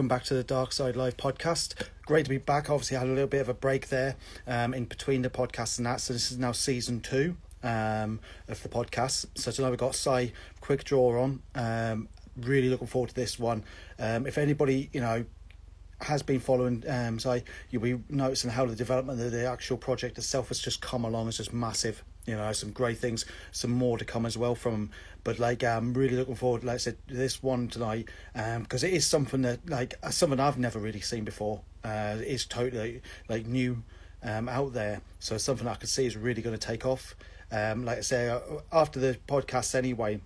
[0.00, 1.74] welcome back to the Dark Side Live podcast.
[2.06, 2.70] Great to be back.
[2.70, 5.76] Obviously, I had a little bit of a break there um, in between the podcast
[5.76, 6.00] and that.
[6.00, 8.18] So, this is now season two um,
[8.48, 9.26] of the podcast.
[9.34, 10.32] So, tonight we've got Si
[10.62, 11.42] Quick Draw on.
[11.54, 12.08] Um,
[12.38, 13.62] really looking forward to this one.
[13.98, 15.26] Um, if anybody, you know,
[16.00, 17.38] has been following um so
[17.68, 21.28] you'll be noticing how the development of the actual project itself has just come along
[21.28, 24.88] it's just massive you know some great things some more to come as well from
[25.24, 28.92] but like i'm really looking forward like i said this one tonight um because it
[28.92, 31.60] is something that like uh, something i've never really seen before.
[31.84, 33.82] Uh it is totally like new
[34.22, 35.00] um out there.
[35.18, 37.14] So it's something i could see is really going to take off.
[37.50, 38.40] Um like i say uh,
[38.72, 40.20] after the podcast anyway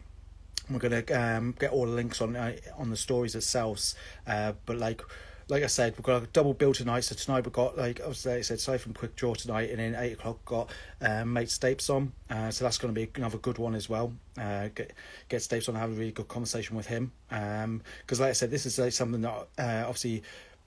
[0.71, 3.95] we're gonna um, get all the links on uh, on the stories themselves
[4.27, 5.03] uh, but like
[5.49, 7.01] like I said, we've got a double bill tonight.
[7.01, 9.79] So tonight we've got like obviously like I said, Safe from Quick Draw tonight, and
[9.79, 12.13] then eight o'clock got um, Mate Stapes on.
[12.31, 14.13] Uh, so that's going to be another good one as well.
[14.39, 14.93] Uh, get
[15.29, 17.13] get Stapes on, have a really good conversation with him.
[17.31, 20.23] Um, because like I said, this is like something that uh, obviously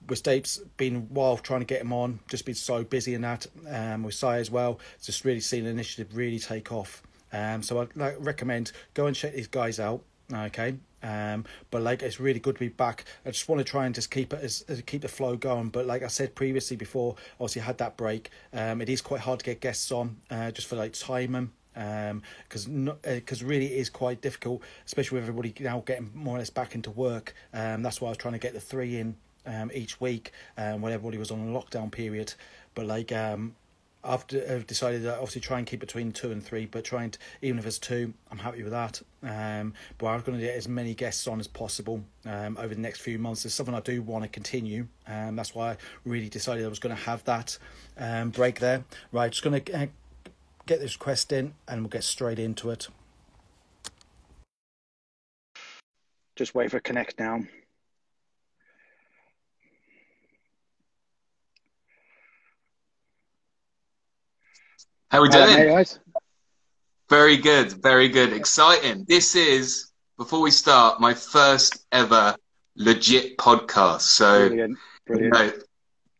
[0.06, 3.46] with Stapes been while trying to get him on, just been so busy in that.
[3.68, 7.02] Um, with Sai as well, just really seen the initiative really take off.
[7.32, 10.02] Um, so I'd like recommend go and check these guys out.
[10.32, 13.04] Okay, um, but like it's really good to be back.
[13.24, 15.68] I just want to try and just keep it as, as keep the flow going.
[15.68, 19.20] But like I said previously, before obviously I had that break, um, it is quite
[19.20, 23.66] hard to get guests on uh, just for like timing because um, because uh, really
[23.66, 27.34] it is quite difficult, especially with everybody now getting more or less back into work.
[27.52, 30.82] Um, that's why I was trying to get the three in um, each week um,
[30.82, 32.34] when everybody was on a lockdown period.
[32.74, 33.54] But like um,
[34.04, 37.18] I've, I've decided that obviously try and keep between two and three, but trying to,
[37.42, 39.02] even if it's two, I'm happy with that.
[39.22, 42.80] Um, but I'm going to get as many guests on as possible um, over the
[42.80, 43.44] next few months.
[43.44, 44.86] It's something I do want to continue.
[45.06, 47.58] Um, that's why I really decided I was going to have that
[47.98, 48.84] um, break there.
[49.10, 49.86] Right, just going to uh,
[50.66, 52.88] get this request in and we'll get straight into it.
[56.36, 57.40] Just wait for connect now.
[65.10, 65.48] How are we doing?
[65.48, 65.82] Hello,
[67.08, 69.06] very good, very good, exciting.
[69.08, 72.36] This is before we start my first ever
[72.76, 74.02] legit podcast.
[74.02, 75.34] So, brilliant, brilliant.
[75.34, 75.52] You know,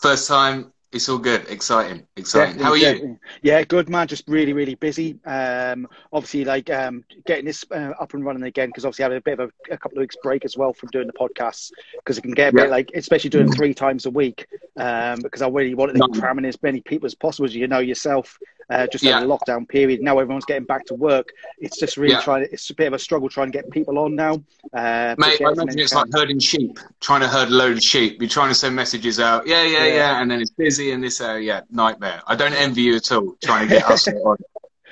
[0.01, 2.57] first time it's all good, exciting, exciting.
[2.57, 3.19] Definitely, How are you?
[3.43, 4.07] Yeah, good man.
[4.07, 5.19] Just really, really busy.
[5.27, 9.19] Um, obviously, like um, getting this uh, up and running again because obviously I had
[9.19, 11.71] a bit of a, a, couple of weeks break as well from doing the podcasts
[11.99, 12.63] because it can get a yeah.
[12.63, 14.47] bit like, especially doing three times a week.
[14.79, 17.67] Um, because I really wanted to cram in as many people as possible, as you
[17.69, 18.39] know yourself.
[18.71, 19.21] Uh, just yeah.
[19.21, 20.03] in the lockdown period.
[20.03, 21.33] Now everyone's getting back to work.
[21.59, 22.21] It's just really yeah.
[22.21, 22.47] trying.
[22.53, 24.43] It's a bit of a struggle trying to get people on now.
[24.75, 28.21] Uh, Mate, I imagine it's like herding sheep, trying to herd a load of sheep.
[28.21, 31.03] You're trying to send messages out, yeah, yeah, yeah, yeah and then it's busy and
[31.03, 32.21] this, uh, yeah, nightmare.
[32.27, 34.37] I don't envy you at all trying to get us on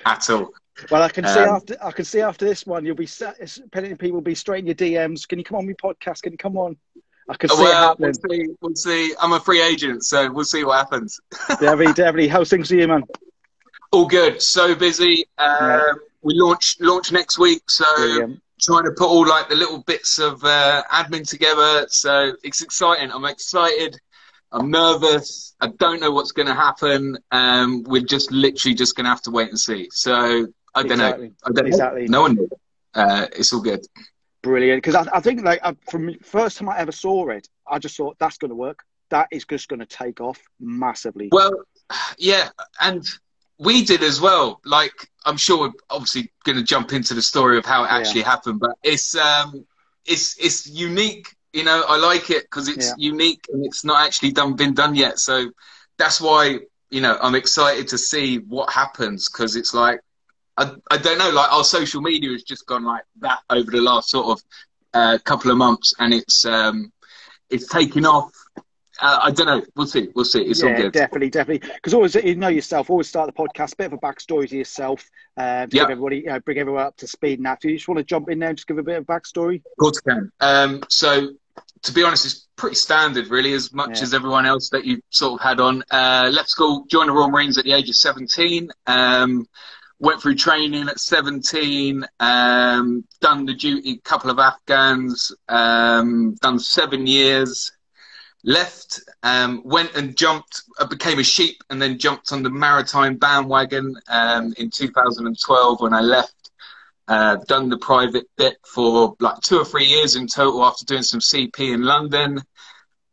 [0.06, 0.52] at all.
[0.90, 3.98] Well, I can um, see after I can see after this one, you'll be of
[3.98, 5.26] people will be straight in your DMs.
[5.26, 6.22] Can you come on my podcast?
[6.22, 6.76] Can you come on?
[7.28, 8.14] I can see well, it happening.
[8.22, 8.74] We'll see, we'll
[9.08, 9.14] see.
[9.20, 11.18] I'm a free agent, so we'll see what happens.
[11.60, 13.02] Debbie, Debbie, how's things for you, man?
[13.92, 14.42] All good.
[14.42, 15.26] So busy.
[15.38, 15.92] Um, yeah.
[16.22, 18.42] We launch launch next week, so Brilliant.
[18.60, 21.86] trying to put all like the little bits of uh, admin together.
[21.88, 23.12] So it's exciting.
[23.12, 23.96] I'm excited.
[24.52, 25.54] I'm nervous.
[25.60, 27.18] I don't know what's going to happen.
[27.30, 29.88] Um, we're just literally just going to have to wait and see.
[29.92, 31.28] So I don't exactly.
[31.28, 31.34] know.
[31.44, 32.02] I don't exactly.
[32.02, 32.18] know.
[32.18, 32.48] No one knows.
[32.94, 33.86] Uh, it's all good.
[34.42, 34.82] Brilliant.
[34.82, 35.60] Because I, I, think like
[35.90, 38.80] from first time I ever saw it, I just thought that's going to work.
[39.10, 41.28] That is just going to take off massively.
[41.30, 41.52] Well,
[42.18, 42.48] yeah,
[42.80, 43.04] and
[43.58, 44.60] we did as well.
[44.64, 48.20] Like I'm sure we're obviously going to jump into the story of how it actually
[48.20, 48.30] yeah.
[48.30, 49.66] happened, but it's um,
[50.04, 51.34] it's it's unique.
[51.52, 53.10] You know, I like it because it's yeah.
[53.10, 55.18] unique and it's not actually done been done yet.
[55.18, 55.50] So
[55.96, 60.00] that's why you know I'm excited to see what happens because it's like
[60.56, 61.30] I I don't know.
[61.30, 64.44] Like our social media has just gone like that over the last sort of
[64.94, 66.92] uh, couple of months, and it's um,
[67.50, 68.32] it's taken off
[69.00, 69.62] uh, I don't know.
[69.74, 70.08] We'll see.
[70.14, 70.42] We'll see.
[70.42, 70.92] It's yeah, all good.
[70.92, 71.68] Definitely, definitely.
[71.74, 72.90] Because always, you know yourself.
[72.90, 73.76] Always start the podcast.
[73.76, 75.08] Bit of a backstory to yourself.
[75.36, 75.90] Uh, to yep.
[75.90, 77.40] everybody, you know, bring everyone up to speed.
[77.40, 79.04] Now, do you just want to jump in there and just give a bit of
[79.04, 79.56] backstory?
[79.56, 80.32] Of course, I can.
[80.40, 81.32] Um, so,
[81.82, 84.02] to be honest, it's pretty standard, really, as much yeah.
[84.02, 85.82] as everyone else that you sort of had on.
[85.90, 88.70] Uh, left school, joined the Royal Marines at the age of seventeen.
[88.86, 89.46] Um,
[89.98, 97.06] went through training at 17, um, done the duty, couple of Afghans, um, done seven
[97.06, 97.72] years,
[98.46, 103.16] left, um, went and jumped, uh, became a sheep, and then jumped on the maritime
[103.16, 106.32] bandwagon um, in 2012 when I left.
[107.08, 111.02] Uh, done the private bit for like two or three years in total after doing
[111.02, 112.42] some CP in London.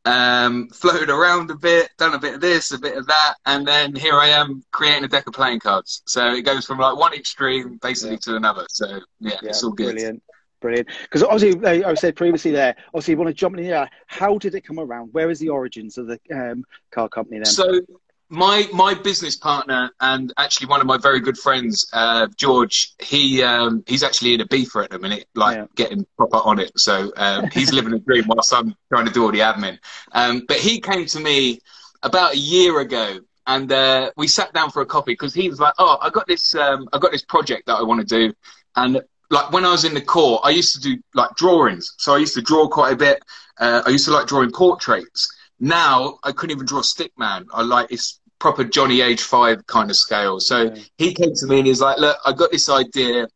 [0.06, 3.66] Um, floated around a bit, done a bit of this, a bit of that, and
[3.66, 6.02] then here I am creating a deck of playing cards.
[6.06, 8.32] So it goes from like one extreme basically yeah.
[8.32, 8.66] to another.
[8.70, 8.88] So
[9.20, 9.94] yeah, yeah, it's all good.
[9.94, 10.24] Brilliant.
[10.64, 10.88] Brilliant.
[11.02, 13.90] Because obviously, I said previously there, obviously, you want to jump in here.
[14.08, 15.10] How did it come around?
[15.12, 17.46] Where is the origins of the um, car company then?
[17.46, 17.82] So,
[18.30, 23.44] my my business partner and actually one of my very good friends, uh, George, he
[23.44, 25.66] um, he's actually in Ibiza at the minute, like yeah.
[25.76, 26.72] getting proper on it.
[26.80, 29.80] So um, he's living a dream whilst I'm trying to do all the admin.
[30.14, 31.60] Um, but he came to me
[32.04, 35.60] about a year ago, and uh, we sat down for a coffee because he was
[35.60, 38.34] like, "Oh, I got this um, I got this project that I want to do,"
[38.78, 39.02] and
[39.34, 41.94] like when I was in the corps, I used to do like drawings.
[41.98, 43.24] So I used to draw quite a bit.
[43.58, 45.28] Uh, I used to like drawing portraits.
[45.60, 47.48] Now I couldn't even draw stick man.
[47.54, 50.40] I like it's proper Johnny Age five kind of scale.
[50.40, 50.84] So yeah.
[50.98, 53.28] he came to me and he's like, "Look, I got this idea.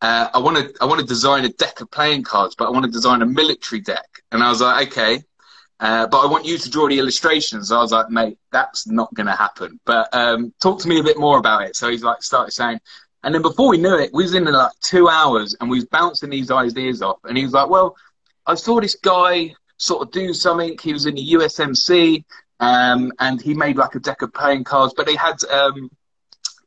[0.00, 2.70] Uh, I want to I want to design a deck of playing cards, but I
[2.70, 5.22] want to design a military deck." And I was like, "Okay."
[5.80, 7.72] Uh, but I want you to draw the illustrations.
[7.72, 9.80] I was like, mate, that's not going to happen.
[9.86, 11.74] But um, talk to me a bit more about it.
[11.74, 12.80] So he's like, started saying,
[13.22, 15.84] and then before we knew it, we was in like two hours and we was
[15.86, 17.18] bouncing these ideas off.
[17.24, 17.96] And he was like, well,
[18.46, 20.78] I saw this guy sort of do something.
[20.82, 22.24] He was in the USMC
[22.60, 25.90] um, and he made like a deck of playing cards, but they had um,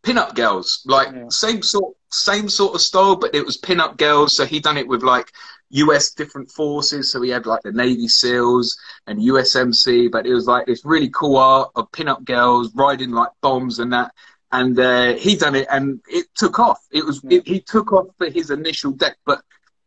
[0.03, 1.25] pin-up girls, like yeah.
[1.29, 4.35] same sort, same sort of style, but it was pin-up girls.
[4.35, 5.31] So he done it with like
[5.71, 7.11] US different forces.
[7.11, 8.77] So he had like the Navy SEALs
[9.07, 13.29] and USMC, but it was like this really cool art of pin-up girls riding like
[13.41, 14.13] bombs and that
[14.53, 16.79] and uh, he done it, and it took off.
[16.91, 19.41] It was it, he took off for his initial deck, but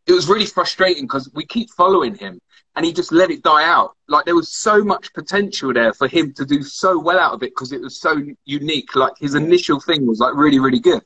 [0.05, 2.39] it was really frustrating because we keep following him,
[2.75, 3.95] and he just let it die out.
[4.09, 7.43] Like there was so much potential there for him to do so well out of
[7.43, 8.93] it because it was so unique.
[8.93, 11.03] Like his initial thing was like really really good.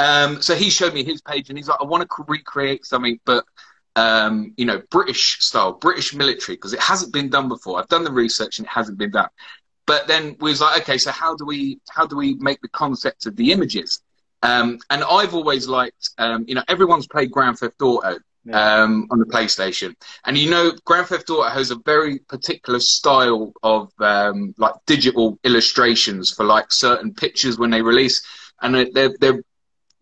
[0.00, 3.20] Um, so he showed me his page, and he's like, I want to recreate something,
[3.24, 3.44] but
[3.94, 7.78] um, you know, British style, British military, because it hasn't been done before.
[7.78, 9.28] I've done the research and it hasn't been done.
[9.90, 12.68] But then we was like, okay, so how do we how do we make the
[12.68, 14.00] concept of the images?
[14.40, 18.82] Um, and I've always liked, um, you know, everyone's played Grand Theft Auto yeah.
[18.82, 23.52] um, on the PlayStation, and you know, Grand Theft Auto has a very particular style
[23.64, 28.22] of um, like digital illustrations for like certain pictures when they release,
[28.62, 29.42] and they're they're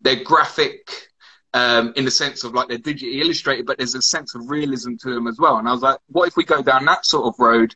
[0.01, 1.07] they're graphic.
[1.51, 4.97] Um, in the sense of like they're digitally illustrated, but there's a sense of realism
[5.01, 5.57] to them as well.
[5.57, 7.73] And I was like, what if we go down that sort of road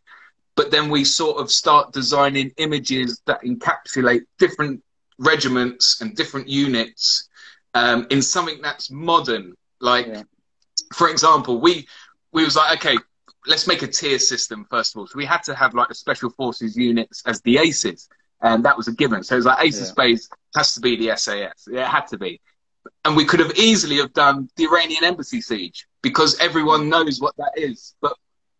[0.56, 4.84] but then we sort of start designing images that encapsulate different
[5.18, 7.30] regiments and different units
[7.74, 9.56] um, in something that's modern.
[9.80, 10.24] Like, yeah.
[10.94, 11.88] for example, we
[12.32, 12.98] we was like, okay,
[13.48, 15.08] let's make a tier system first of all.
[15.08, 18.10] So we had to have like the special forces units as the aces,
[18.42, 19.24] and that was a given.
[19.24, 19.84] So it was like ace yeah.
[19.84, 21.68] of spades has to be the SAS.
[21.68, 22.40] It had to be.
[23.06, 27.36] And we could have easily have done the Iranian embassy siege because everyone knows what
[27.38, 27.96] that is.
[28.02, 28.14] But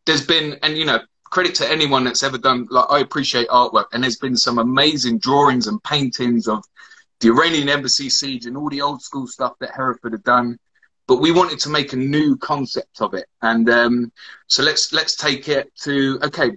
[0.06, 1.00] there's been, and you know,
[1.34, 2.68] credit to anyone that's ever done.
[2.70, 6.64] Like I appreciate artwork, and there's been some amazing drawings and paintings of
[7.22, 10.60] the Iranian embassy siege and all the old school stuff that Hereford had done.
[11.08, 14.12] But we wanted to make a new concept of it, and um,
[14.46, 16.52] so let's let's take it to okay.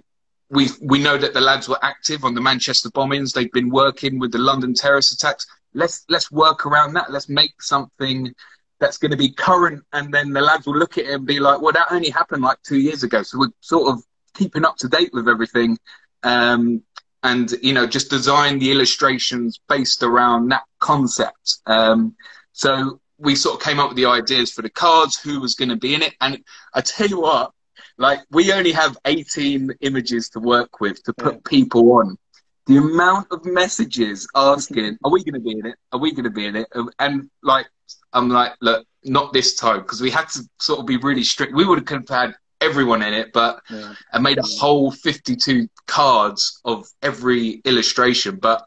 [0.51, 3.33] We we know that the lads were active on the Manchester bombings.
[3.33, 5.47] They've been working with the London terrorist attacks.
[5.73, 7.11] Let's let's work around that.
[7.11, 8.31] Let's make something
[8.79, 11.39] that's going to be current, and then the lads will look at it and be
[11.39, 14.03] like, "Well, that only happened like two years ago." So we're sort of
[14.37, 15.77] keeping up to date with everything.
[16.23, 16.83] Um,
[17.23, 21.57] and you know, just design the illustrations based around that concept.
[21.65, 22.15] Um,
[22.53, 25.69] so we sort of came up with the ideas for the cards, who was going
[25.69, 26.37] to be in it, and
[26.73, 27.51] I tell you what,
[27.97, 31.39] like we only have 18 images to work with to put yeah.
[31.45, 32.17] people on.
[32.67, 35.75] The amount of messages asking, "Are we going to be in it?
[35.91, 36.67] Are we going to be in it?"
[36.99, 37.67] And like,
[38.13, 41.53] I'm like, look, not this time because we had to sort of be really strict.
[41.53, 42.35] We would have had
[42.67, 43.93] everyone in it, but yeah.
[44.11, 48.65] I made a whole 52 cards of every illustration, but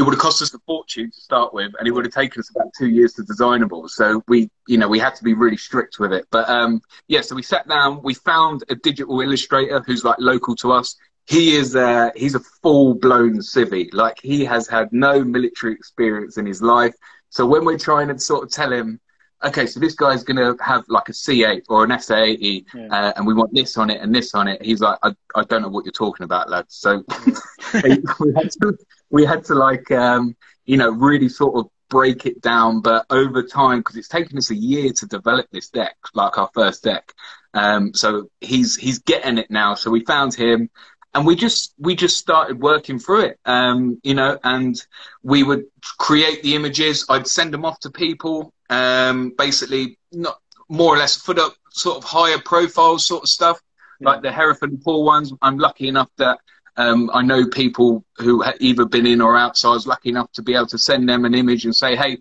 [0.00, 2.40] it would have cost us a fortune to start with, and it would have taken
[2.40, 3.86] us about two years to designable.
[3.86, 6.26] So we, you know, we had to be really strict with it.
[6.30, 10.56] But um, yeah, so we sat down, we found a digital illustrator who's like local
[10.56, 10.96] to us.
[11.26, 13.92] He is uh, he's a full blown civvy.
[13.92, 16.94] Like he has had no military experience in his life.
[17.28, 19.00] So when we're trying to sort of tell him,
[19.42, 22.86] okay, so this guy's going to have like a C8 or an SA80, yeah.
[22.90, 24.62] uh, and we want this on it and this on it.
[24.62, 26.74] He's like, I, I don't know what you're talking about, lads.
[26.76, 27.04] So
[27.74, 28.78] we, had to,
[29.10, 32.80] we had to like, um, you know, really sort of break it down.
[32.80, 36.50] But over time, because it's taken us a year to develop this deck, like our
[36.54, 37.12] first deck.
[37.52, 39.74] Um, so he's he's getting it now.
[39.74, 40.70] So we found him,
[41.14, 44.80] and we just we just started working through it um, you know and
[45.22, 45.64] we would
[45.98, 51.16] create the images i'd send them off to people um, basically not more or less
[51.16, 53.60] foot up sort of higher profile sort of stuff,
[54.00, 54.08] yeah.
[54.08, 55.32] like the Hereford and Poole ones.
[55.42, 56.38] I'm lucky enough that
[56.76, 60.08] um, I know people who have either been in or out, so I was lucky
[60.08, 62.18] enough to be able to send them an image and say, "Hey,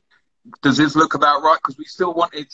[0.62, 2.48] does this look about right?" Because we still wanted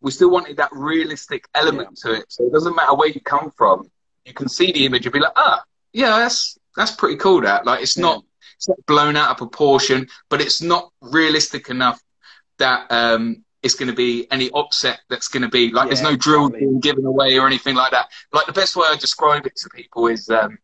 [0.00, 2.12] we still wanted that realistic element yeah.
[2.12, 2.26] to it.
[2.28, 3.90] So it doesn't matter where you come from,
[4.24, 7.40] you can see the image and be like, ah, yeah, that's that's pretty cool.
[7.42, 8.02] That like it's yeah.
[8.02, 8.24] not
[8.56, 12.00] it's not blown out of proportion, but it's not realistic enough
[12.60, 16.02] that um, it's going to be any offset that's going to be like yeah, there's
[16.02, 18.08] no drill being given away or anything like that.
[18.32, 20.58] Like the best way I describe it to people is, um,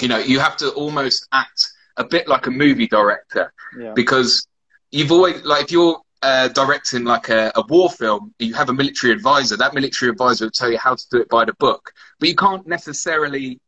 [0.00, 3.92] you know, you have to almost act a bit like a movie director yeah.
[3.94, 4.46] because
[4.90, 8.72] you've always like if you're uh, directing like a, a, war film, you have a
[8.72, 9.58] military advisor.
[9.58, 12.34] That military advisor will tell you how to do it by the book, but you
[12.34, 13.60] can't necessarily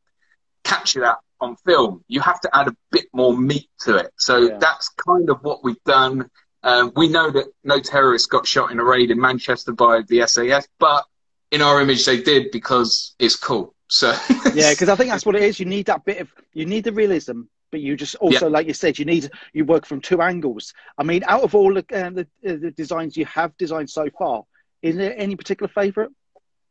[0.65, 2.03] capture that on film.
[2.09, 4.11] You have to add a bit more meat to it.
[4.17, 4.59] So yeah.
[4.59, 6.31] that's kind of what we've done.
[6.67, 10.27] Um, we know that no terrorists got shot in a raid in Manchester by the
[10.27, 11.05] SAS, but
[11.53, 13.73] in our image they did because it's cool.
[13.87, 14.09] So
[14.53, 15.61] yeah, because I think that's what it is.
[15.61, 18.53] You need that bit of you need the realism, but you just also, yeah.
[18.53, 20.75] like you said, you need you work from two angles.
[20.99, 24.09] I mean, out of all the, uh, the, uh, the designs you have designed so
[24.19, 24.43] far,
[24.83, 26.11] is there any particular favourite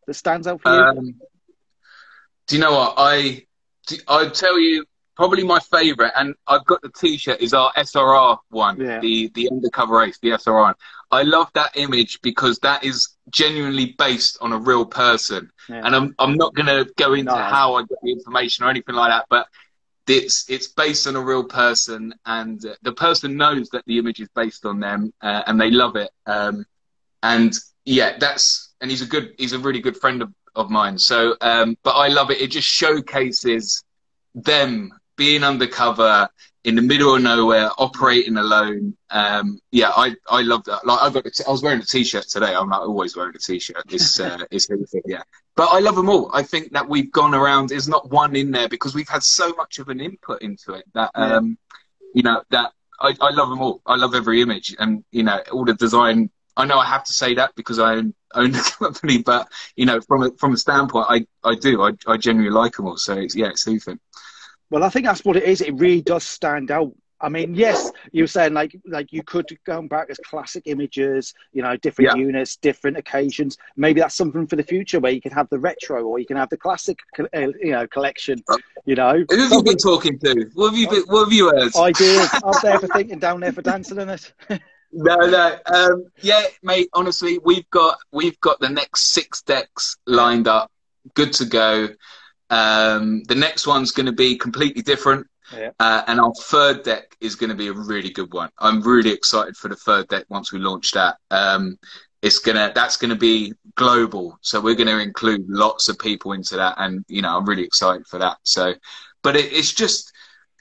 [0.07, 0.81] that stands out for you?
[0.81, 1.15] Um,
[2.47, 3.45] do you know what I?
[4.09, 4.83] I'd tell you
[5.15, 8.99] probably my favourite, and I've got the T-shirt is our SRR one, yeah.
[8.99, 10.73] the the undercover ace, the SRR.
[11.11, 15.81] I love that image because that is genuinely based on a real person, yeah.
[15.83, 17.37] and I'm I'm not gonna go into no.
[17.37, 19.47] how I got the information or anything like that, but
[20.07, 24.29] it's it's based on a real person, and the person knows that the image is
[24.35, 26.11] based on them, uh, and they love it.
[26.25, 26.65] Um,
[27.23, 27.53] and
[27.85, 30.97] yeah, that's and he's a good, he's a really good friend of, of mine.
[30.97, 32.41] So, um, but I love it.
[32.41, 33.83] It just showcases
[34.33, 36.29] them being undercover
[36.65, 38.97] in the middle of nowhere, operating alone.
[39.11, 40.85] Um, yeah, I, I love that.
[40.85, 42.55] Like I got, I was wearing a t-shirt today.
[42.55, 43.83] I'm not always wearing a t-shirt.
[43.89, 44.67] It's, uh, it's
[45.05, 45.21] yeah.
[45.55, 46.31] But I love them all.
[46.33, 47.69] I think that we've gone around.
[47.69, 50.85] There's not one in there because we've had so much of an input into it
[50.95, 51.57] that, um,
[52.15, 53.81] you know, that I, I love them all.
[53.85, 56.31] I love every image and, you know, all the design.
[56.57, 59.85] I know I have to say that because I own, own the company, but you
[59.85, 61.83] know, from a, from a standpoint, I, I do.
[61.83, 62.97] I, I genuinely like them all.
[62.97, 63.99] So it's, yeah, it's super.
[64.69, 65.61] Well, I think that's what it is.
[65.61, 66.93] It really does stand out.
[67.21, 71.33] I mean, yes, you were saying like like you could go back as classic images,
[71.53, 72.21] you know, different yeah.
[72.21, 73.57] units, different occasions.
[73.77, 76.35] Maybe that's something for the future where you can have the retro or you can
[76.35, 78.43] have the classic, uh, you know, collection.
[78.85, 80.49] You know, who have you been talking to?
[80.53, 81.71] What have you been, What have you heard?
[81.77, 82.29] I did.
[82.43, 84.33] Up there for thinking, down there for dancing in it.
[84.91, 85.57] no, no.
[85.73, 86.89] Um, yeah, mate.
[86.93, 90.69] Honestly, we've got we've got the next six decks lined up,
[91.13, 91.89] good to go.
[92.49, 95.27] Um, the next one's going to be completely different.
[95.55, 95.71] Yeah.
[95.79, 98.49] Uh, and our third deck is going to be a really good one.
[98.57, 101.17] I'm really excited for the third deck once we launch that.
[101.29, 101.77] Um,
[102.25, 106.73] it's gonna that's gonna be global, so we're gonna include lots of people into that,
[106.77, 108.37] and you know I'm really excited for that.
[108.41, 108.73] So,
[109.21, 110.11] but it, it's just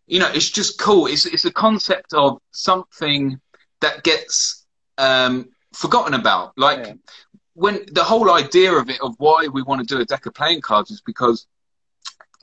[0.06, 1.06] you know it's just cool.
[1.06, 3.40] It's it's a concept of something
[3.80, 4.66] that gets
[4.98, 6.86] um, forgotten about, like.
[6.86, 6.94] Yeah.
[7.56, 10.34] When the whole idea of it, of why we want to do a deck of
[10.34, 11.46] playing cards, is because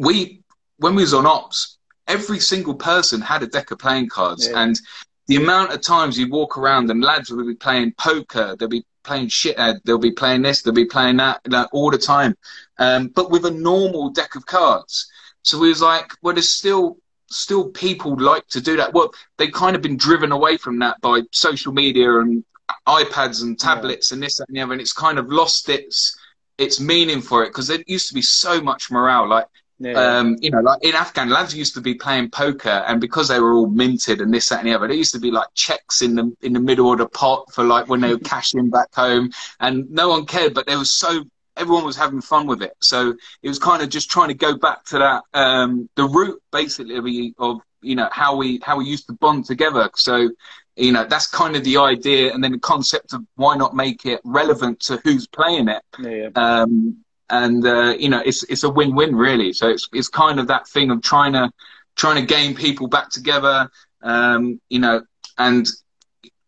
[0.02, 0.42] we
[0.78, 1.78] when we was on ops,
[2.08, 4.64] every single person had a deck of playing cards, yeah.
[4.64, 4.80] and
[5.28, 8.84] the amount of times you walk around and lads will be playing poker, they'll be
[9.04, 12.36] playing shithead, they'll be playing this, they'll be playing that, like, all the time,
[12.80, 15.10] um, but with a normal deck of cards.
[15.44, 16.98] So we was like, well, there's still
[17.30, 18.94] still people like to do that.
[18.94, 22.44] Well, they've kind of been driven away from that by social media and
[22.88, 24.16] iPads and tablets yeah.
[24.16, 26.18] and this that, and the other, and it's kind of lost its
[26.58, 29.30] its meaning for it because there used to be so much morale.
[29.30, 29.48] Like
[29.82, 29.94] yeah.
[29.94, 33.40] Um, you know, like in Afghan, lads used to be playing poker, and because they
[33.40, 36.04] were all minted and this, that, and the other, there used to be like checks
[36.04, 38.94] in the in the middle of the pot for like when they were cashing back
[38.94, 40.54] home, and no one cared.
[40.54, 41.24] But there was so
[41.58, 44.56] everyone was having fun with it, so it was kind of just trying to go
[44.56, 49.08] back to that um, the root basically of you know how we how we used
[49.08, 49.90] to bond together.
[49.96, 50.30] So
[50.76, 54.06] you know that's kind of the idea, and then the concept of why not make
[54.06, 55.82] it relevant to who's playing it.
[56.00, 56.30] Yeah.
[56.36, 59.54] Um, and uh, you know it's it's a win-win really.
[59.54, 61.50] So it's it's kind of that thing of trying to
[61.96, 63.70] trying to gain people back together,
[64.04, 65.02] um, you know,
[65.38, 65.68] and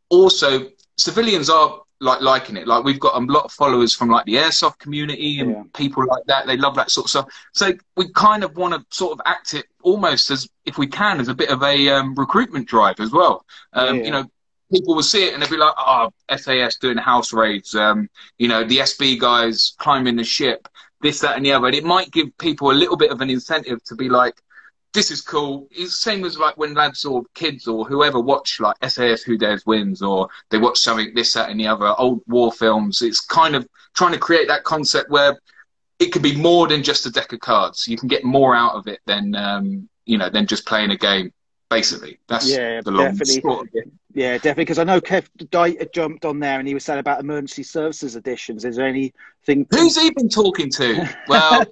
[0.10, 2.68] also civilians are like liking it.
[2.68, 5.64] Like we've got a lot of followers from like the airsoft community and yeah.
[5.74, 6.46] people like that.
[6.46, 7.28] They love that sort of stuff.
[7.54, 11.20] So we kind of want to sort of act it almost as if we can
[11.20, 13.46] as a bit of a um, recruitment drive as well.
[13.72, 14.04] Um, yeah.
[14.04, 14.26] You know,
[14.72, 18.48] people will see it and they'll be like, "Oh, SAS doing house raids." Um, you
[18.48, 20.68] know, the SB guys climbing the ship
[21.04, 21.68] this, that, and the other.
[21.68, 24.42] And it might give people a little bit of an incentive to be like,
[24.94, 25.68] this is cool.
[25.72, 29.38] It's the same as like when lads or kids or whoever watch like SAS Who
[29.38, 33.02] Dares Wins or they watch something this, that, and the other, old war films.
[33.02, 35.38] It's kind of trying to create that concept where
[36.00, 37.88] it could be more than just a deck of cards.
[37.88, 40.98] You can get more out of it than um, you know than just playing a
[40.98, 41.32] game.
[41.74, 43.92] Basically, that's yeah, the long definitely.
[44.14, 44.66] Yeah, definitely.
[44.66, 47.64] Because I know Kev Dyke uh, jumped on there and he was saying about emergency
[47.64, 48.64] services additions.
[48.64, 49.66] Is there anything?
[49.72, 51.10] Who's he been talking to?
[51.28, 51.66] Well,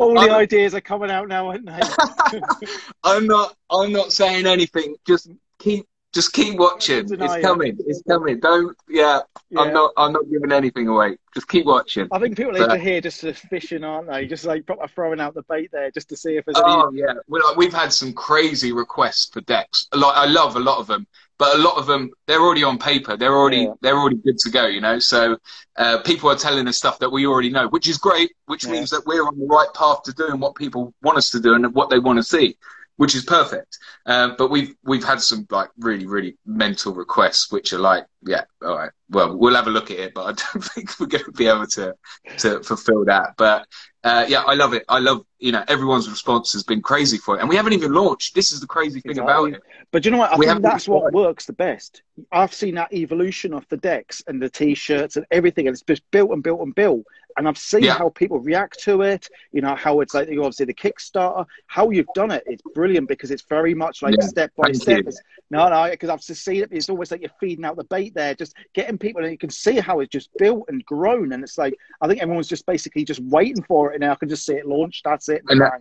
[0.00, 0.30] all the I'm...
[0.30, 1.80] Uh, ideas are coming out now, aren't they?
[3.04, 3.54] I'm not.
[3.70, 4.94] I'm not saying anything.
[5.06, 7.06] Just keep just keep watching.
[7.10, 7.76] It's coming.
[7.78, 7.84] It.
[7.86, 8.40] It's coming.
[8.40, 8.76] Don't.
[8.88, 9.92] Yeah, yeah, I'm not.
[9.96, 11.18] I'm not giving anything away.
[11.34, 12.08] Just keep watching.
[12.10, 14.26] I think people need to hear just the fishing, aren't they?
[14.26, 16.56] Just like proper throwing out the bait there, just to see if there's.
[16.58, 17.00] Oh any...
[17.00, 19.86] yeah, well, we've had some crazy requests for decks.
[19.92, 22.78] Like I love a lot of them, but a lot of them they're already on
[22.78, 23.16] paper.
[23.16, 23.74] They're already yeah.
[23.82, 24.66] they're already good to go.
[24.66, 25.36] You know, so
[25.76, 28.32] uh, people are telling us stuff that we already know, which is great.
[28.46, 28.72] Which yeah.
[28.72, 31.52] means that we're on the right path to doing what people want us to do
[31.52, 32.56] and what they want to see
[32.98, 33.78] which is perfect.
[34.06, 38.42] Uh, but we've we've had some like really really mental requests, which are like, yeah,
[38.60, 41.24] all right, well, we'll have a look at it, but I don't think we're going
[41.24, 41.94] to be able to
[42.38, 43.34] to fulfil that.
[43.36, 43.66] But
[44.02, 44.84] uh, yeah, I love it.
[44.88, 47.92] I love you know everyone's response has been crazy for it, and we haven't even
[47.92, 48.34] launched.
[48.34, 49.32] This is the crazy thing exactly.
[49.32, 49.62] about it.
[49.92, 50.32] But you know what?
[50.32, 52.02] I we think that's what works the best.
[52.32, 56.02] I've seen that evolution of the decks and the t-shirts and everything, and it's just
[56.10, 57.04] built and built and built
[57.38, 57.96] and I've seen yeah.
[57.96, 59.28] how people react to it.
[59.52, 62.42] You know how it's like obviously the Kickstarter, how you've done it.
[62.46, 64.26] It's brilliant because it's very much like yeah.
[64.26, 65.06] step by Thank step.
[65.50, 66.68] No, no, because I've just seen it.
[66.72, 69.50] It's always like you're feeding out the bait there, just getting people, and you can
[69.50, 71.32] see how it's just built and grown.
[71.32, 74.16] And it's like I think everyone's just basically just waiting for it, and now I
[74.16, 75.02] can just see it launch.
[75.04, 75.42] That's it.
[75.48, 75.80] And that,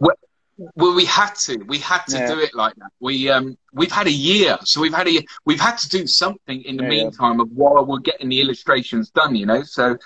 [0.76, 1.58] well, we had to.
[1.68, 2.28] We had to yeah.
[2.28, 2.90] do it like that.
[3.00, 6.64] We um we've had a year, so we've had a we've had to do something
[6.64, 7.44] in the yeah, meantime yeah.
[7.44, 9.36] of while we're getting the illustrations done.
[9.36, 9.98] You know, so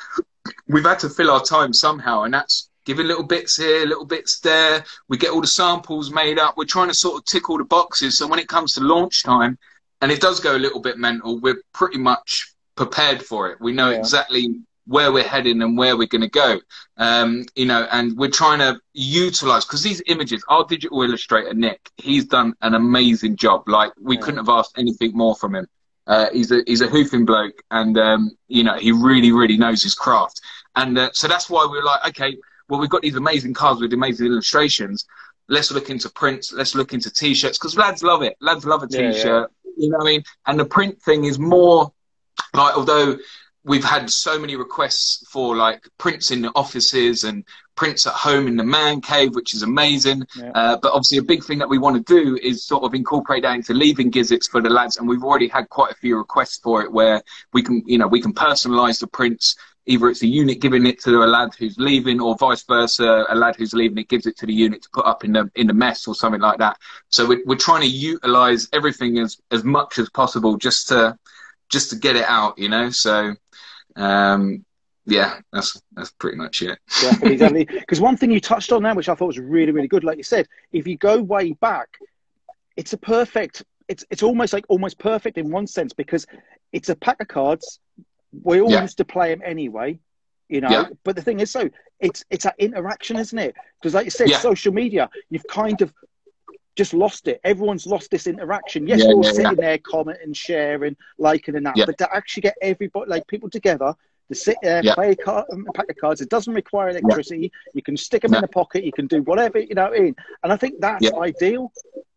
[0.68, 4.40] we've had to fill our time somehow, and that's giving little bits here, little bits
[4.40, 4.84] there.
[5.08, 6.58] We get all the samples made up.
[6.58, 8.18] We're trying to sort of tick all the boxes.
[8.18, 9.58] So when it comes to launch time,
[10.02, 13.62] and it does go a little bit mental, we're pretty much prepared for it.
[13.62, 14.00] We know yeah.
[14.00, 14.56] exactly
[14.88, 16.60] where we're heading and where we're going to go.
[16.98, 21.92] Um, you know, and we're trying to utilize because these images, our digital illustrator Nick,
[21.98, 23.68] he's done an amazing job.
[23.68, 24.22] Like we yeah.
[24.22, 25.68] couldn't have asked anything more from him.
[26.08, 29.84] Uh, he's a he's a hoofing bloke, and um, you know he really really knows
[29.84, 30.42] his craft.
[30.76, 32.38] And uh, so that's why we're like, okay,
[32.70, 35.06] well we've got these amazing cards with amazing illustrations.
[35.48, 36.54] Let's look into prints.
[36.54, 38.38] Let's look into t-shirts because lads love it.
[38.40, 39.26] Lads love a t-shirt.
[39.26, 39.46] Yeah, yeah.
[39.78, 40.24] You know what I mean?
[40.48, 41.92] And the print thing is more
[42.54, 43.18] like although
[43.64, 47.46] we've had so many requests for like prints in the offices and
[47.76, 50.26] prints at home in the man cave, which is amazing.
[50.36, 50.52] Yeah.
[50.54, 53.44] Uh, but obviously, a big thing that we want to do is sort of incorporate
[53.44, 56.58] that into leaving gizzards for the lads, and we've already had quite a few requests
[56.58, 57.22] for it, where
[57.54, 59.56] we can, you know, we can personalise the prints.
[59.88, 63.36] Either it's a unit giving it to a lad who's leaving, or vice versa, a
[63.36, 65.66] lad who's leaving it gives it to the unit to put up in the in
[65.66, 66.78] the mess or something like that.
[67.10, 71.18] So we're, we're trying to utilise everything as as much as possible just to
[71.72, 72.90] just to get it out, you know.
[72.90, 73.36] So
[73.96, 74.66] um,
[75.06, 76.78] yeah, that's that's pretty much it.
[77.02, 80.04] Definitely, Because one thing you touched on there, which I thought was really, really good,
[80.04, 81.98] like you said, if you go way back,
[82.78, 83.64] it's a perfect.
[83.88, 86.26] It's it's almost like almost perfect in one sense because
[86.72, 87.80] it's a pack of cards.
[88.44, 88.84] We all yeah.
[88.84, 90.00] used to play them anyway,
[90.48, 90.70] you know.
[90.70, 90.86] Yeah.
[91.04, 93.56] But the thing is, so it's it's that interaction, isn't it?
[93.82, 94.38] Because like you said, yeah.
[94.38, 95.94] social media, you've kind of
[96.82, 97.40] just lost it.
[97.44, 98.88] Everyone's lost this interaction.
[98.88, 101.76] Yes, we're all sitting there commenting, sharing, liking, and that.
[101.76, 103.94] But to actually get everybody, like people together,
[104.30, 104.96] to sit there, yeah.
[104.96, 106.22] play a, card, a um, pack of cards.
[106.22, 107.52] It doesn't require electricity.
[107.54, 107.72] Yeah.
[107.76, 108.40] You can stick them yeah.
[108.40, 108.84] in the pocket.
[108.84, 109.92] You can do whatever you know.
[109.92, 111.72] In and I think that's ideal.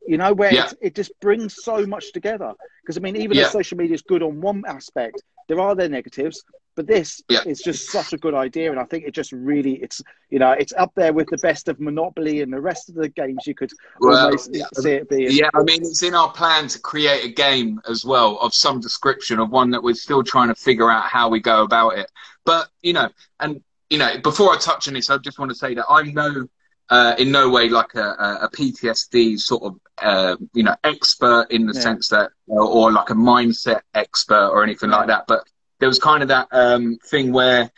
[0.07, 2.55] You know, where it just brings so much together.
[2.83, 5.91] Because I mean, even though social media is good on one aspect, there are their
[5.91, 6.43] negatives.
[6.77, 7.41] But this yeah.
[7.47, 10.53] is just such a good idea, and I think it just really it's you know
[10.53, 13.55] it's up there with the best of Monopoly and the rest of the games you
[13.55, 14.65] could well, almost yeah.
[14.75, 15.29] see it being.
[15.31, 18.81] Yeah, I mean it's in our plan to create a game as well of some
[18.81, 22.11] description of one that we're still trying to figure out how we go about it.
[22.45, 23.09] But you know,
[23.41, 26.13] and you know, before I touch on this, I just want to say that I'm
[26.13, 26.49] no
[26.91, 31.67] uh, in no way like a, a PTSD sort of uh, you know expert in
[31.67, 31.81] the yeah.
[31.81, 34.97] sense that or, or, like a mindset expert or anything yeah.
[34.97, 35.25] like that.
[35.27, 35.49] But
[35.81, 37.71] there was kind of that um, thing where,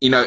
[0.00, 0.26] you know,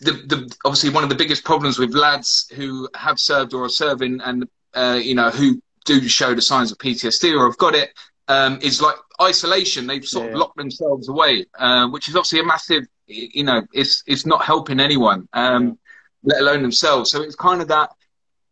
[0.00, 3.68] the, the obviously one of the biggest problems with lads who have served or are
[3.68, 7.74] serving and uh, you know who do show the signs of PTSD or have got
[7.74, 7.90] it
[8.28, 9.86] um, is like isolation.
[9.86, 10.32] They've sort yeah.
[10.32, 12.84] of locked themselves away, uh, which is obviously a massive.
[13.06, 15.78] You know, it's it's not helping anyone, um,
[16.22, 17.10] let alone themselves.
[17.10, 17.90] So it's kind of that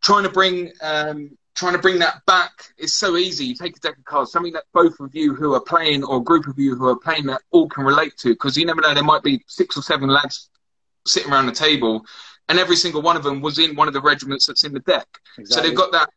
[0.02, 3.46] trying to bring um, trying to bring that back is so easy.
[3.46, 6.18] You take a deck of cards, something that both of you who are playing or
[6.18, 8.80] a group of you who are playing that all can relate to, because you never
[8.80, 10.50] know, there might be six or seven lads
[11.06, 12.04] sitting around the table,
[12.48, 14.80] and every single one of them was in one of the regiments that's in the
[14.80, 15.06] deck.
[15.38, 15.46] Exactly.
[15.46, 16.08] So they've got that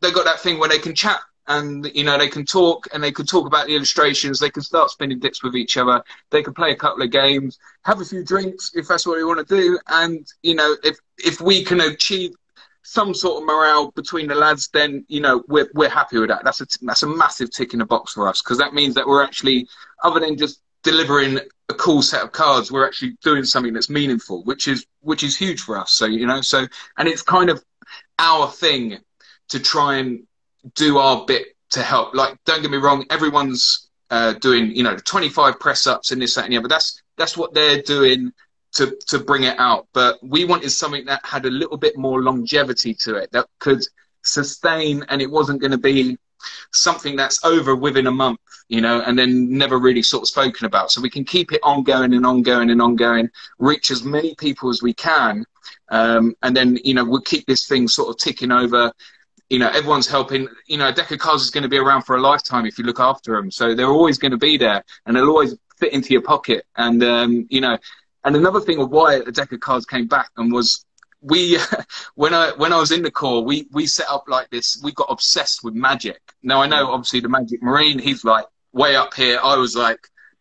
[0.00, 3.02] they've got that thing where they can chat and you know they can talk and
[3.02, 4.38] they can talk about the illustrations.
[4.38, 6.02] They can start spinning dits with each other.
[6.30, 9.24] They can play a couple of games, have a few drinks if that's what they
[9.24, 12.32] want to do, and you know if if we can achieve
[12.82, 16.44] some sort of morale between the lads, then you know we're we're happy with that.
[16.44, 19.06] That's a that's a massive tick in the box for us because that means that
[19.06, 19.68] we're actually
[20.02, 24.42] other than just delivering a cool set of cards, we're actually doing something that's meaningful,
[24.44, 25.92] which is which is huge for us.
[25.92, 26.66] So you know, so
[26.98, 27.64] and it's kind of
[28.18, 28.98] our thing
[29.48, 30.24] to try and
[30.74, 32.14] do our bit to help.
[32.14, 36.34] Like, don't get me wrong, everyone's uh, doing you know 25 press ups and this
[36.34, 36.68] that and the other.
[36.68, 38.32] That's that's what they're doing
[38.74, 39.86] to to bring it out.
[39.92, 43.82] But we wanted something that had a little bit more longevity to it that could
[44.22, 46.18] sustain, and it wasn't going to be
[46.72, 50.66] something that's over within a month, you know, and then never really sort of spoken
[50.66, 50.90] about.
[50.90, 54.82] So we can keep it ongoing and ongoing and ongoing, reach as many people as
[54.82, 55.44] we can,
[55.90, 58.92] um, and then you know we'll keep this thing sort of ticking over.
[59.50, 60.48] You know, everyone's helping.
[60.66, 62.78] You know, a deck of cards is going to be around for a lifetime if
[62.78, 63.50] you look after them.
[63.50, 66.64] So they're always going to be there, and they'll always fit into your pocket.
[66.76, 67.76] And um, you know,
[68.24, 70.84] and another thing of why a deck of cards came back and was
[71.20, 71.58] we
[72.14, 74.80] when I when I was in the corps, we we set up like this.
[74.82, 76.20] We got obsessed with magic.
[76.42, 79.38] Now I know obviously the Magic Marine, he's like way up here.
[79.42, 80.00] I was like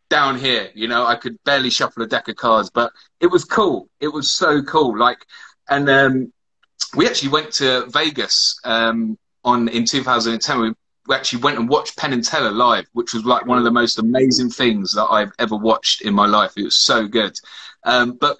[0.10, 0.70] down here.
[0.74, 3.89] You know, I could barely shuffle a deck of cards, but it was cool.
[4.00, 4.98] It was so cool.
[4.98, 5.26] Like,
[5.70, 6.34] and um,
[6.96, 10.60] we actually went to Vegas um, on in 2010.
[10.60, 10.74] We,
[11.08, 13.72] we actually went and watched Penn and Teller live, which was like one of the
[13.72, 16.54] most amazing things that I've ever watched in my life.
[16.58, 17.39] It was so good.
[17.84, 18.39] Um, but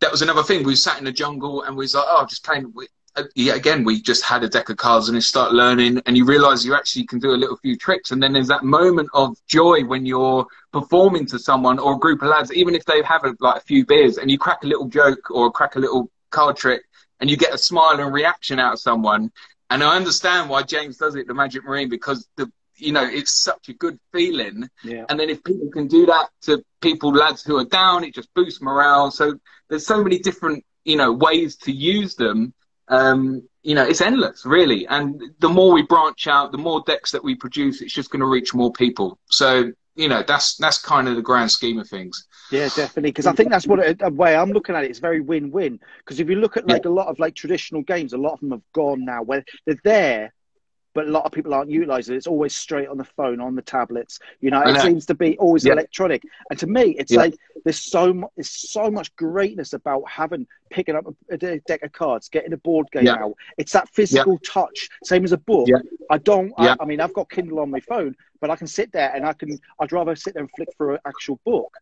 [0.00, 0.64] that was another thing.
[0.64, 2.72] We sat in the jungle and we was like, oh, just playing.
[3.16, 6.16] Uh, yeah, again, we just had a deck of cards and you start learning and
[6.16, 8.12] you realize you actually can do a little few tricks.
[8.12, 12.22] And then there's that moment of joy when you're performing to someone or a group
[12.22, 14.66] of lads, even if they have a, like a few beers and you crack a
[14.66, 16.82] little joke or crack a little card trick
[17.18, 19.30] and you get a smile and reaction out of someone.
[19.70, 23.32] And I understand why James does it, the Magic Marine, because the you know, it's
[23.32, 24.68] such a good feeling.
[24.82, 25.04] Yeah.
[25.08, 28.32] And then if people can do that to people, lads who are down, it just
[28.34, 29.10] boosts morale.
[29.10, 29.38] So
[29.68, 32.54] there's so many different, you know, ways to use them.
[32.88, 34.86] Um, you know, it's endless, really.
[34.86, 38.20] And the more we branch out, the more decks that we produce, it's just going
[38.20, 39.18] to reach more people.
[39.26, 42.26] So, you know, that's that's kind of the grand scheme of things.
[42.50, 43.10] Yeah, definitely.
[43.10, 44.90] Because I think that's what a, way I'm looking at it.
[44.90, 45.78] It's very win-win.
[45.98, 46.90] Because if you look at like yeah.
[46.90, 49.22] a lot of like traditional games, a lot of them have gone now.
[49.22, 50.32] Where they're there,
[51.00, 52.18] but a lot of people aren't utilizing it.
[52.18, 54.18] It's always straight on the phone, on the tablets.
[54.42, 55.72] You know, it seems to be always yeah.
[55.72, 56.22] electronic.
[56.50, 57.20] And to me, it's yeah.
[57.20, 61.82] like there's so much, there's so much greatness about having picking up a, a deck
[61.82, 63.32] of cards, getting a board game out.
[63.56, 65.70] It's that physical touch, same as a book.
[66.10, 66.52] I don't.
[66.58, 69.24] I, I, mean, I've got Kindle on my phone, but I can sit there and
[69.24, 69.58] I can.
[69.80, 71.74] I'd rather sit there and flick through an actual book.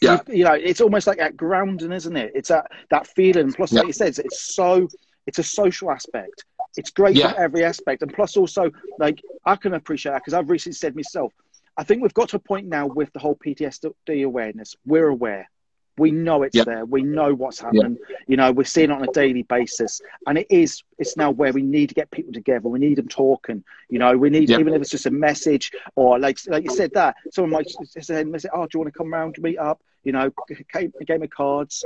[0.00, 0.20] Yeah.
[0.28, 2.30] You, you know, it's almost like that grounding, isn't it?
[2.36, 3.52] It's that that feeling.
[3.52, 4.86] Plus, like you said, it's so.
[5.26, 6.44] It's a social aspect
[6.76, 7.32] it's great yeah.
[7.32, 10.96] from every aspect, and plus also like I can appreciate that because I've recently said
[10.96, 11.32] myself.
[11.76, 14.76] I think we've got to a point now with the whole PTSD awareness.
[14.86, 15.50] We're aware.
[15.96, 16.66] We know it's yep.
[16.66, 16.84] there.
[16.84, 17.96] We know what's happening.
[18.08, 18.18] Yep.
[18.26, 20.82] You know, we're seeing it on a daily basis, and it is.
[20.98, 22.68] It's now where we need to get people together.
[22.68, 23.62] We need them talking.
[23.88, 24.58] You know, we need yep.
[24.58, 28.24] even if it's just a message or like like you said that someone might say,
[28.52, 30.32] "Oh, do you want to come around to meet up?" You know,
[30.74, 31.84] a game of cards.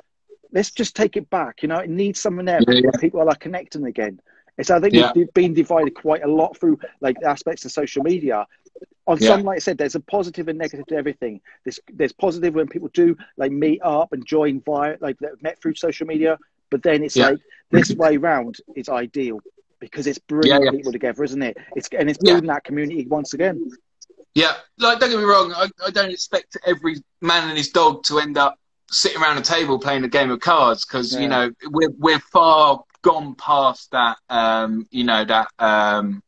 [0.53, 1.62] Let's just take it back.
[1.62, 3.01] You know, it needs someone there yeah, yeah.
[3.01, 4.20] people are like connecting again.
[4.58, 5.12] It's I think yeah.
[5.14, 8.46] we've been divided quite a lot through like aspects of social media.
[9.06, 9.28] On yeah.
[9.28, 11.40] some, like I said, there's a positive and negative to everything.
[11.64, 15.76] There's there's positive when people do like meet up and join via like met through
[15.76, 16.38] social media,
[16.70, 17.30] but then it's yeah.
[17.30, 17.38] like
[17.70, 19.40] this way round is ideal
[19.80, 21.56] because it's bringing people together, isn't it?
[21.76, 23.70] It's and it's building that community once again.
[24.34, 28.02] Yeah, like don't get me wrong, I, I don't expect every man and his dog
[28.04, 28.58] to end up
[28.90, 32.82] sitting around a table playing a game of cards because you know we're we're far
[33.02, 36.22] gone past that, um, you know, that um,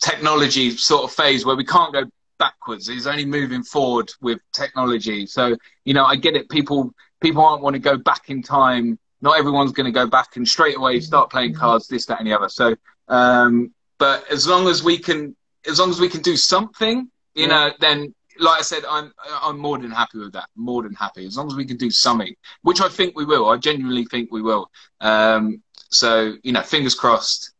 [0.00, 2.04] technology sort of phase where we can't go
[2.38, 2.88] backwards.
[2.88, 5.26] It's only moving forward with technology.
[5.26, 6.48] So, you know, I get it.
[6.48, 8.98] People people aren't want to go back in time.
[9.20, 12.28] Not everyone's going to go back and straight away start playing cards, this, that, and
[12.28, 12.48] the other.
[12.48, 12.76] So,
[13.08, 15.34] um, but as long as we can,
[15.66, 17.48] as long as we can do something, you yeah.
[17.48, 20.48] know, then like I said, I'm I'm more than happy with that.
[20.56, 23.48] More than happy as long as we can do something, which I think we will.
[23.48, 24.70] I genuinely think we will.
[25.00, 27.52] Um, so, you know, fingers crossed.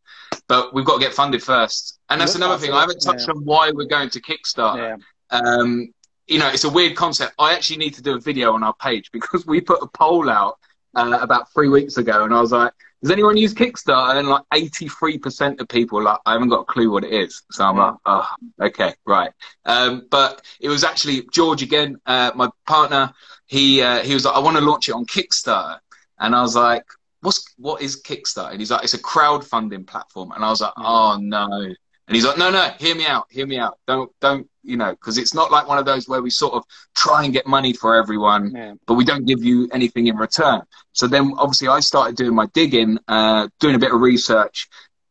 [0.46, 1.98] But we've got to get funded first.
[2.10, 2.72] And that's another thing.
[2.72, 3.34] I haven't touched yeah.
[3.34, 4.98] on why we're going to Kickstarter.
[5.30, 5.38] Yeah.
[5.38, 5.92] Um,
[6.26, 7.34] you know, it's a weird concept.
[7.38, 10.28] I actually need to do a video on our page because we put a poll
[10.30, 10.58] out
[10.94, 14.42] uh, about three weeks ago, and I was like, "Does anyone use Kickstarter?" And like
[14.52, 17.76] eighty-three percent of people like, "I haven't got a clue what it is." So I'm
[17.76, 17.84] yeah.
[17.84, 19.30] like, "Oh, okay, right."
[19.64, 23.12] Um, but it was actually George again, uh, my partner.
[23.46, 25.78] He uh, he was like, "I want to launch it on Kickstarter,"
[26.18, 26.84] and I was like,
[27.20, 28.50] what's what is Kickstarter?
[28.50, 30.32] And he's like, it's a crowdfunding platform.
[30.32, 31.74] And I was like, oh no.
[32.08, 33.78] And he's like, no, no, hear me out, hear me out.
[33.86, 36.64] Don't, don't, you know, because it's not like one of those where we sort of
[36.96, 38.74] try and get money for everyone, yeah.
[38.86, 40.62] but we don't give you anything in return.
[40.92, 44.68] So then obviously I started doing my digging, uh, doing a bit of research.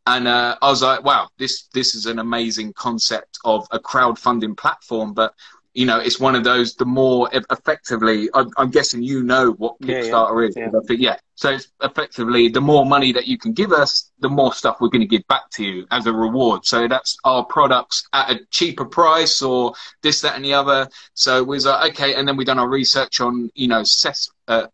[0.08, 4.56] And uh, I was like, wow, this this is an amazing concept of a crowdfunding
[4.56, 5.34] platform, but
[5.78, 6.74] you know, it's one of those.
[6.74, 10.56] The more effectively, I'm, I'm guessing you know what Kickstarter yeah, yeah, is.
[10.56, 10.78] Yeah.
[10.78, 11.16] I think, yeah.
[11.36, 14.88] So it's effectively, the more money that you can give us, the more stuff we're
[14.88, 16.66] going to give back to you as a reward.
[16.66, 20.88] So that's our products at a cheaper price, or this, that, and the other.
[21.14, 24.32] So we was like, okay, and then we've done our research on, you know, ses-
[24.48, 24.66] uh,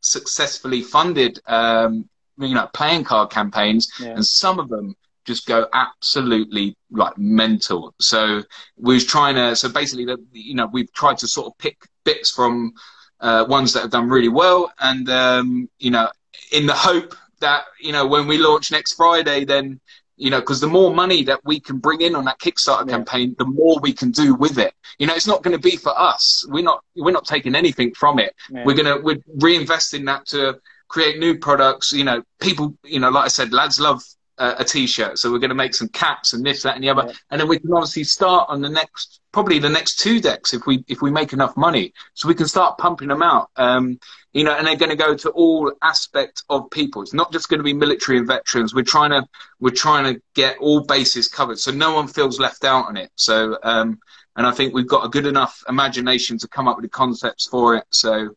[0.00, 6.76] successfully funded, um, you know, playing card campaigns, and some of them just go absolutely
[6.90, 7.94] like mental.
[8.00, 8.42] So
[8.76, 11.76] we was trying to, so basically, the, you know, we've tried to sort of pick
[12.04, 12.74] bits from
[13.20, 16.10] uh, ones that have done really well, and um, you know,
[16.52, 19.80] in the hope that you know when we launch next Friday, then
[20.16, 22.96] you know, because the more money that we can bring in on that Kickstarter yeah.
[22.96, 24.72] campaign, the more we can do with it.
[24.98, 26.44] You know, it's not going to be for us.
[26.48, 28.34] We're not we're not taking anything from it.
[28.50, 28.64] Yeah.
[28.64, 31.92] We're gonna we're reinvesting that to create new products.
[31.92, 32.76] You know, people.
[32.84, 34.02] You know, like I said, lads love
[34.38, 35.18] a, a t-shirt.
[35.18, 37.14] So we're going to make some caps and this, that, and the other, yeah.
[37.30, 40.66] and then we can obviously start on the next, probably the next two decks if
[40.66, 41.92] we if we make enough money.
[42.14, 43.50] So we can start pumping them out.
[43.56, 43.98] Um,
[44.32, 47.02] you know, and they're going to go to all aspects of people.
[47.02, 48.74] It's not just going to be military and veterans.
[48.74, 49.26] We're trying to
[49.60, 53.10] we're trying to get all bases covered, so no one feels left out on it.
[53.14, 53.98] So, um,
[54.36, 57.46] and I think we've got a good enough imagination to come up with the concepts
[57.46, 57.84] for it.
[57.90, 58.30] So,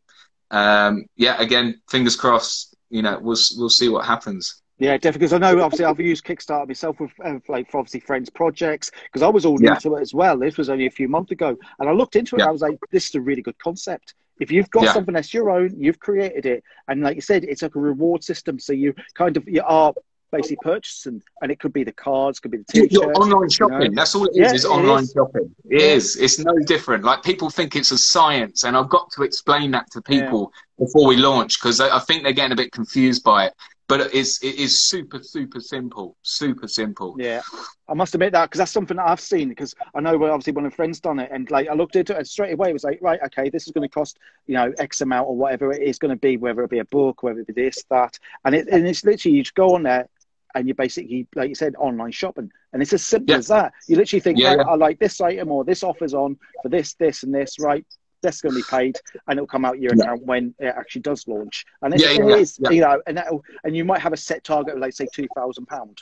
[0.52, 2.76] um, yeah, again, fingers crossed.
[2.90, 4.62] You know, we'll we'll see what happens.
[4.80, 5.20] Yeah, definitely.
[5.20, 8.92] Because I know, obviously, I've used Kickstarter myself with, uh, like, for obviously friends' projects.
[9.06, 10.38] Because I was all new to it as well.
[10.38, 12.40] This was only a few months ago, and I looked into it.
[12.40, 12.48] Yeah.
[12.48, 14.14] I was like, this is a really good concept.
[14.40, 14.94] If you've got yeah.
[14.94, 18.24] something that's your own, you've created it, and like you said, it's like a reward
[18.24, 18.60] system.
[18.60, 19.94] So you kind of you are
[20.32, 22.94] basically purchasing, and it could be the cards, could be the t-shirts.
[22.94, 23.82] Your online shopping.
[23.82, 23.96] You know?
[23.96, 24.38] That's all it is.
[24.38, 25.14] Yeah, is online is.
[25.14, 25.56] shopping.
[25.70, 25.88] It yeah.
[25.88, 26.18] is.
[26.18, 27.04] It's no different.
[27.04, 30.62] Like people think it's a science, and I've got to explain that to people yeah.
[30.80, 33.54] Before we launch because I, I think they're getting a bit confused by it.
[33.88, 37.16] But it's it is super super simple super simple.
[37.18, 37.42] Yeah
[37.90, 40.66] i must admit that because that's something that i've seen because i know obviously one
[40.66, 42.74] of my friends done it and like i looked into it and straight away it
[42.74, 45.72] was like right okay this is going to cost you know x amount or whatever
[45.72, 48.18] it is going to be whether it be a book whether it be this that.
[48.46, 50.08] And it and it's literally you just go on there
[50.56, 52.52] and you basically like you said online shopping.
[52.74, 53.38] And it's as simple yeah.
[53.38, 53.74] as that.
[53.88, 54.72] You literally think yeah, right, yeah.
[54.72, 57.86] i like this item or this offers on for this this and this right
[58.22, 61.28] that's going to be paid, and it'll come out your account when it actually does
[61.28, 61.66] launch.
[61.82, 62.70] And it, yeah, yeah, it is, yeah.
[62.70, 63.22] you know, and
[63.64, 66.02] and you might have a set target of like say two thousand pound,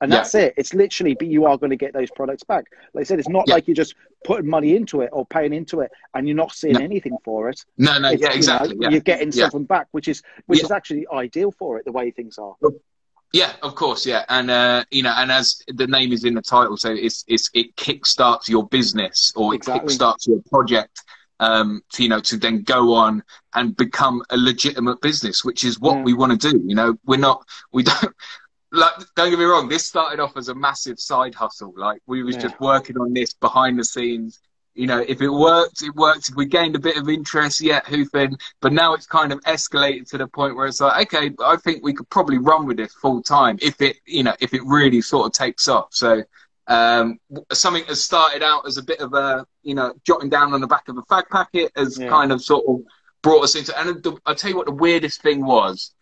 [0.00, 0.54] and that's it.
[0.56, 2.64] It's literally, but you are going to get those products back.
[2.94, 5.80] Like I said, it's not like you're just putting money into it or paying into
[5.80, 6.80] it, and you're not seeing no.
[6.80, 7.64] anything for it.
[7.78, 8.76] No, no, it's, yeah, exactly.
[8.80, 12.10] You are getting something back, which is which is actually ideal for it the way
[12.10, 12.54] things are.
[13.32, 16.42] Yeah, of course, yeah, and uh, you know, and as the name is in the
[16.42, 19.94] title, so it's it's it kickstarts your business or exactly.
[19.94, 21.02] it kickstarts your project
[21.42, 23.22] um, to, you know, to then go on
[23.54, 26.02] and become a legitimate business, which is what yeah.
[26.04, 26.62] we want to do.
[26.64, 28.14] You know, we're not, we don't,
[28.72, 31.74] like, don't get me wrong, this started off as a massive side hustle.
[31.76, 32.42] Like, we was yeah.
[32.42, 34.38] just working on this behind the scenes.
[34.74, 36.28] You know, if it worked, it worked.
[36.28, 38.38] If we gained a bit of interest, yeah, hoofing.
[38.60, 41.82] But now it's kind of escalated to the point where it's like, okay, I think
[41.82, 45.02] we could probably run with this full time if it, you know, if it really
[45.02, 45.88] sort of takes off.
[45.90, 46.22] So,
[46.68, 47.18] um,
[47.52, 50.66] something that started out as a bit of a, you know, jotting down on the
[50.66, 52.08] back of a fag packet has yeah.
[52.08, 52.84] kind of sort of
[53.22, 53.78] brought us into.
[53.78, 55.92] And the, I'll tell you what the weirdest thing was,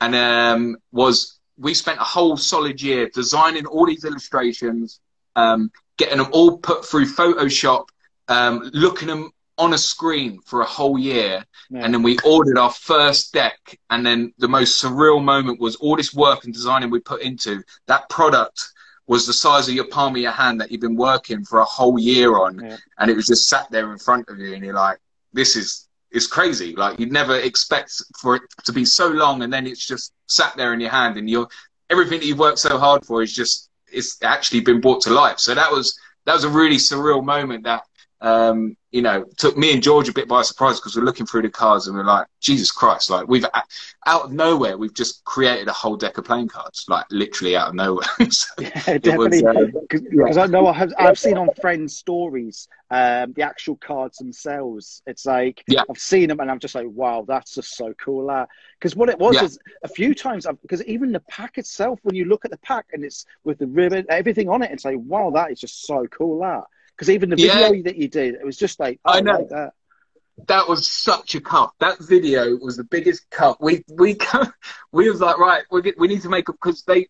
[0.00, 5.00] and um, was we spent a whole solid year designing all these illustrations,
[5.36, 7.86] um, getting them all put through Photoshop,
[8.28, 11.84] um, looking them on a screen for a whole year, yeah.
[11.84, 13.78] and then we ordered our first deck.
[13.90, 17.62] And then the most surreal moment was all this work and designing we put into
[17.86, 18.72] that product
[19.06, 21.64] was the size of your palm of your hand that you've been working for a
[21.64, 22.76] whole year on, yeah.
[22.98, 24.98] and it was just sat there in front of you, and you're like,
[25.32, 26.74] this is it's crazy.
[26.74, 30.56] Like you'd never expect for it to be so long, and then it's just sat
[30.56, 31.48] there in your hand, and you're
[31.90, 35.38] everything that you've worked so hard for is just it's actually been brought to life.
[35.38, 37.84] So that was that was a really surreal moment that
[38.20, 41.42] um, you know, took me and George a bit by surprise because we're looking through
[41.42, 43.44] the cards and we're like, Jesus Christ, like we've
[44.06, 47.68] out of nowhere, we've just created a whole deck of playing cards, like literally out
[47.68, 48.06] of nowhere.
[48.30, 49.42] so yeah, definitely.
[49.88, 50.42] Because uh, yeah.
[50.42, 55.02] I know I have, I've seen on friends' stories um, the actual cards themselves.
[55.06, 55.82] It's like yeah.
[55.90, 58.26] I've seen them and I'm just like, wow, that's just so cool.
[58.78, 59.44] Because uh, what it was yeah.
[59.44, 62.86] is a few times, because even the pack itself, when you look at the pack
[62.92, 66.06] and it's with the ribbon, everything on it, it's like, wow, that is just so
[66.06, 66.38] cool.
[66.38, 66.64] That
[66.96, 67.82] because even the video yeah.
[67.84, 69.38] that you did, it was just like, oh, I know.
[69.38, 69.72] Like that.
[70.48, 71.70] That was such a cut.
[71.78, 73.62] That video was the biggest cut.
[73.62, 74.16] We we
[74.92, 77.06] we was like, right, we we need to make up because they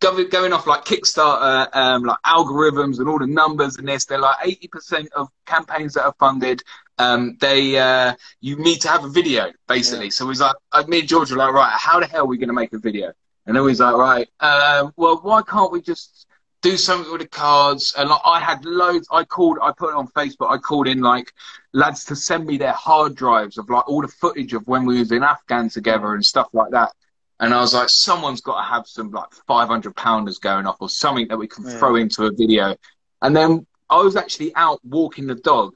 [0.00, 4.38] going off like Kickstarter, um, like algorithms and all the numbers and this, they're like
[4.38, 6.62] 80% of campaigns that are funded,
[6.98, 10.06] um, they, uh, you need to have a video basically.
[10.06, 10.10] Yeah.
[10.10, 10.54] So he's like,
[10.88, 12.78] me and George were like, right, how the hell are we going to make a
[12.78, 13.12] video?
[13.46, 16.25] And then he's like, right, uh, well, why can't we just
[16.66, 17.94] do something with the cards?
[17.96, 21.00] And like, I had loads, I called, I put it on Facebook, I called in
[21.00, 21.32] like
[21.72, 24.98] lads to send me their hard drives of like all the footage of when we
[24.98, 26.92] was in Afghan together and stuff like that.
[27.38, 30.88] And I was like, someone's got to have some like 500 pounders going off or
[30.88, 31.78] something that we can yeah.
[31.78, 32.74] throw into a video.
[33.22, 35.74] And then I was actually out walking the dog.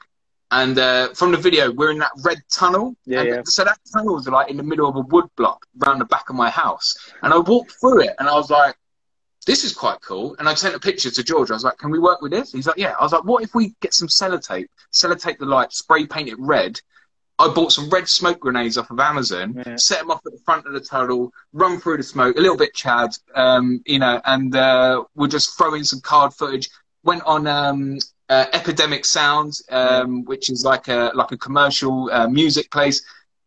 [0.50, 2.96] And uh, from the video, we're in that red tunnel.
[3.06, 3.42] Yeah, yeah.
[3.44, 6.28] So that tunnel was like in the middle of a wood block around the back
[6.30, 6.96] of my house.
[7.22, 8.74] And I walked through it and I was like,
[9.46, 10.36] this is quite cool.
[10.38, 11.50] And I sent a picture to George.
[11.50, 12.52] I was like, can we work with this?
[12.52, 12.94] He's like, yeah.
[12.98, 16.38] I was like, what if we get some sellotape, sellotape the light, spray paint it
[16.38, 16.80] red,
[17.40, 19.76] I bought some red smoke grenades off of Amazon, yeah.
[19.76, 22.56] set them off at the front of the tunnel, run through the smoke, a little
[22.56, 26.68] bit Chad, um, you know, and uh, we're just throwing some card footage.
[27.02, 27.96] Went on um,
[28.28, 33.02] uh, Epidemic Sounds, um, which is like a like a commercial uh, music place.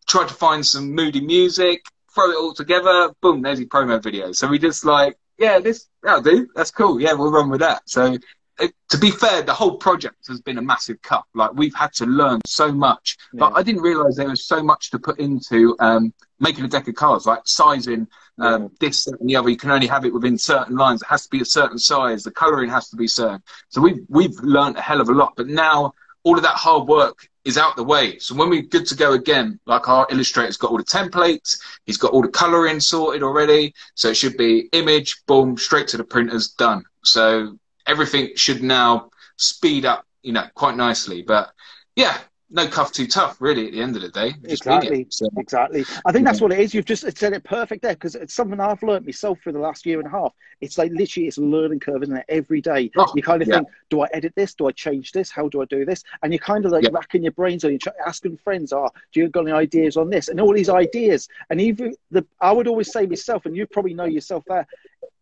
[0.08, 1.84] Tried to find some moody music,
[2.15, 3.13] throw it all together.
[3.21, 4.32] Boom, there's your promo video.
[4.32, 6.47] So we just like, yeah, this that'll do.
[6.56, 7.01] That's cool.
[7.01, 7.84] Yeah, we'll run with that.
[7.86, 8.17] So
[8.60, 11.23] it, to be fair, the whole project has been a massive cut.
[11.34, 13.39] Like we've had to learn so much, yeah.
[13.41, 16.88] but I didn't realize there was so much to put into um, making a deck
[16.88, 18.08] of cards, like sizing
[18.39, 18.67] um, yeah.
[18.79, 19.49] this and the other.
[19.49, 21.01] You can only have it within certain lines.
[21.01, 22.23] It has to be a certain size.
[22.23, 23.43] The coloring has to be certain.
[23.69, 25.34] So we've we've learned a hell of a lot.
[25.36, 28.17] But now all of that hard work is out the way.
[28.19, 31.97] So when we're good to go again, like our illustrator's got all the templates, he's
[31.97, 33.73] got all the coloring sorted already.
[33.95, 36.84] So it should be image, boom, straight to the printers, done.
[37.03, 41.21] So everything should now speed up, you know, quite nicely.
[41.21, 41.51] But
[41.95, 42.17] yeah,
[42.53, 43.65] no cuff too tough, really.
[43.65, 45.83] At the end of the day, exactly, so, exactly.
[46.05, 46.73] I think that's what it is.
[46.73, 49.85] You've just said it perfect there because it's something I've learned myself for the last
[49.87, 50.33] year and a half.
[50.61, 52.25] It's like literally, it's a learning curve, isn't it?
[52.29, 53.55] Every day, oh, you kind of yeah.
[53.55, 54.53] think, do I edit this?
[54.53, 55.31] Do I change this?
[55.31, 56.03] How do I do this?
[56.21, 56.91] And you're kind of like yeah.
[56.93, 60.27] racking your brains, or you're asking friends, "Oh, do you got any ideas on this?"
[60.27, 63.95] And all these ideas, and even the, I would always say myself, and you probably
[63.95, 64.67] know yourself there.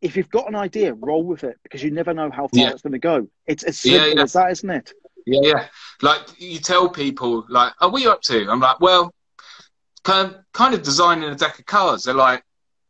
[0.01, 2.71] If you've got an idea, roll with it because you never know how far yeah.
[2.71, 3.27] it's going to go.
[3.45, 4.93] It's as simple as that, isn't it?
[5.25, 5.67] Yeah, yeah.
[6.01, 9.13] Like you tell people, like, "Oh, what are you up to?" I'm like, "Well,
[10.03, 12.43] kind of, kind of designing a deck of cards." They're like,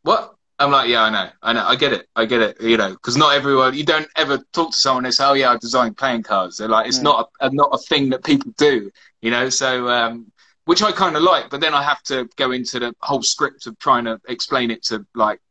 [0.03, 2.77] "What?" I'm like, "Yeah, I know, I know, I get it, I get it." You
[2.77, 5.57] know, because not everyone, you don't ever talk to someone and say, "Oh, yeah, I
[5.57, 7.03] designed playing cards." They're like, "It's yeah.
[7.03, 8.91] not a, not a thing that people do,"
[9.21, 9.49] you know.
[9.49, 10.31] So, um,
[10.65, 13.67] which I kind of like, but then I have to go into the whole script
[13.67, 15.41] of trying to explain it to like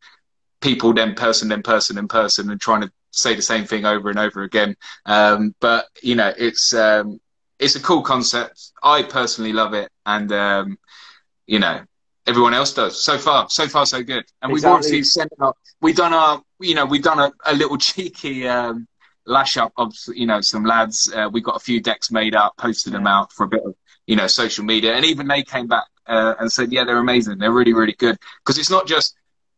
[0.60, 4.10] people, then person, then person, then person, and trying to say the same thing over
[4.10, 4.76] and over again.
[5.06, 7.20] Um, but you know, it's um,
[7.58, 8.72] it's a cool concept.
[8.82, 10.78] I personally love it, and um,
[11.46, 11.80] you know,
[12.26, 13.02] everyone else does.
[13.02, 14.24] So far, so far, so good.
[14.40, 14.54] And exactly.
[14.54, 15.58] we've obviously sent up.
[15.80, 18.86] We've done our, you know, we've done a, a little cheeky um,
[19.26, 21.12] lash up of, you know, some lads.
[21.12, 22.98] Uh, we got a few decks made up, posted yeah.
[22.98, 23.74] them out for a bit of,
[24.06, 27.38] you know, social media, and even they came back uh, and said, yeah, they're amazing.
[27.38, 29.16] They're really, really good because it's not just.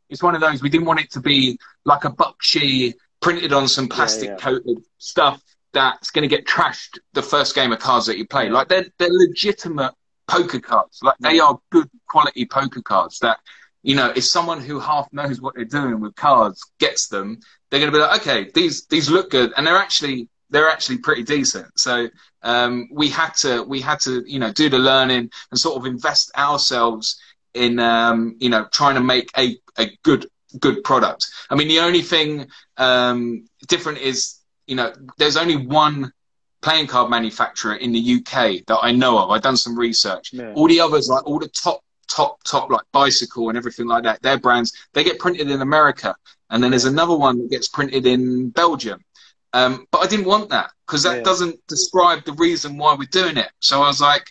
[0.09, 0.61] It's one of those.
[0.61, 4.45] We didn't want it to be like a Bakshi printed on some plastic yeah, yeah.
[4.45, 8.51] coated stuff that's going to get trashed the first game of cards that you play.
[8.51, 9.95] Like they're they're legitimate
[10.29, 11.01] poker cards.
[11.03, 13.39] Like they are good quality poker cards that
[13.83, 17.39] you know if someone who half knows what they're doing with cards gets them,
[17.71, 20.99] they're going to be like, okay, these these look good, and they're actually they're actually
[20.99, 21.67] pretty decent.
[21.79, 22.09] So
[22.43, 25.87] um, we had to we had to you know do the learning and sort of
[25.87, 27.21] invest ourselves
[27.55, 30.27] in um, you know trying to make a a good
[30.59, 31.31] good product.
[31.51, 36.13] I mean, the only thing um, different is, you know, there's only one
[36.61, 39.31] playing card manufacturer in the UK that I know of.
[39.31, 40.33] I've done some research.
[40.33, 40.53] Yeah.
[40.55, 44.23] All the others, like all the top, top, top, like Bicycle and everything like that,
[44.23, 46.15] their brands, they get printed in America.
[46.51, 49.03] And then there's another one that gets printed in Belgium.
[49.55, 51.23] Um, but I didn't want that because that yeah.
[51.23, 53.51] doesn't describe the reason why we're doing it.
[53.61, 54.25] So I was like,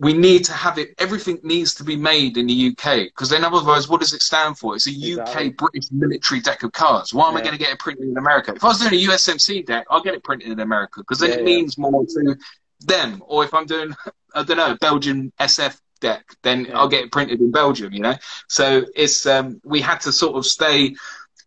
[0.00, 0.94] we need to have it.
[0.98, 4.56] Everything needs to be made in the UK because then otherwise, what does it stand
[4.56, 4.76] for?
[4.76, 5.48] It's a exactly.
[5.48, 7.12] UK British military deck of cards.
[7.12, 7.40] Why am yeah.
[7.40, 8.52] I going to get it printed in America?
[8.54, 11.30] If I was doing a USMC deck, I'll get it printed in America because then
[11.30, 11.44] yeah, it yeah.
[11.44, 12.36] means more to
[12.80, 13.22] them.
[13.26, 13.94] Or if I'm doing,
[14.34, 17.92] I don't know, Belgian SF deck, then I'll get it printed in Belgium.
[17.92, 18.14] You know,
[18.46, 20.94] so it's um, we had to sort of stay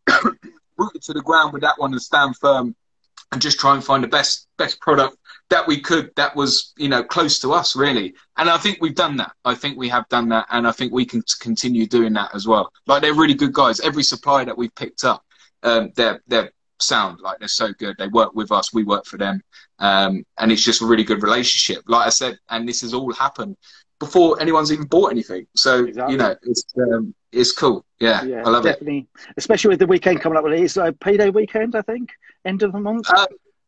[0.78, 2.76] rooted to the ground with that one and stand firm
[3.32, 5.16] and just try and find the best best product
[5.52, 8.96] that we could that was you know close to us really and i think we've
[8.96, 12.14] done that i think we have done that and i think we can continue doing
[12.14, 15.24] that as well like they're really good guys every supplier that we've picked up
[15.64, 19.18] um, they're they're sound like they're so good they work with us we work for
[19.18, 19.40] them
[19.78, 23.14] um, and it's just a really good relationship like i said and this has all
[23.14, 23.56] happened
[24.02, 25.46] before anyone's even bought anything.
[25.56, 26.14] So exactly.
[26.14, 27.86] you know, it's um, it's cool.
[28.00, 29.08] Yeah, yeah I love definitely.
[29.16, 29.34] it.
[29.38, 30.44] Especially with the weekend coming up.
[30.44, 30.64] With it.
[30.64, 32.10] It's a payday weekend, I think,
[32.44, 33.08] end of the month.
[33.10, 33.28] Uh,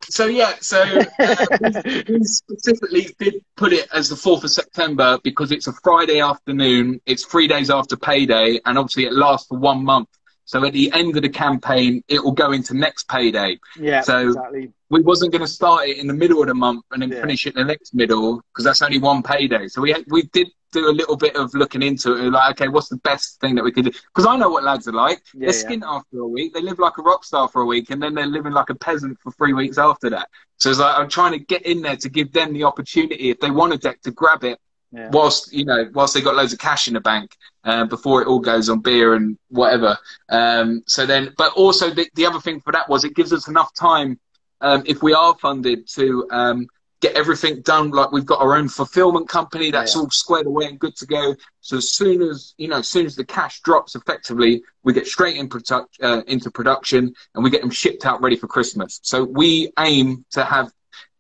[0.09, 5.51] so yeah, so uh, we specifically did put it as the fourth of September because
[5.51, 7.01] it's a Friday afternoon.
[7.05, 10.09] It's three days after payday, and obviously it lasts for one month.
[10.45, 13.59] So at the end of the campaign, it will go into next payday.
[13.79, 14.71] Yeah, so exactly.
[14.89, 17.21] we wasn't going to start it in the middle of the month and then yeah.
[17.21, 19.67] finish it in the next middle because that's only one payday.
[19.67, 22.29] So we we did do a little bit of looking into it.
[22.31, 23.91] Like, okay, what's the best thing that we could do?
[23.91, 25.21] Because I know what lads are like.
[25.33, 25.91] Yeah, they're skint yeah.
[25.91, 26.53] after a week.
[26.53, 28.75] They live like a rock star for a week, and then they're living like a
[28.75, 30.27] peasant for three weeks after that.
[30.57, 33.39] So it's like I'm trying to get in there to give them the opportunity if
[33.39, 34.59] they want a deck to grab it
[34.93, 35.09] yeah.
[35.11, 38.27] whilst you know whilst they got loads of cash in the bank uh, before it
[38.27, 39.97] all goes on beer and whatever.
[40.29, 43.47] Um, so then, but also the, the other thing for that was it gives us
[43.47, 44.19] enough time
[44.61, 46.67] um, if we are funded to um,
[47.01, 47.91] get everything done.
[47.91, 50.01] Like we've got our own fulfillment company that's yeah.
[50.01, 51.35] all squared away and good to go.
[51.61, 55.07] So as soon as you know, as soon as the cash drops, effectively, we get
[55.07, 58.99] straight in product, uh, into production and we get them shipped out ready for Christmas.
[59.03, 60.71] So we aim to have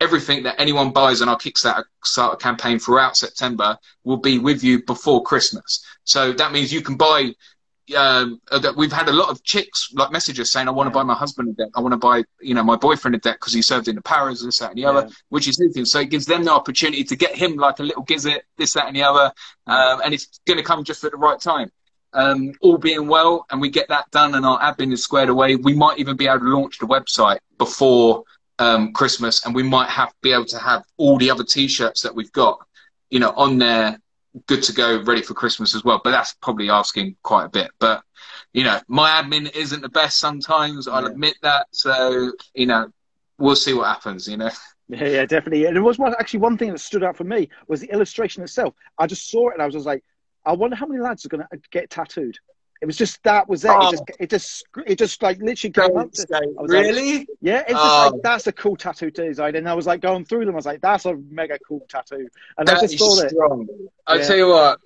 [0.03, 5.23] everything that anyone buys on our Kickstarter campaign throughout September will be with you before
[5.23, 5.83] Christmas.
[6.03, 7.31] So that means you can buy.
[7.97, 11.03] Um, uh, we've had a lot of chicks like messages saying, "I want to buy
[11.03, 11.71] my husband a deck.
[11.75, 14.01] I want to buy, you know, my boyfriend a deck because he served in the
[14.01, 15.85] Paras, this, that, and the other." Which is anything.
[15.85, 18.87] So it gives them the opportunity to get him like a little gizzard, this, that,
[18.87, 19.31] and the other,
[19.67, 21.71] um, and it's going to come just at the right time.
[22.13, 25.55] Um, all being well, and we get that done, and our admin is squared away.
[25.55, 28.23] We might even be able to launch the website before
[28.59, 32.15] um, Christmas, and we might have be able to have all the other T-shirts that
[32.15, 32.59] we've got,
[33.09, 33.99] you know, on there,
[34.47, 36.01] good to go, ready for Christmas as well.
[36.03, 37.71] But that's probably asking quite a bit.
[37.79, 38.03] But
[38.53, 40.87] you know, my admin isn't the best sometimes.
[40.87, 41.67] I'll admit that.
[41.71, 42.91] So you know,
[43.37, 44.27] we'll see what happens.
[44.27, 44.51] You know.
[44.89, 45.65] Yeah, yeah, definitely.
[45.65, 48.43] And there was one actually one thing that stood out for me was the illustration
[48.43, 48.75] itself.
[48.97, 50.03] I just saw it and I was just like,
[50.45, 52.37] I wonder how many lads are going to get tattooed.
[52.83, 53.71] It was just that was it.
[53.71, 53.87] Oh.
[53.87, 56.11] It just it just it just like literally came up.
[56.11, 57.19] To, really?
[57.19, 58.09] Like, yeah, it's just oh.
[58.11, 59.55] like that's a cool tattoo design.
[59.55, 60.53] And I was like going through them.
[60.53, 62.27] I was like, that's a mega cool tattoo.
[62.57, 63.33] And that I just saw it.
[64.05, 64.23] I yeah.
[64.23, 64.81] tell you what.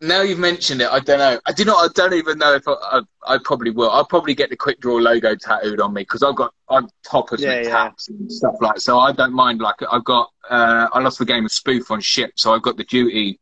[0.00, 1.38] Now you've mentioned it, I don't know.
[1.44, 1.84] I do not.
[1.84, 2.72] I don't even know if I.
[2.72, 3.00] I,
[3.34, 3.90] I probably will.
[3.90, 6.54] I'll probably get the quick draw logo tattooed on me because I've got.
[6.70, 7.70] I'm toppers yeah, with yeah.
[7.70, 8.80] taps and stuff like.
[8.80, 9.60] So I don't mind.
[9.60, 10.30] Like I've got.
[10.48, 13.38] Uh, I lost the game of spoof on ship, so I've got the duty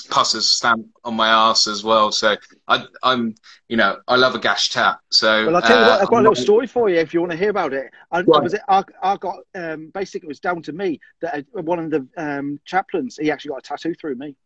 [0.00, 2.10] Pusser's stamp on my ass as well.
[2.12, 2.36] So
[2.68, 3.34] I, am
[3.68, 5.00] you know, I love a gash tap.
[5.10, 7.12] So well, I'll tell you what, I've got a little uh, story for you if
[7.12, 7.90] you want to hear about it.
[8.10, 11.62] I, I was, I, I got um, basically it was down to me that uh,
[11.62, 14.36] one of the um, chaplains he actually got a tattoo through me.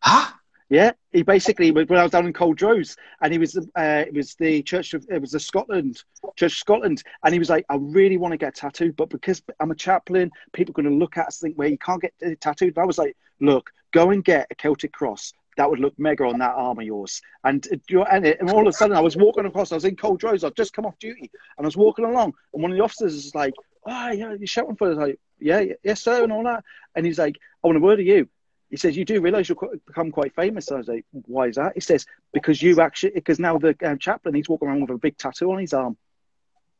[0.00, 0.32] Huh?
[0.70, 4.34] Yeah, he basically when I was down in Culdrose, and he was uh, it was
[4.34, 6.02] the Church of it was the Scotland
[6.36, 9.42] Church of Scotland, and he was like, I really want to get tattooed, but because
[9.60, 12.12] I'm a chaplain, people are going to look at us think, well, you can't get
[12.42, 12.76] tattooed.
[12.76, 15.32] And I was like, look, go and get a Celtic cross.
[15.56, 17.20] That would look mega on that arm of yours.
[17.42, 19.72] And, and, and all of a sudden, I was walking across.
[19.72, 20.44] I was in Cold Culdrose.
[20.44, 23.14] I'd just come off duty, and I was walking along, and one of the officers
[23.14, 26.62] was like, "Oh, yeah, you're shouting for us." Like, yeah, yes, sir, and all that.
[26.94, 28.28] And he's like, "I want a word of you."
[28.70, 31.72] He says, "You do realise you'll become quite famous." I was like, "Why is that?"
[31.74, 34.98] He says, "Because you actually, because now the um, chaplain he's walking around with a
[34.98, 35.96] big tattoo on his arm."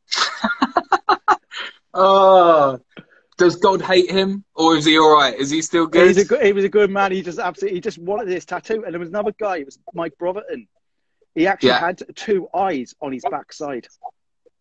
[1.95, 2.79] oh,
[3.39, 5.35] does God hate him, or is he all right?
[5.35, 6.09] Is he still good?
[6.09, 7.13] He's a good he was a good man.
[7.13, 8.85] He just absolutely he just wanted this tattoo.
[8.85, 9.59] And there was another guy.
[9.59, 10.69] It was Mike Brotherton.
[11.35, 11.81] He actually yeah.
[11.81, 13.87] had two eyes on his backside.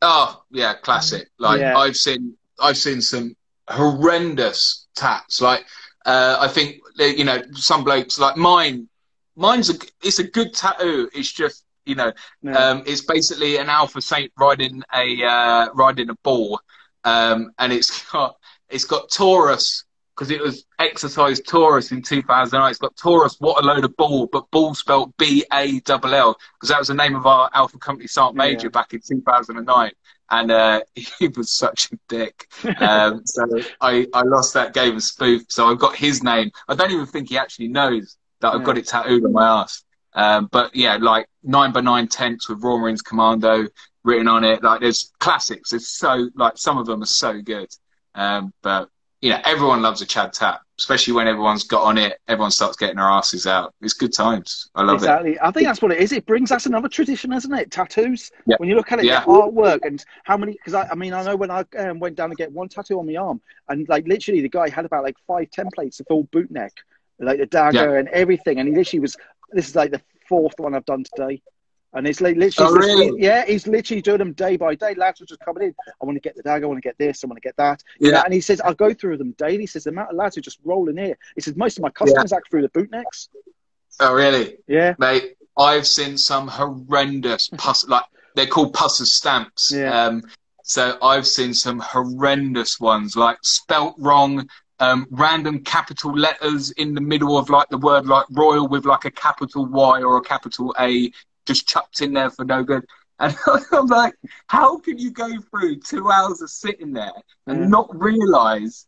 [0.01, 1.29] Oh yeah, classic.
[1.39, 1.75] Like yeah.
[1.77, 3.35] I've seen I've seen some
[3.67, 5.41] horrendous tats.
[5.41, 5.65] Like
[6.05, 8.87] uh, I think you know some blokes like mine.
[9.35, 9.73] Mine's a
[10.03, 11.09] it's a good tattoo.
[11.13, 12.11] It's just you know
[12.41, 12.57] yeah.
[12.57, 16.61] um, it's basically an alpha saint riding a uh, riding a bull,
[17.03, 18.36] um, and it's got
[18.69, 22.69] it's got Taurus because it was exercise Taurus in 2009.
[22.69, 26.37] It's got Taurus, what a load of ball, but ball spelled B A L L
[26.55, 28.71] because that was the name of our Alpha Company Sergeant Major yeah.
[28.71, 29.91] back in 2009.
[30.29, 32.47] And uh, he was such a dick.
[32.79, 33.45] Um, so
[33.79, 35.43] I, I lost that game of spoof.
[35.49, 36.51] So I've got his name.
[36.67, 38.65] I don't even think he actually knows that I've yeah.
[38.65, 39.83] got it tattooed on my ass.
[40.13, 43.67] Um, but yeah, like nine by nine tents with Royal Marines Commando
[44.03, 44.63] written on it.
[44.63, 45.69] Like there's classics.
[45.69, 47.69] There's so like some of them are so good.
[48.17, 48.89] Um, but
[49.21, 52.19] you know, everyone loves a Chad tap, especially when everyone's got on it.
[52.27, 53.73] Everyone starts getting their asses out.
[53.81, 54.69] It's good times.
[54.75, 55.29] I love exactly.
[55.29, 55.33] it.
[55.33, 55.47] Exactly.
[55.47, 56.11] I think that's what it is.
[56.11, 57.71] It brings us another tradition, isn't it?
[57.71, 58.31] Tattoos.
[58.45, 58.57] Yeah.
[58.59, 59.21] When you look at it, yeah.
[59.21, 60.53] the artwork and how many.
[60.53, 62.99] Because I, I mean, I know when I um, went down to get one tattoo
[62.99, 66.23] on my arm, and like literally, the guy had about like five templates of full
[66.25, 66.73] boot neck,
[67.19, 67.99] like the dagger yeah.
[67.99, 69.15] and everything, and he literally was.
[69.51, 71.41] This is like the fourth one I've done today.
[71.97, 73.21] And it's like literally, Oh, really?
[73.21, 74.93] yeah, he's literally doing them day by day.
[74.93, 75.75] Lads are just coming in.
[76.01, 76.65] I want to get the dagger.
[76.65, 77.23] I want to get this.
[77.23, 77.83] I want to get that.
[77.99, 78.21] Yeah.
[78.23, 79.59] and he says, I go through them daily.
[79.61, 81.17] He says, the amount of lads who just rolling here.
[81.35, 83.29] He says, most of my customers act through the bootnecks.
[83.99, 84.57] Oh, really?
[84.67, 84.93] Yeah.
[84.99, 88.03] Mate, I've seen some horrendous pus, like
[88.35, 89.71] they're called pusser stamps.
[89.73, 90.05] Yeah.
[90.05, 90.23] Um,
[90.63, 94.47] so I've seen some horrendous ones, like spelt wrong,
[94.79, 99.05] um, random capital letters in the middle of like the word like royal with like
[99.05, 101.11] a capital Y or a capital A
[101.47, 102.85] just chucked in there for no good.
[103.19, 103.35] And
[103.71, 104.13] I'm like,
[104.47, 107.11] how can you go through two hours of sitting there
[107.47, 107.67] and Yeah.
[107.67, 108.85] not realise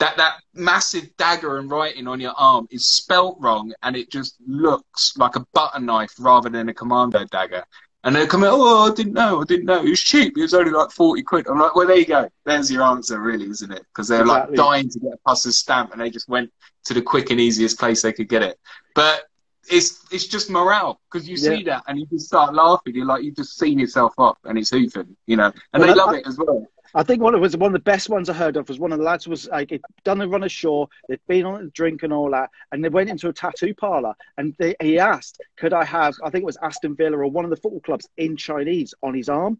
[0.00, 4.36] that that massive dagger and writing on your arm is spelt wrong and it just
[4.46, 7.64] looks like a butter knife rather than a commando dagger.
[8.04, 9.80] And they come in, oh, I didn't know, I didn't know.
[9.84, 10.38] It was cheap.
[10.38, 11.48] It was only like 40 quid.
[11.48, 12.28] I'm like, well, there you go.
[12.44, 13.82] There's your answer, really, isn't it?
[13.92, 14.56] Because they're Exactly.
[14.56, 16.50] like dying to get a pusser's stamp and they just went
[16.84, 18.56] to the quick and easiest place they could get it.
[18.94, 19.24] But
[19.70, 22.94] it's it's just morale because you see that and you just start laughing.
[22.94, 25.52] You're like, you've just seen yourself off and it's hoofing, you know.
[25.72, 26.66] And Well, they I- love it as well.
[26.94, 28.92] I think one of was one of the best ones I heard of was one
[28.92, 32.02] of the lads was like he'd done a run ashore, they'd been on a drink
[32.02, 35.74] and all that, and they went into a tattoo parlor and they, he asked, "Could
[35.74, 38.38] I have?" I think it was Aston Villa or one of the football clubs in
[38.38, 39.58] Chinese on his arm,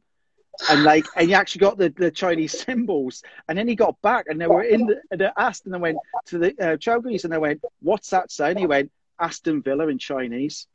[0.71, 4.25] and like, and he actually got the, the Chinese symbols, and then he got back
[4.29, 5.99] and they were in the they asked and they went
[6.29, 8.91] to the uh, Chinese and they went, "What's that saying?" He went,
[9.21, 10.67] "Aston Villa in Chinese."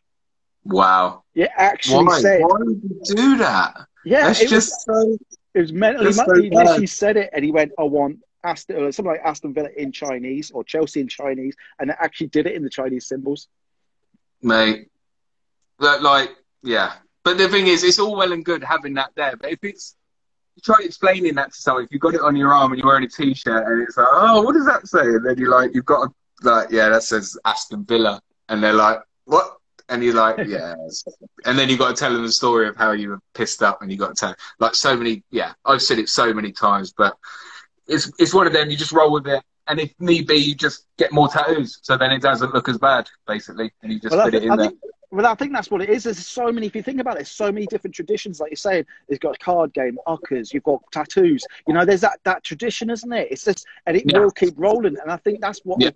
[0.65, 1.23] Wow.
[1.33, 2.21] Yeah, actually Why?
[2.21, 3.87] said, Why would you do that?
[4.05, 5.17] yeah, That's it was- just so.
[5.53, 6.11] It was mentally.
[6.13, 9.53] So he literally said it, and he went, "I want Aston, or something like Aston
[9.53, 13.05] Villa in Chinese or Chelsea in Chinese," and it actually did it in the Chinese
[13.07, 13.47] symbols.
[14.41, 14.89] mate.
[15.79, 16.31] That like,
[16.63, 16.93] yeah.
[17.23, 19.95] But the thing is, it's all well and good having that there, but if it's
[20.55, 22.87] you try explaining that to someone, if you've got it on your arm and you're
[22.87, 25.01] wearing a t-shirt and it's like, oh, what does that say?
[25.01, 28.73] And then you're like, you've got a, like, yeah, that says Aston Villa, and they're
[28.73, 29.57] like, what?
[29.89, 30.75] And you're like, yeah.
[31.45, 33.81] and then you've got to tell them the story of how you were pissed up,
[33.81, 35.23] and you got to tell like so many.
[35.29, 37.15] Yeah, I've said it so many times, but
[37.87, 38.69] it's it's one of them.
[38.69, 39.43] You just roll with it.
[39.67, 42.77] And if need be, you just get more tattoos, so then it doesn't look as
[42.77, 44.65] bad, basically, and you just Well, put it in I there.
[44.67, 44.79] think,
[45.09, 46.03] well, I think that's what it is.
[46.03, 46.67] There's so many.
[46.67, 48.41] If you think about it, so many different traditions.
[48.41, 50.53] Like you're saying, you've got a card game, uckers.
[50.53, 51.45] You've got tattoos.
[51.67, 53.29] You know, there's that that tradition, isn't it?
[53.31, 54.19] It's just, and it Yeah.
[54.19, 54.97] will keep rolling.
[55.01, 55.79] And I think that's what.
[55.81, 55.91] Yeah.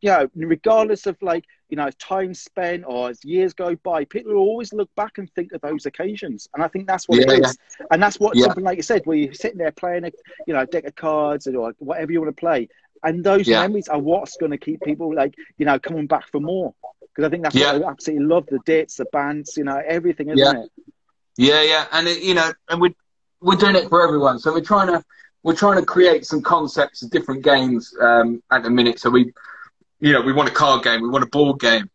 [0.00, 4.32] You know, regardless of like you know time spent or as years go by, people
[4.34, 7.24] will always look back and think of those occasions, and I think that's what Yeah,
[7.24, 7.58] it is.
[7.90, 8.46] And that's what Yeah.
[8.46, 10.12] something like you said, where you're sitting there playing a
[10.46, 12.68] you know a deck of cards or whatever you want to play,
[13.02, 13.52] and those Yeah.
[13.52, 16.74] memories are what's going to keep people like you know coming back for more.
[17.14, 17.72] Because I think that's Yeah.
[17.72, 20.52] what I absolutely love the dates, the bands, you know, everything, isn't Yeah.
[20.52, 20.70] it?
[21.36, 22.94] Yeah, yeah, and it, you know, and we're
[23.40, 24.38] we're doing it for everyone.
[24.38, 25.02] So we're trying to
[25.42, 28.98] we're trying to create some concepts of different games um, at the minute.
[29.00, 29.32] So we,
[30.00, 31.90] you know, we want a card game, we want a board game,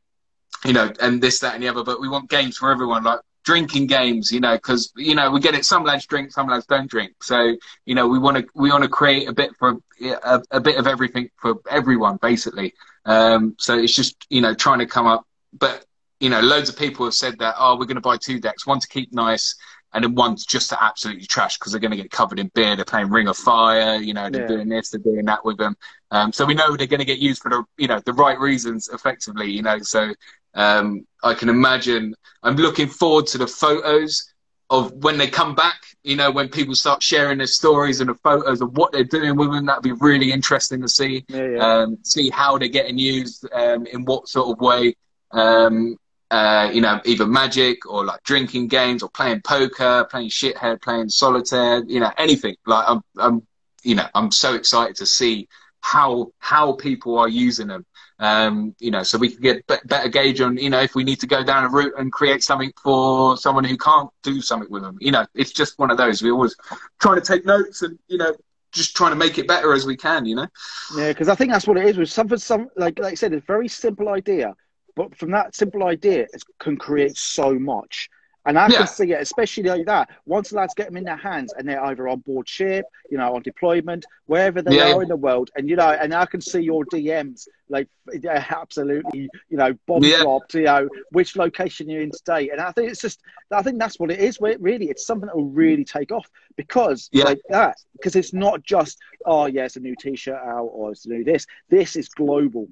[0.66, 1.84] you know, and this, that, and the other.
[1.84, 5.39] But we want games for everyone, like drinking games, you know, because you know we
[5.39, 5.66] get it.
[5.66, 7.14] Some lads drink, some lads don't drink.
[7.22, 10.60] So you know, we want to we want to create a bit for a, a
[10.60, 12.74] bit of everything for everyone, basically.
[13.06, 15.86] Um, so it's just you know trying to come up, but
[16.20, 18.68] you know, loads of people have said that, oh, we're going to buy two decks,
[18.68, 19.56] one to keep nice,
[19.91, 22.76] and then one's just to absolutely trash because they're going to get covered in beer.
[22.76, 24.47] They're playing Ring of Fire, you know, they're Yeah.
[24.47, 25.76] doing this, they're doing that with them.
[26.12, 28.38] Um, so we know they're going to get used for the, you know, the right
[28.39, 29.80] reasons, effectively, you know.
[29.80, 30.14] So
[30.53, 32.14] um, I can imagine.
[32.43, 34.34] I'm looking forward to the photos
[34.70, 35.82] of when they come back.
[36.03, 39.38] You know, when people start sharing their stories and the photos of what they're doing
[39.38, 39.66] with them.
[39.68, 41.59] That'd be really interesting to see Yeah, yeah.
[41.59, 44.95] um, see how they're getting used, um, in what sort of way.
[45.32, 45.97] Um,
[46.32, 51.09] uh, you know, either magic or like drinking games or playing poker, playing shithead, playing
[51.09, 51.84] solitaire.
[51.86, 52.55] You know, anything.
[52.66, 53.47] Like I'm, I'm,
[53.84, 55.47] you know, I'm so excited to see
[55.82, 57.86] how how people are using them.
[58.20, 61.04] Um, you know, so we can get be- better gauge on, you know, if we
[61.04, 64.70] need to go down a route and create something for someone who can't do something
[64.70, 64.98] with them.
[65.02, 66.22] You know, it's just one of those.
[66.22, 66.56] We're always
[67.00, 68.36] trying to take notes and you know,
[68.72, 70.26] just trying to make it better as we can.
[70.26, 70.48] You know.
[70.96, 71.98] Yeah, because I think that's what it is.
[71.98, 74.54] With something, some like like I said, it's a very simple idea,
[74.96, 78.08] but from that simple idea, it can create so much.
[78.46, 78.78] And I Yeah.
[78.78, 80.10] can see it, especially like that.
[80.26, 83.18] Once the lads get them in their hands, and they're either on board ship, you
[83.18, 84.94] know, on deployment, wherever they Yeah.
[84.96, 87.88] are in the world, and you know, and I can see your DMs like
[88.26, 90.20] absolutely, you know, bomb Yeah.
[90.20, 92.50] dropped, you know, which location you're in today.
[92.50, 93.22] And I think it's just,
[93.52, 94.39] I think that's what it is.
[94.39, 97.26] Where really, it's something that will really take off because Yeah.
[97.26, 101.06] like that, because it's not just oh yeah, it's a new T-shirt out or it's
[101.06, 101.46] a new this.
[101.70, 102.68] This is global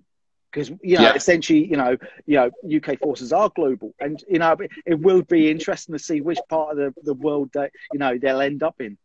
[0.52, 1.14] because you know Yeah.
[1.14, 5.50] essentially you know you know UK forces are global, and you know it- will be
[5.50, 8.76] interesting to see which part of the, the world that you know they'll end up
[8.80, 8.98] in.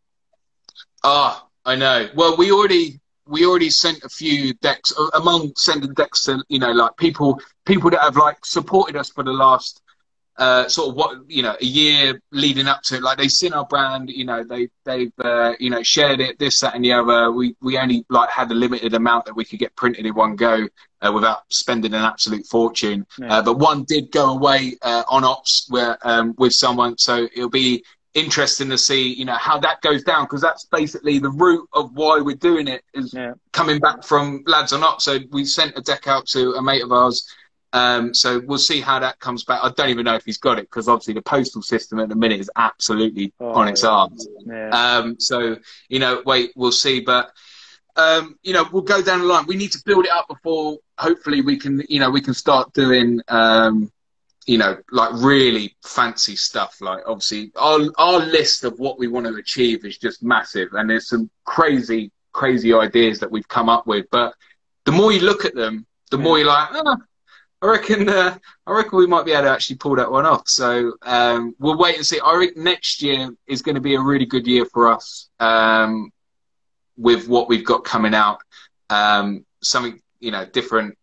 [1.04, 2.08] Ah, I know.
[2.14, 6.58] Well, we already we already sent a few decks a- among sending decks to you
[6.58, 9.80] know like people people that have like supported us for the last
[10.36, 13.02] uh, sort of what you know a year leading up to it.
[13.02, 16.60] Like they've seen our brand, you know, they they've uh, you know shared it, this,
[16.60, 17.30] that, and the other.
[17.30, 20.36] We we only like had a limited amount that we could get printed in one
[20.36, 20.68] go
[21.02, 23.06] uh, without spending an absolute fortune.
[23.18, 23.34] Yeah.
[23.34, 27.48] Uh, but one did go away uh, on ops where um, with someone, so it'll
[27.48, 31.68] be interesting to see you know how that goes down because that's basically the root
[31.72, 33.34] of why we're doing it is yeah.
[33.52, 36.84] coming back from lads or not So we sent a deck out to a mate
[36.84, 37.28] of ours
[37.74, 39.58] um, so we'll see how that comes back.
[39.62, 42.14] I don't even know if he's got it because obviously the postal system at the
[42.14, 43.88] minute is absolutely oh, on its yeah.
[43.90, 44.28] arms.
[44.46, 44.68] Yeah.
[44.68, 45.56] Um, so
[45.88, 47.00] you know, wait, we'll see.
[47.00, 47.32] But
[47.96, 49.46] um, you know, we'll go down the line.
[49.46, 52.72] We need to build it up before hopefully we can, you know, we can start
[52.72, 53.90] doing, um,
[54.46, 56.80] you know, like really fancy stuff.
[56.80, 60.88] Like obviously our our list of what we want to achieve is just massive, and
[60.88, 64.06] there's some crazy, crazy ideas that we've come up with.
[64.10, 64.34] But
[64.84, 66.98] the more you look at them, the more you're like, oh,
[67.64, 68.36] I reckon uh,
[68.66, 70.46] I reckon we might be able to actually pull that one off.
[70.48, 72.20] So um, we'll wait and see.
[72.22, 76.12] I think next year is going to be a really good year for us um,
[76.98, 78.40] with what we've got coming out.
[78.90, 80.98] Um, something you know different.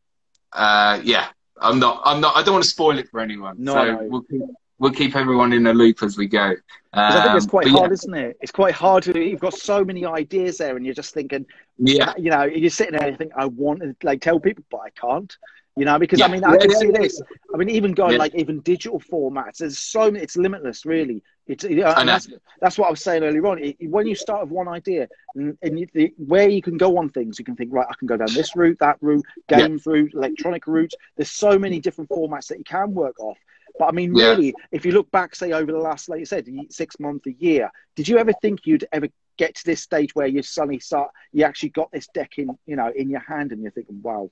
[0.54, 2.04] Uh, yeah, I'm not.
[2.06, 2.38] I'm not.
[2.38, 3.56] I don't want to spoil it for anyone.
[3.58, 4.04] No, so no.
[4.04, 4.42] We'll, keep,
[4.78, 6.54] we'll keep everyone in the loop as we go.
[6.94, 7.94] I think it's um, quite hard, yeah.
[7.94, 8.38] isn't it?
[8.40, 9.20] It's quite hard to.
[9.20, 11.48] You've got so many ideas there, and you're just thinking,
[11.80, 14.64] yeah, you know, you're sitting there and you think, I want to like tell people,
[14.70, 15.36] but I can't.
[15.78, 16.26] You know, because yeah.
[16.26, 17.22] I mean, I can yeah, see this.
[17.54, 20.22] I mean, even going like even digital formats, there's so many.
[20.22, 21.24] It's limitless, really.
[21.48, 22.28] It's you know, that's,
[22.60, 23.58] that's what I was saying earlier on.
[23.58, 26.98] It, when you start with one idea, and, and you, the, where you can go
[26.98, 29.86] on things, you can think, right, I can go down this route, that route, games
[29.86, 30.94] route, electronic route.
[31.16, 33.38] There's so many different formats that you can work off.
[33.80, 36.48] But I mean, really, if you look back, say over the last, like you said,
[36.70, 39.08] six months, a year, did you ever think you'd ever
[39.38, 42.76] get to this stage where you suddenly start, you actually got this deck in, you
[42.76, 44.30] know, in your hand, and you're thinking, wow,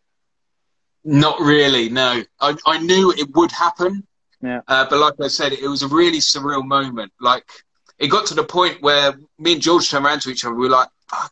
[1.04, 2.24] not really, no.
[2.40, 4.06] I, I knew it would happen.
[4.42, 4.62] Yeah.
[4.68, 7.12] Uh, but like I said, it was a really surreal moment.
[7.20, 7.46] Like,
[7.98, 10.56] it got to the point where me and George turned around to each other.
[10.56, 10.88] We were like,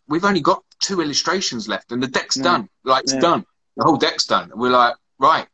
[0.07, 2.43] we've only got two illustrations left and the deck's yeah.
[2.43, 2.69] done.
[2.83, 3.21] Like, it's yeah.
[3.21, 3.45] done.
[3.77, 4.51] The whole deck's done.
[4.51, 5.47] And we're like, right,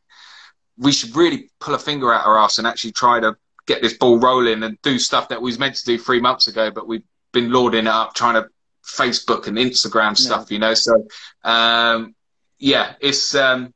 [0.78, 3.36] we should really pull a finger out our ass and actually try to
[3.66, 6.48] get this ball rolling and do stuff that we was meant to do three months
[6.48, 8.48] ago, but we've been lording it up, trying to
[8.84, 10.74] Facebook and Instagram stuff, you know?
[10.74, 11.06] So,
[11.44, 12.14] um,
[12.58, 13.72] yeah, it's, um,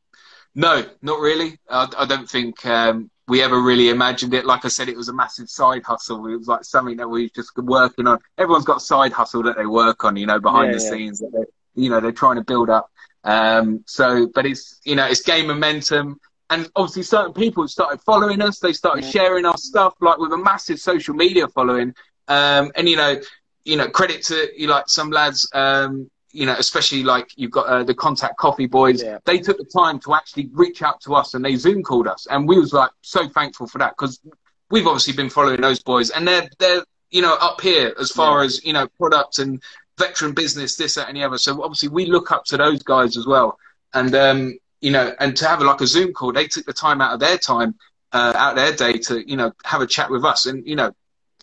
[0.58, 1.56] no, not really.
[1.70, 4.44] I, I don't think um, we ever really imagined it.
[4.44, 6.26] Like I said, it was a massive side hustle.
[6.26, 8.18] It was like something that we just working on.
[8.36, 10.90] Everyone's got a side hustle that they work on, you know, behind yeah, the yeah.
[10.90, 11.20] scenes.
[11.20, 12.90] That they, you know, they're trying to build up.
[13.22, 16.18] Um, so, but it's you know, it's game momentum.
[16.50, 18.58] And obviously, certain people started following us.
[18.58, 19.10] They started yeah.
[19.10, 21.94] sharing our stuff, like with a massive social media following.
[22.26, 23.20] Um, and you know,
[23.64, 25.48] you know, credit to you like some lads.
[25.54, 29.02] Um, you know, especially like you've got uh, the Contact Coffee Boys.
[29.02, 29.18] Yeah.
[29.24, 32.26] They took the time to actually reach out to us and they Zoom called us,
[32.30, 34.20] and we was like so thankful for that because
[34.70, 38.40] we've obviously been following those boys, and they're they're you know up here as far
[38.40, 38.46] yeah.
[38.46, 39.62] as you know products and
[39.98, 41.38] veteran business, this that and the other.
[41.38, 43.58] So obviously we look up to those guys as well,
[43.94, 47.00] and um, you know, and to have like a Zoom call, they took the time
[47.00, 47.74] out of their time.
[48.10, 50.74] Uh, out of their day to you know have a chat with us and you
[50.74, 50.90] know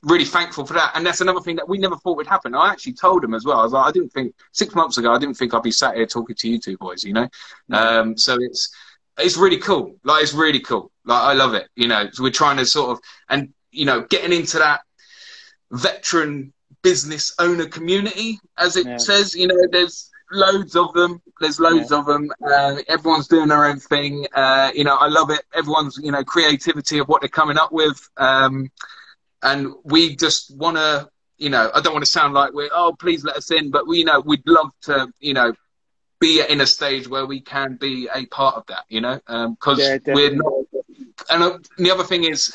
[0.04, 0.92] really thankful for that.
[0.96, 2.54] And that's another thing that we never thought would happen.
[2.54, 3.60] I actually told him as well.
[3.60, 5.96] I was like, I didn't think six months ago, I didn't think I'd be sat
[5.96, 7.28] here talking to you two boys, you know?
[7.72, 8.74] Um, so it's,
[9.18, 9.96] it's really cool.
[10.04, 10.92] Like, it's really cool.
[11.06, 11.70] Like, I love it.
[11.76, 14.82] You know, so we're trying to sort of, and, you know, getting into that
[15.72, 18.98] veteran business owner community, as it yeah.
[18.98, 21.22] says, you know, there's, loads of them.
[21.40, 22.00] There's loads yeah.
[22.00, 22.32] of them.
[22.46, 24.26] Uh, everyone's doing their own thing.
[24.34, 25.44] Uh, you know, I love it.
[25.54, 28.10] Everyone's, you know, creativity of what they're coming up with.
[28.18, 28.72] Um,
[29.46, 32.96] and we just want to, you know, I don't want to sound like we're, oh,
[33.00, 35.54] please let us in, but we, you know, we'd love to, you know,
[36.20, 39.80] be in a stage where we can be a part of that, you know, because
[39.80, 40.54] um, yeah, we're not.
[41.30, 42.54] And uh, the other thing is,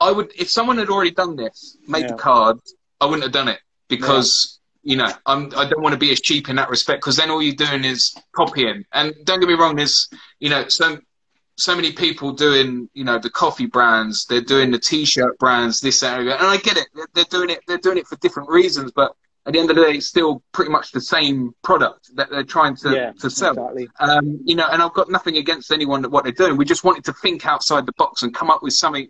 [0.00, 2.12] I would, if someone had already done this, made yeah.
[2.12, 4.52] the cards, I wouldn't have done it because.
[4.52, 4.54] Yeah.
[4.84, 7.30] You know, I'm, I don't want to be as cheap in that respect because then
[7.30, 8.86] all you're doing is copying.
[8.92, 10.98] And don't get me wrong, there's, you know, so
[11.58, 16.04] so many people doing, you know, the coffee brands, they're doing the t-shirt brands, this
[16.04, 16.86] area, and I get it.
[17.14, 17.60] They're doing it.
[17.66, 20.42] They're doing it for different reasons, but at the end of the day, it's still
[20.52, 23.52] pretty much the same product that they're trying to, yeah, to sell.
[23.52, 23.88] Exactly.
[23.98, 26.56] Um, you know, and I've got nothing against anyone that what they're doing.
[26.56, 29.08] We just wanted to think outside the box and come up with something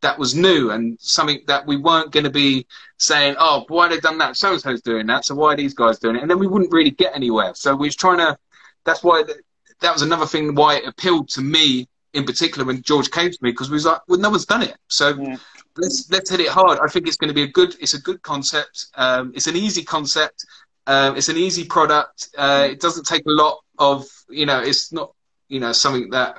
[0.00, 2.66] that was new and something that we weren't going to be
[2.98, 4.36] saying, oh, why they done that?
[4.36, 6.22] So and so's doing that, so why are these guys doing it?
[6.22, 7.52] And then we wouldn't really get anywhere.
[7.54, 8.36] So we was trying to.
[8.84, 9.36] That's why the,
[9.84, 13.38] that was another thing why it appealed to me in particular when George came to
[13.42, 15.36] me because we was like, well, no one's done it, so yeah.
[15.76, 16.78] let's let's hit it hard.
[16.80, 17.74] I think it's going to be a good.
[17.80, 18.86] It's a good concept.
[18.94, 20.44] Um, it's an easy concept.
[20.86, 22.28] Um, it's an easy product.
[22.36, 24.60] Uh, it doesn't take a lot of you know.
[24.60, 25.12] It's not
[25.48, 26.38] you know something that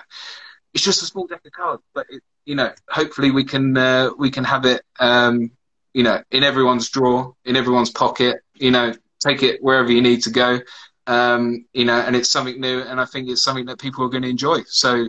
[0.73, 4.09] it's just a small deck of cards, but it, you know, hopefully we can uh,
[4.17, 5.51] we can have it, um,
[5.93, 8.41] you know, in everyone's drawer, in everyone's pocket.
[8.55, 10.59] You know, take it wherever you need to go.
[11.07, 14.09] Um, you know, and it's something new, and I think it's something that people are
[14.09, 14.63] going to enjoy.
[14.65, 15.07] So,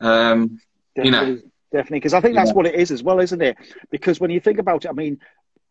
[0.00, 0.60] um,
[0.96, 1.40] you know,
[1.72, 2.54] definitely, because I think that's yeah.
[2.54, 3.56] what it is as well, isn't it?
[3.90, 5.18] Because when you think about it, I mean,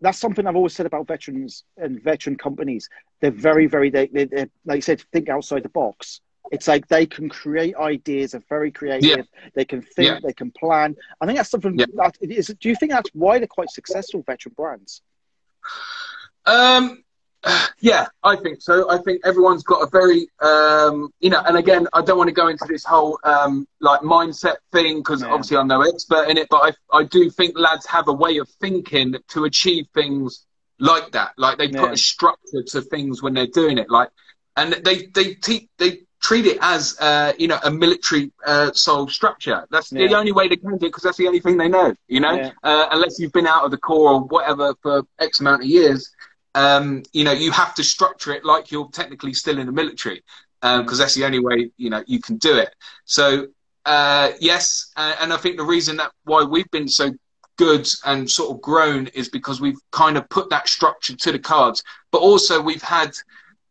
[0.02, 2.90] that's something I've always said about veterans and veteran companies.
[3.20, 4.28] They're very, very, they, they,
[4.66, 6.22] like you said, think outside the box.
[6.52, 9.04] It's like they can create ideas, are very creative.
[9.04, 9.50] Yeah.
[9.54, 10.20] They can think, yeah.
[10.24, 10.98] they can plan.
[11.22, 11.78] I think that's something.
[11.78, 11.86] Yeah.
[11.96, 12.48] That is.
[12.60, 15.02] Do you think that's why they're quite successful veteran brands?
[16.46, 17.04] Um,
[17.80, 18.90] yeah, I think so.
[18.90, 22.34] I think everyone's got a very, um, you know, and again, I don't want to
[22.34, 25.30] go into this whole um, like mindset thing because yeah.
[25.30, 28.38] obviously I'm no expert in it, but I, I do think lads have a way
[28.38, 30.46] of thinking to achieve things
[30.80, 31.32] like that.
[31.38, 31.94] Like they put yeah.
[31.94, 33.90] a structure to things when they're doing it.
[33.90, 34.10] Like,
[34.56, 39.08] and they they te- they treat it as uh, you know a military uh, soul
[39.08, 39.66] structure.
[39.72, 40.08] That's yeah.
[40.08, 41.96] the only way they can do it because that's the only thing they know.
[42.08, 45.64] You know, uh, unless you've been out of the corps or whatever for X amount
[45.64, 46.12] of years
[46.56, 50.24] um, you know, you have to structure it like you're technically still in the military,
[50.62, 52.74] because um, that's the only way you know you can do it.
[53.06, 53.48] So
[53.86, 57.12] uh, yes, uh, and I think the reason that why we've been so
[57.58, 61.40] good and sort of grown is because we've kind of put that structure to the
[61.40, 63.12] cards, but also we've had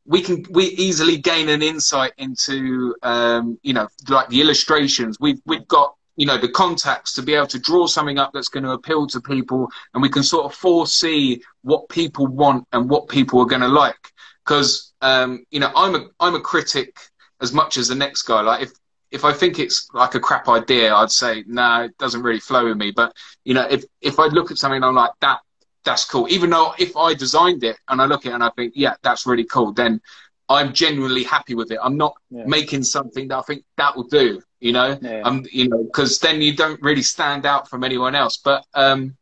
[0.07, 5.19] we can we easily gain an insight into um, you know like the illustrations.
[5.21, 8.51] We've we've got you know the contacts to be able to draw something up that's
[8.51, 12.91] going to appeal to people and we can sort of foresee what people want and
[12.91, 14.13] what people are going to like.
[14.45, 16.95] Because um, you know i'm a i'm a critic
[17.41, 18.43] as much as the next guy.
[18.43, 18.71] Like if
[19.11, 22.39] if i think it's like a crap idea i'd say no nah, it doesn't really
[22.39, 22.91] flow with me.
[22.91, 25.39] But you know if if i look at something i'm like that
[25.87, 26.27] that's cool.
[26.29, 28.95] Even though if i designed it and i look at it and i think yeah
[29.03, 30.03] that's really cool then
[30.51, 31.79] i'm genuinely happy with it.
[31.83, 32.45] I'm not yeah.
[32.45, 35.23] making something that i think that will do you know, yeah.
[35.23, 38.37] um, you know, because then you don't really stand out from anyone else.
[38.37, 39.17] But um,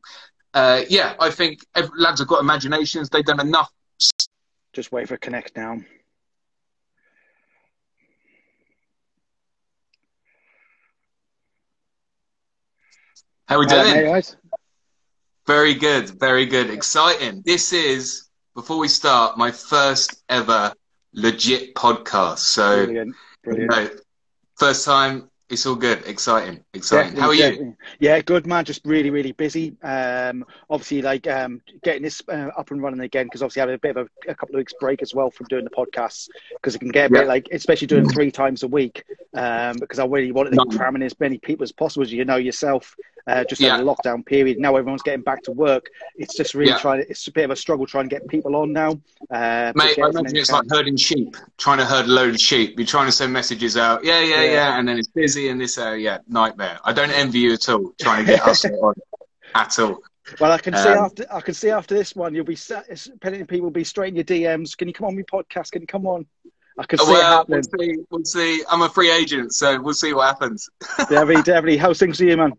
[0.53, 3.09] uh, yeah, I think every, lads have got imaginations.
[3.09, 3.71] They've done enough.
[4.73, 5.81] Just wait for connect now.
[13.47, 14.05] How are we doing?
[14.05, 14.37] guys?
[15.49, 17.43] very good, very good, exciting.
[17.47, 20.75] This is before we start my first ever
[21.15, 22.41] legit podcast.
[22.41, 23.17] So, Brilliant.
[23.43, 23.75] Brilliant.
[23.75, 23.91] You know,
[24.59, 27.15] first time it's all good, exciting, exciting.
[27.15, 27.67] Definitely, How are definitely.
[27.69, 27.77] you?
[28.01, 28.67] Yeah, good man.
[28.67, 29.77] Just really, really busy.
[29.83, 33.75] Um, obviously, like um, getting this uh, up and running again because obviously I had
[33.75, 36.29] a bit of a, a, couple of weeks break as well from doing the podcasts
[36.53, 39.05] because it can get a bit like, especially doing three times a week.
[39.35, 42.25] Um, because I really wanted to cram in as many people as possible, as you
[42.25, 42.95] know yourself.
[43.29, 43.79] Uh, just yeah.
[43.79, 44.59] a lockdown period.
[44.59, 45.91] Now everyone's getting back to work.
[46.17, 46.79] It's just really yeah.
[46.79, 47.05] trying.
[47.09, 48.93] It's a bit of a struggle trying to get people on now.
[49.31, 52.79] Uh, Mate, I imagine it's like herding sheep, trying to herd a load of sheep.
[52.79, 55.61] You're trying to send messages out, yeah, yeah, yeah, yeah and then it's busy and
[55.61, 56.79] this, uh, yeah, nightmare.
[56.85, 58.95] I don't envy you at all trying to get us on
[59.55, 59.99] at all.
[60.41, 62.57] Well, I can um, see after I can see after this one, you'll be
[63.21, 64.77] plenty of people will be straight in your DMs.
[64.77, 65.73] Can you come on my podcast?
[65.73, 66.27] Can you come on?
[66.79, 68.63] I can see well, We'll see, we'll see.
[68.71, 70.71] I'm a free agent, so we'll see what happens.
[70.97, 71.77] Definitely, definitely.
[71.77, 72.53] How's things for you, man?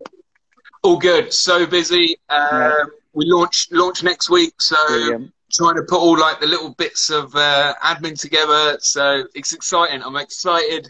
[0.82, 1.32] All good.
[1.32, 2.16] So busy.
[2.28, 2.74] Um, yeah.
[3.12, 5.32] We launch launch next week, so Brilliant.
[5.52, 8.78] trying to put all like the little bits of uh, admin together.
[8.80, 10.02] So it's exciting.
[10.02, 10.88] I'm excited.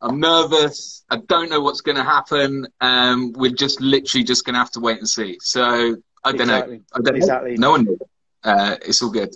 [0.00, 1.04] I'm nervous.
[1.10, 2.66] I don't know what's going to happen.
[2.80, 5.38] Um, we're just literally just going to have to wait and see.
[5.40, 6.76] So I don't exactly.
[6.78, 6.82] know.
[6.94, 7.54] I don't exactly.
[7.54, 7.60] know.
[7.60, 7.98] No one knows.
[8.44, 9.34] Uh, it's all good.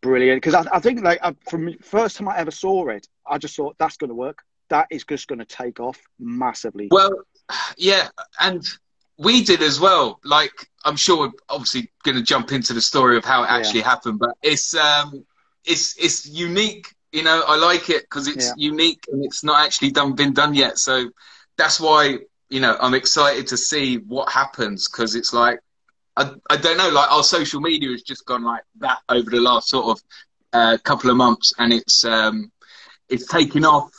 [0.00, 0.42] Brilliant.
[0.42, 3.76] Because I, I, think like from first time I ever saw it, I just thought
[3.78, 4.38] that's going to work.
[4.70, 6.88] That is just going to take off massively.
[6.90, 7.12] Well,
[7.76, 8.08] yeah,
[8.40, 8.62] and
[9.18, 10.20] we did as well.
[10.24, 10.52] Like
[10.84, 13.86] I'm sure we're obviously going to jump into the story of how it actually yeah.
[13.86, 15.26] happened, but it's um,
[15.64, 16.94] it's it's unique.
[17.12, 18.52] You know, I like it because it's yeah.
[18.56, 20.78] unique and it's not actually done been done yet.
[20.78, 21.10] So
[21.56, 25.58] that's why you know I'm excited to see what happens because it's like
[26.16, 26.90] I I don't know.
[26.90, 30.02] Like our social media has just gone like that over the last sort of
[30.52, 32.52] uh, couple of months, and it's um,
[33.08, 33.90] it's taken off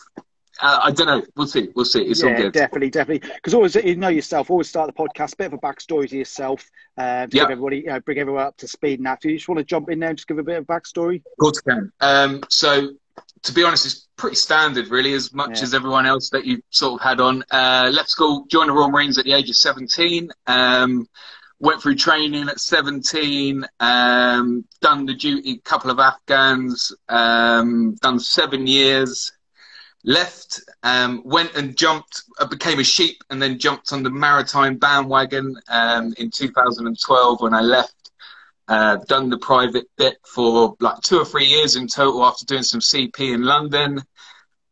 [0.62, 1.24] uh, I don't know.
[1.36, 1.70] We'll see.
[1.76, 2.04] We'll see.
[2.04, 2.54] It's yeah, all good.
[2.54, 3.30] Definitely, definitely.
[3.36, 4.50] Because always, you know yourself.
[4.50, 5.38] Always start the podcast.
[5.38, 6.70] Bit of a backstory to yourself.
[6.98, 7.48] Uh, to yep.
[7.48, 9.00] give everybody, you know, bring everyone up to speed.
[9.00, 10.66] Now, do you just want to jump in there and just give a bit of
[10.66, 11.18] backstory?
[11.18, 11.92] Of course, I can.
[12.02, 12.90] Um, so,
[13.44, 15.64] to be honest, it's pretty standard, really, as much yeah.
[15.64, 17.44] as everyone else that you sort of had on.
[17.50, 20.30] Uh, left school, joined the Royal Marines at the age of 17.
[20.48, 21.08] Um,
[21.60, 28.66] went through training at 17, um, done the duty, couple of Afghans, um, done seven
[28.66, 29.34] years,
[30.04, 34.78] left, um, went and jumped, uh, became a sheep, and then jumped on the maritime
[34.78, 37.94] bandwagon um, in 2012 when I left.
[38.68, 42.62] Uh, done the private bit for like two or three years in total after doing
[42.62, 44.02] some CP in London.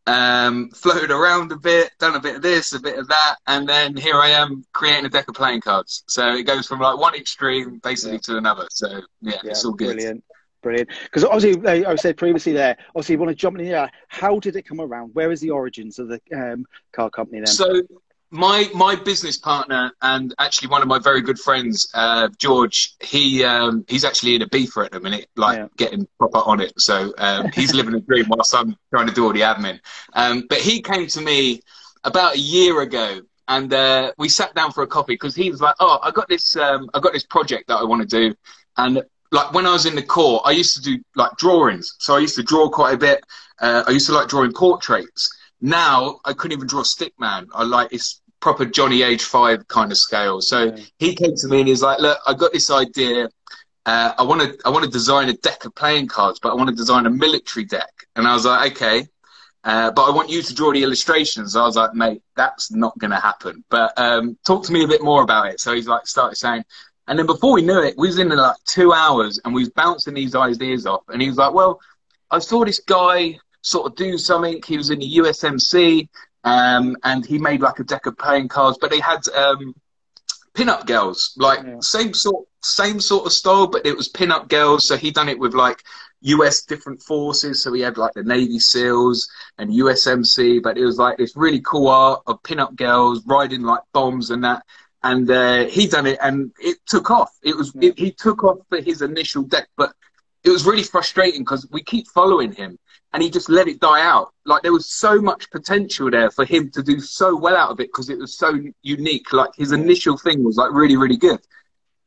[0.08, 3.68] um, floated around a bit, done a bit of this, a bit of that, and
[3.68, 6.04] then here I am creating a deck of playing cards.
[6.08, 8.22] So it goes from like one extreme basically yeah.
[8.24, 8.68] to another.
[8.70, 8.88] So
[9.22, 9.96] yeah, yeah, it's all good.
[9.96, 10.24] Brilliant.
[10.68, 10.90] Brilliant.
[11.04, 13.90] Because obviously, like I said previously there, obviously you want to jump in here.
[14.10, 15.16] How did it come around?
[15.16, 17.48] Where is the origins of the um, car company then?
[17.48, 17.84] So
[18.32, 23.46] my my business partner and actually one of my very good friends, uh, George, he
[23.46, 25.68] um, he's actually in Ibiza at the minute, like yeah.
[25.78, 26.74] getting proper on it.
[26.82, 29.80] So um, he's living a dream whilst I'm trying to do all the admin.
[30.12, 31.62] Um, but he came to me
[32.04, 35.62] about a year ago, and uh, we sat down for a coffee because he was
[35.62, 38.36] like, "Oh, I got this, um, I got this project that I want to do,"
[38.76, 39.02] and
[39.32, 41.96] like when I was in the corps, I used to do like drawings.
[42.00, 43.24] So I used to draw quite a bit.
[43.60, 45.30] Uh, I used to like drawing portraits.
[45.62, 47.48] Now I couldn't even draw a stick man.
[47.54, 50.42] I like it's proper Johnny Age five kind of scale.
[50.42, 50.84] So yeah.
[51.00, 53.30] he came to me and he's like, "Look, I got this idea.
[53.86, 56.56] Uh, I want to I want to design a deck of playing cards, but I
[56.56, 59.08] want to design a military deck." And I was like, "Okay."
[59.64, 61.58] Uh, but I want you to draw the illustrations.
[61.58, 63.66] I was like, mate, that's not going to happen.
[63.70, 65.60] But um, talk to me a bit more about it.
[65.60, 66.64] So he's like, started saying,
[67.08, 69.70] and then before we knew it, we was in like two hours and we was
[69.70, 71.04] bouncing these ideas off.
[71.08, 71.80] And he was like, well,
[72.32, 74.62] I saw this guy sort of do something.
[74.66, 76.10] He was in the USMC
[76.44, 79.74] um, and he made like a deck of playing cards, but they had um,
[80.54, 81.78] pin-up girls, like yeah.
[81.80, 84.86] same sort, same sort of style, but it was pin-up girls.
[84.86, 85.82] So he done it with like
[86.22, 87.64] US different forces.
[87.64, 89.30] So he had like the Navy SEALs
[89.60, 93.82] and USMC, but it was like this really cool art of pin-up girls riding like
[93.94, 94.64] bombs and that
[95.04, 97.32] and uh, he done it, and it took off.
[97.44, 99.94] It was it, he took off for his initial deck, but
[100.44, 102.78] it was really frustrating because we keep following him,
[103.14, 104.34] and he just let it die out.
[104.46, 107.80] Like there was so much potential there for him to do so well out of
[107.80, 109.32] it because it was so unique.
[109.34, 111.40] Like his initial thing was like really really good.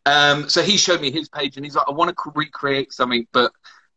[0.06, 3.26] Um, so he showed me his page, and he's like, I want to recreate something,
[3.32, 3.52] but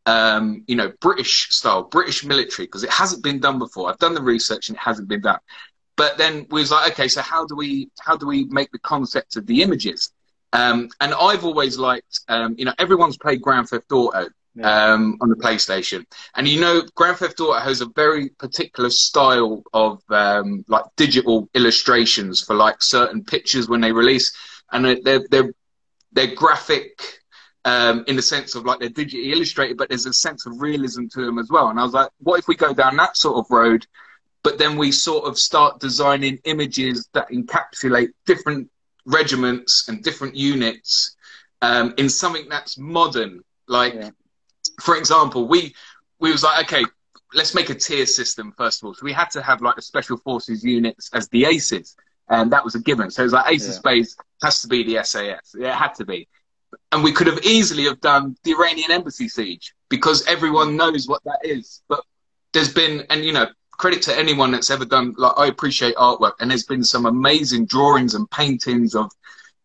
[0.05, 3.89] um, you know, British style, British military, because it hasn't been done before.
[3.89, 5.39] I've done the research and it hasn't been done.
[5.95, 8.79] But then we was like, okay, so how do we how do we make the
[8.79, 10.11] concept of the images?
[10.51, 14.93] Um, and I've always liked, um, you know, everyone's played Grand Theft Auto yeah.
[14.93, 19.63] um, on the PlayStation, and you know, Grand Theft Auto has a very particular style
[19.73, 24.31] of um, like digital illustrations for like certain pictures when they release,
[24.71, 25.53] and they're they're
[26.11, 27.19] they're graphic
[27.65, 31.07] um, in the sense of like they're digitally illustrated, but there's a sense of realism
[31.07, 31.69] to them as well.
[31.69, 33.85] And I was like, what if we go down that sort of road
[34.43, 38.69] but then we sort of start designing images that encapsulate different
[39.05, 41.15] regiments and different units
[41.61, 43.41] um, in something that's modern.
[43.67, 44.09] Like, yeah.
[44.81, 45.73] for example, we
[46.19, 46.85] we was like, okay,
[47.33, 48.93] let's make a tier system first of all.
[48.93, 51.95] So we had to have like the special forces units as the aces,
[52.29, 53.09] and that was a given.
[53.09, 53.69] So it was like ace yeah.
[53.69, 55.55] of spades has to be the SAS.
[55.57, 56.27] It had to be.
[56.91, 61.23] And we could have easily have done the Iranian embassy siege because everyone knows what
[61.23, 61.81] that is.
[61.87, 62.03] But
[62.51, 63.47] there's been, and you know,
[63.77, 65.13] credit to anyone that's ever done.
[65.17, 69.11] Like I appreciate artwork, and there's been some amazing drawings and paintings of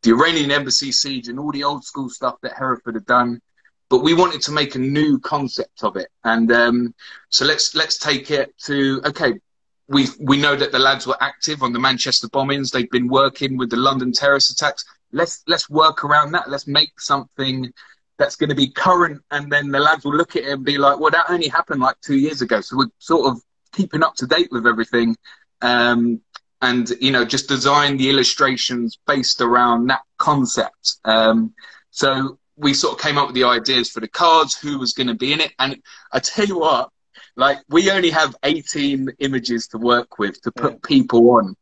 [0.02, 3.40] the Iranian embassy siege and all the old school stuff that Hereford had done.
[3.90, 6.94] But we wanted to make a new concept of it, and um,
[7.30, 9.34] so let's let's take it to okay.
[9.88, 12.70] We we know that the lads were active on the Manchester bombings.
[12.70, 14.84] They've been working with the London terrorist attacks.
[15.12, 16.50] Let's let's work around that.
[16.50, 17.72] Let's make something
[18.18, 20.76] that's going to be current, and then the lads will look at it and be
[20.76, 23.40] like, "Well, that only happened like two years ago." So we're sort of
[23.72, 25.16] keeping up to date with everything.
[25.60, 26.20] Um,
[26.60, 30.96] and you know, just design the illustrations based around that concept.
[31.04, 31.54] Um,
[31.90, 35.06] so we sort of came up with the ideas for the cards, who was going
[35.06, 35.80] to be in it, and
[36.12, 36.90] I tell you what,
[37.36, 40.78] like we only have 18 images to work with to put yeah.
[40.82, 41.54] people on.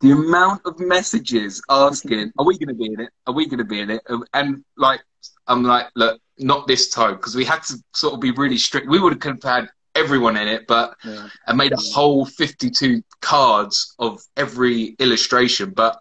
[0.00, 3.10] The amount of messages asking, "Are we going to be in it?
[3.26, 4.02] Are we going to be in it?"
[4.32, 5.00] And like,
[5.46, 8.88] I'm like, look, not this time because we had to sort of be really strict.
[8.88, 11.28] We would have had everyone in it, but yeah.
[11.46, 15.70] I made a whole 52 cards of every illustration.
[15.70, 16.00] But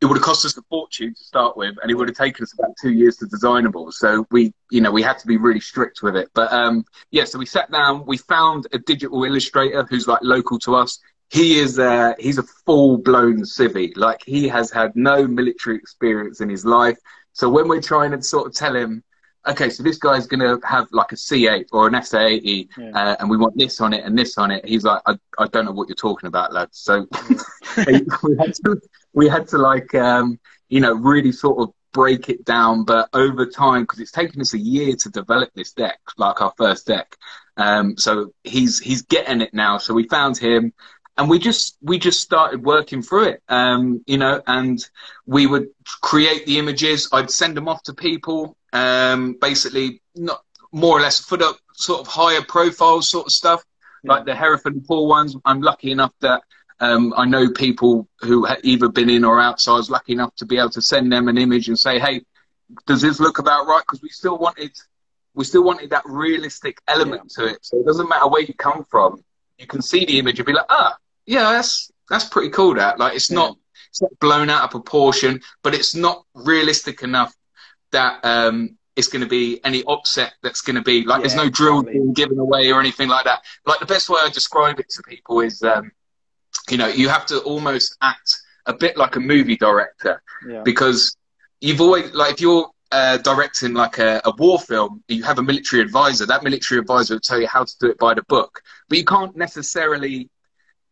[0.00, 2.42] it would have cost us a fortune to start with, and it would have taken
[2.42, 3.90] us about two years to designable.
[3.92, 6.28] So we, you know, we had to be really strict with it.
[6.34, 10.58] But um, yeah, so we sat down, we found a digital illustrator who's like local
[10.60, 10.98] to us.
[11.30, 13.96] He is uh, he's a full blown civvy.
[13.96, 16.98] Like he has had no military experience in his life.
[17.32, 19.02] So when we're trying to sort of tell him
[19.48, 22.90] okay, so this guy's going to have like a C8 or an SA80, yeah.
[22.94, 24.64] uh, and we want this on it and this on it.
[24.64, 26.78] He's like, I, I don't know what you're talking about, lads.
[26.78, 27.06] So
[27.86, 28.80] we, had to,
[29.12, 30.38] we had to like, um,
[30.68, 32.84] you know, really sort of break it down.
[32.84, 36.52] But over time, because it's taken us a year to develop this deck, like our
[36.56, 37.16] first deck.
[37.56, 39.78] Um, so he's he's getting it now.
[39.78, 40.74] So we found him,
[41.18, 44.88] and we just we just started working through it um, you know and
[45.26, 45.68] we would
[46.00, 50.42] create the images i'd send them off to people um, basically not
[50.72, 53.64] more or less foot up sort of higher profile sort of stuff.
[54.04, 54.12] Yeah.
[54.12, 56.42] Like the Hereford and Poole ones, I'm lucky enough that
[56.80, 60.12] um, I know people who have either been in or out, so I was lucky
[60.12, 62.22] enough to be able to send them an image and say, "Hey,
[62.86, 64.72] does this look about right?" Because we still wanted,
[65.34, 67.46] we still wanted that realistic element yeah.
[67.46, 67.58] to it.
[67.62, 69.24] So it doesn't matter where you come from,
[69.58, 72.98] you can see the image and be like, "Ah, yeah, that's that's pretty cool." That
[72.98, 73.36] like it's yeah.
[73.36, 73.58] not
[73.90, 77.34] it's not blown out of proportion, but it's not realistic enough
[77.92, 81.36] that um, it's going to be any OPSEC that's going to be like yeah, there's
[81.36, 83.42] no drill being given away or anything like that.
[83.64, 85.92] Like the best way I describe it to people is, um,
[86.70, 90.62] you know, you have to almost act a bit like a movie director yeah.
[90.62, 91.16] because
[91.60, 95.42] you've always like if you're uh, directing like a, a, war film, you have a
[95.42, 96.24] military advisor.
[96.24, 99.04] That military advisor will tell you how to do it by the book, but you
[99.04, 100.30] can't necessarily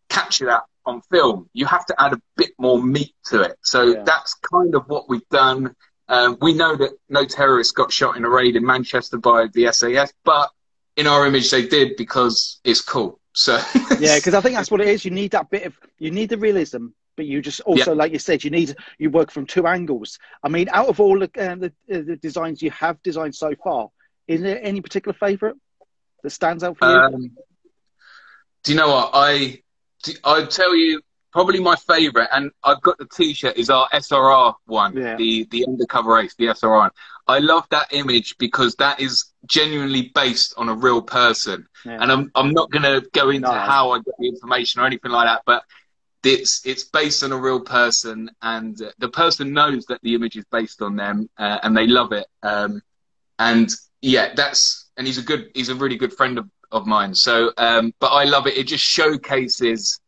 [0.08, 1.48] capture that on film.
[1.52, 3.56] You have to add a bit more meat to it.
[3.62, 4.02] So yeah.
[4.04, 5.74] that's kind of what we've done
[6.08, 9.72] um, we know that no terrorists got shot in a raid in Manchester by the
[9.72, 10.50] SAS, but
[10.96, 13.20] in our image they did because it's cool.
[13.32, 13.54] So
[13.98, 15.04] yeah, because I think that's what it is.
[15.04, 17.96] You need that bit of you need the realism, but you just also, yeah.
[17.96, 20.18] like you said, you need you work from two angles.
[20.42, 23.54] I mean, out of all the, uh, the, uh, the designs you have designed so
[23.62, 23.88] far,
[24.28, 25.56] is there any particular favourite
[26.22, 26.96] that stands out for you?
[26.96, 27.30] Um,
[28.62, 29.62] do you know what I?
[30.24, 31.00] I tell you,
[31.32, 35.16] probably my favourite, and I've got the T-shirt, is our SRR one, yeah.
[35.16, 36.78] the the undercover ace, the SRR.
[36.78, 36.90] One.
[37.26, 41.98] I love that image because that is genuinely based on a real person, yeah.
[42.00, 43.54] and I'm I'm not gonna go into no.
[43.54, 45.64] how I got the information or anything like that, but
[46.22, 50.44] it's it's based on a real person, and the person knows that the image is
[50.50, 52.26] based on them, uh, and they love it.
[52.42, 52.82] Um,
[53.38, 57.14] and yeah, that's and he's a good, he's a really good friend of, of mine.
[57.14, 58.56] So, um, but I love it.
[58.56, 60.00] It just showcases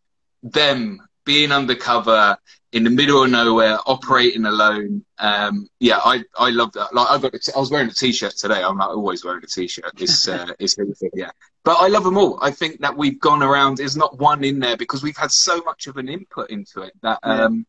[0.43, 2.37] them being undercover
[2.73, 5.05] in the middle of nowhere, operating alone.
[5.19, 6.95] Um, yeah, I, I love that.
[6.95, 8.63] Like I've got, a t- I was wearing a t-shirt today.
[8.63, 9.93] I'm not always wearing a t-shirt.
[9.99, 11.11] It's, uh, it's everything.
[11.15, 11.31] Yeah,
[11.65, 12.39] but I love them all.
[12.43, 13.79] I think that we've gone around.
[13.79, 16.93] There's not one in there because we've had so much of an input into it
[17.03, 17.67] that, um,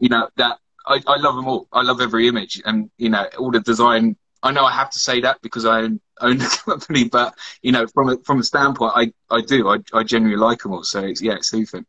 [0.00, 1.66] you know, that I, I love them all.
[1.72, 4.16] I love every image and you know all the design.
[4.44, 7.72] I know I have to say that because I own, own the company, but you
[7.72, 9.68] know, from a from a standpoint, I, I do.
[9.68, 10.84] I, I genuinely like them all.
[10.84, 11.86] So it's, yeah, it's Ethan.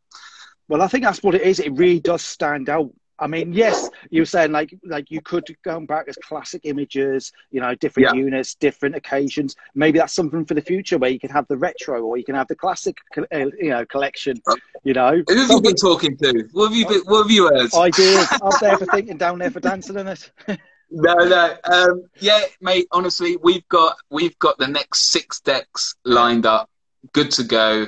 [0.66, 1.60] Well, I think that's what it is.
[1.60, 2.90] It really does stand out.
[3.18, 7.30] I mean, yes, you were saying like like you could go back as classic images,
[7.50, 8.20] you know, different yeah.
[8.20, 9.54] units, different occasions.
[9.74, 12.34] Maybe that's something for the future where you can have the retro or you can
[12.34, 14.42] have the classic, uh, you know, collection.
[14.82, 16.48] You know, who have you been talking to?
[16.52, 17.72] What have you been, What have you heard?
[17.74, 20.30] Ideas up there for thinking, down there for dancing in it.
[20.90, 21.56] no, no.
[21.64, 22.86] Um, yeah, mate.
[22.92, 26.70] Honestly, we've got we've got the next six decks lined up,
[27.12, 27.86] good to go.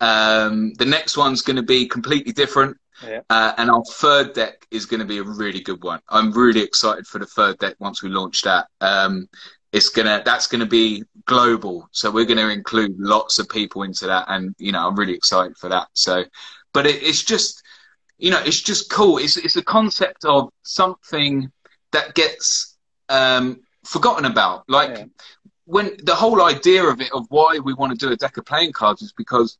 [0.00, 2.76] Um, the next one's going to be completely different.
[3.04, 3.20] Yeah.
[3.30, 6.00] Uh, and our third deck is going to be a really good one.
[6.08, 8.66] I'm really excited for the third deck once we launch that.
[8.80, 9.28] Um,
[9.72, 14.24] it's gonna that's gonna be global, so we're gonna include lots of people into that,
[14.28, 15.88] and you know I'm really excited for that.
[15.92, 16.24] So,
[16.72, 17.62] but it, it's just
[18.16, 19.18] you know it's just cool.
[19.18, 21.52] It's it's a concept of something
[21.92, 22.76] that gets
[23.08, 24.68] um, forgotten about.
[24.68, 25.04] Like yeah.
[25.64, 28.44] when the whole idea of it of why we want to do a deck of
[28.44, 29.58] playing cards is because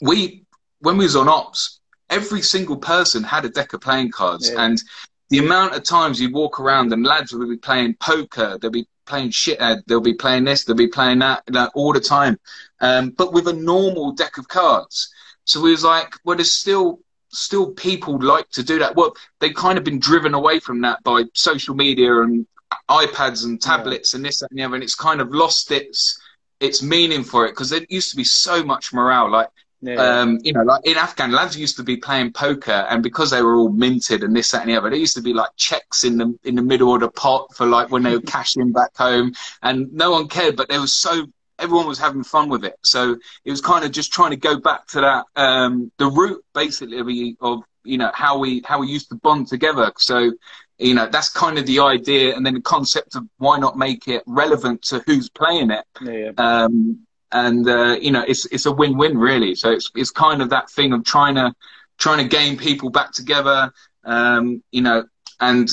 [0.00, 0.44] we
[0.80, 1.80] when we was on ops,
[2.10, 4.64] every single person had a deck of playing cards, yeah.
[4.64, 4.82] and
[5.30, 8.86] the amount of times you walk around and lads will be playing poker, they'll be
[9.06, 12.38] playing shithead, they'll be playing this, they'll be playing that, like, all the time,
[12.80, 15.12] um, but with a normal deck of cards.
[15.44, 17.00] So we was like, well, there's still
[17.36, 18.96] still people like to do that.
[18.96, 22.46] Well, they've kind of been driven away from that by social media and
[22.88, 24.18] iPads and tablets yeah.
[24.18, 26.18] and this that, and the other, and it's kind of lost its
[26.60, 29.30] its meaning for it because there used to be so much morale.
[29.30, 29.48] Like
[29.82, 30.20] yeah.
[30.20, 33.42] Um, you know, like in Afghan, lads used to be playing poker, and because they
[33.42, 36.02] were all minted and this, that, and the other, there used to be like checks
[36.02, 38.96] in the in the middle of the pot for like when they were cashing back
[38.96, 40.56] home, and no one cared.
[40.56, 41.26] But there was so
[41.58, 44.58] everyone was having fun with it, so it was kind of just trying to go
[44.58, 49.08] back to that um, the root basically of you know how we how we used
[49.10, 49.92] to bond together.
[49.96, 50.32] So
[50.78, 54.08] you know that's kind of the idea, and then the concept of why not make
[54.08, 55.84] it relevant to who's playing it.
[56.02, 56.32] Yeah.
[56.36, 59.54] Um, and uh, you know it's it's a win-win really.
[59.54, 61.54] So it's it's kind of that thing of trying to
[61.98, 63.72] trying to gain people back together,
[64.04, 65.04] um, you know,
[65.40, 65.70] and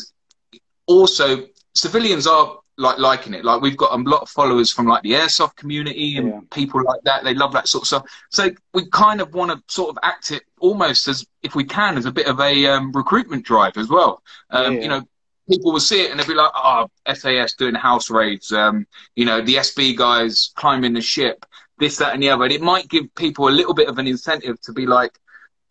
[0.88, 3.46] also civilians are like liking it.
[3.46, 6.40] Like we've got a lot of followers from like the airsoft community and yeah.
[6.52, 7.24] people like that.
[7.24, 8.06] They love that sort of stuff.
[8.30, 11.98] So we kind of want to sort of act it almost as if we can
[11.98, 14.24] as a bit of a um, recruitment drive as well.
[14.50, 14.82] Um, yeah.
[14.82, 15.08] You know,
[15.50, 19.26] people will see it and they'll be like, "Oh, SAS doing house raids." Um, you
[19.26, 21.46] know, the SB guys climbing the ship,
[21.80, 22.46] this, that, and the other.
[22.46, 25.20] And it might give people a little bit of an incentive to be like,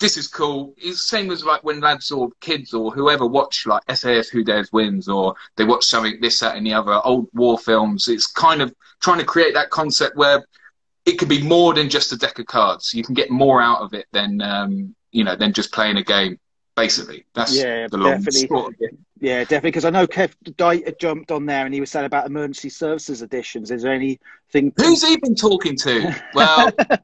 [0.03, 3.66] "This is cool." It's the same as like when lads or kids or whoever watch
[3.66, 7.28] like SAS Who Dares Wins or they watch something this, that, and the other old
[7.32, 8.09] war films.
[8.09, 10.44] It's kind of trying to create that concept where
[11.07, 12.92] it could be more than just a deck of cards.
[12.94, 16.03] You can get more out of it than um, you know than just playing a
[16.03, 16.38] game.
[16.76, 18.76] Basically, that's Yeah, the long definitely.
[18.80, 18.94] it.
[19.22, 19.68] Yeah, definitely.
[19.70, 23.22] Because I know Kev Di- jumped on there and he was saying about emergency services
[23.22, 23.70] additions.
[23.70, 24.72] Is there anything?
[24.76, 26.20] Who's he been talking to?
[26.34, 26.98] Well, uh,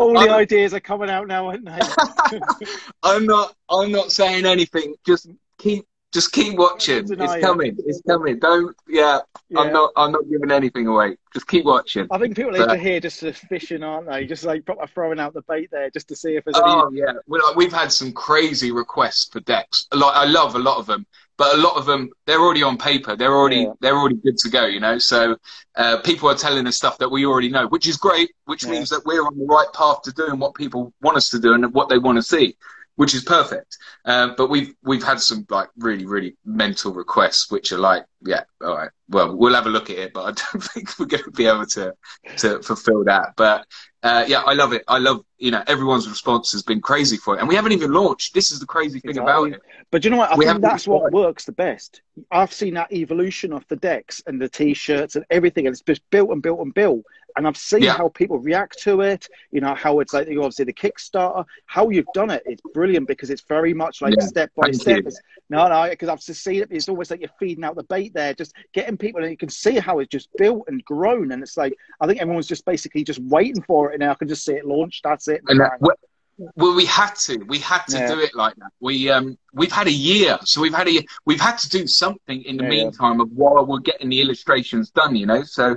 [0.00, 1.78] All the I'm- ideas are coming out now, aren't they?
[3.04, 3.54] I'm not.
[3.70, 4.96] I'm not saying anything.
[5.06, 5.28] Just
[5.58, 5.86] keep.
[6.12, 6.98] Just keep watching.
[6.98, 7.40] It's it.
[7.40, 7.76] coming.
[7.86, 8.38] It's coming.
[8.40, 8.74] Don't.
[8.88, 9.60] Yeah, Yeah.
[9.60, 9.92] I'm not.
[9.96, 11.16] I'm not giving anything away.
[11.32, 12.08] Just keep watching.
[12.10, 14.26] I think people But- to hear just the fishing, aren't they?
[14.26, 17.12] Just like proper throwing out the bait there, just to see if there's Oh yeah,
[17.28, 19.86] well, like, we've had some crazy requests for decks.
[19.92, 21.06] Like I love a lot of them,
[21.36, 23.14] but a lot of them they're already on paper.
[23.14, 23.72] They're already Yeah.
[23.80, 24.66] they're already good to go.
[24.66, 25.36] You know, so
[25.76, 28.32] uh, people are telling us stuff that we already know, which is great.
[28.46, 28.70] Which Yeah.
[28.72, 31.52] means that we're on the right path to doing what people want us to do
[31.54, 32.56] and what they want to see,
[32.96, 33.78] which is perfect.
[34.04, 38.42] Um, but we've we've had some like really really mental requests, which are like, yeah,
[38.62, 38.90] all right.
[39.08, 41.46] Well, we'll have a look at it, but I don't think we're going to be
[41.46, 41.94] able to
[42.38, 43.34] to fulfill that.
[43.36, 43.66] But
[44.02, 44.82] uh, yeah, I love it.
[44.88, 47.92] I love you know everyone's response has been crazy for it, and we haven't even
[47.92, 48.34] launched.
[48.34, 49.60] This is the crazy thing about it.
[49.90, 50.32] But you know what?
[50.32, 52.02] I We think that's what works the best.
[52.30, 56.08] I've seen that evolution of the decks and the t-shirts and everything, and it's just
[56.10, 57.04] built and built and built.
[57.36, 57.94] And I've seen Yeah.
[57.96, 59.28] how people react to it.
[59.50, 61.44] You know how it's like obviously the Kickstarter.
[61.66, 64.74] How you've done it, it's brilliant because it's very much like Yeah, step by thank
[64.80, 65.04] step.
[65.04, 65.12] you.
[65.48, 66.68] No, no, because I've just seen it.
[66.70, 69.48] It's almost like you're feeding out the bait there, just getting people, and you can
[69.48, 71.32] see how it's just built and grown.
[71.32, 74.14] And it's like I think everyone's just basically just waiting for it, and now I
[74.14, 75.00] can just see it launch.
[75.02, 75.42] That's it.
[75.48, 75.72] And that,
[76.56, 77.38] well, we had to.
[77.38, 78.14] We had to Yeah.
[78.14, 78.70] do it like that.
[78.80, 82.42] We um we've had a year, so we've had a we've had to do something
[82.44, 82.70] in the yeah.
[82.70, 85.16] meantime of while we're getting the illustrations done.
[85.16, 85.76] You know, so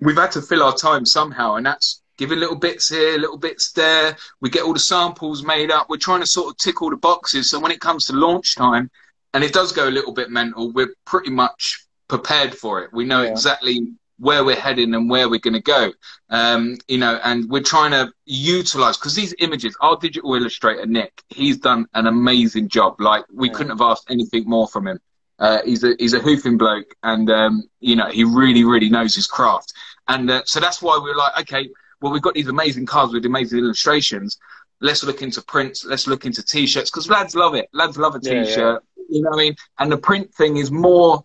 [0.00, 3.72] we've had to fill our time somehow, and that's giving little bits here, little bits
[3.72, 4.16] there.
[4.40, 5.88] We get all the samples made up.
[5.90, 7.50] We're trying to sort of tick all the boxes.
[7.50, 8.90] So when it comes to launch time,
[9.34, 12.90] and it does go a little bit mental, we're pretty much prepared for it.
[12.92, 13.32] We know Yeah.
[13.32, 15.92] exactly where we're heading and where we're going to go.
[16.30, 21.22] Um, you know, and we're trying to utilize because these images, our digital illustrator Nick,
[21.28, 23.00] he's done an amazing job.
[23.00, 23.54] Like we Yeah.
[23.54, 25.00] couldn't have asked anything more from him.
[25.38, 29.14] Uh, he's a he's a hoofing bloke, and um, you know he really really knows
[29.14, 29.72] his craft.
[30.08, 31.68] And uh, so that's why we're like, okay,
[32.00, 34.38] well we've got these amazing cards with amazing illustrations.
[34.80, 35.84] Let's look into prints.
[35.84, 37.68] Let's look into t-shirts because lads love it.
[37.72, 38.44] Lads love a Yeah, yeah.
[38.44, 38.82] t-shirt.
[39.10, 39.56] You know what I mean?
[39.78, 41.24] And the print thing is more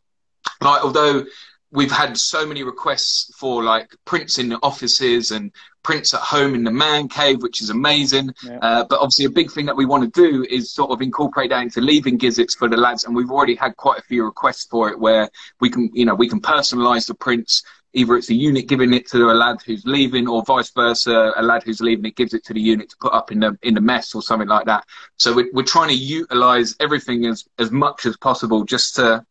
[0.61, 1.25] like although
[1.71, 5.51] we've had so many requests for like prints in the offices and
[5.83, 8.33] prints at home in the man cave, which is amazing.
[8.43, 8.59] Yeah.
[8.61, 11.49] Uh, but obviously, a big thing that we want to do is sort of incorporate
[11.49, 14.65] that into leaving gizzits for the lads, and we've already had quite a few requests
[14.65, 17.63] for it where we can, you know, we can personalise the prints.
[17.93, 21.43] Either it's a unit giving it to a lad who's leaving, or vice versa, a
[21.43, 23.73] lad who's leaving it gives it to the unit to put up in the in
[23.73, 24.85] the mess or something like that.
[25.17, 29.25] So we're we're trying to utilise everything as as much as possible just to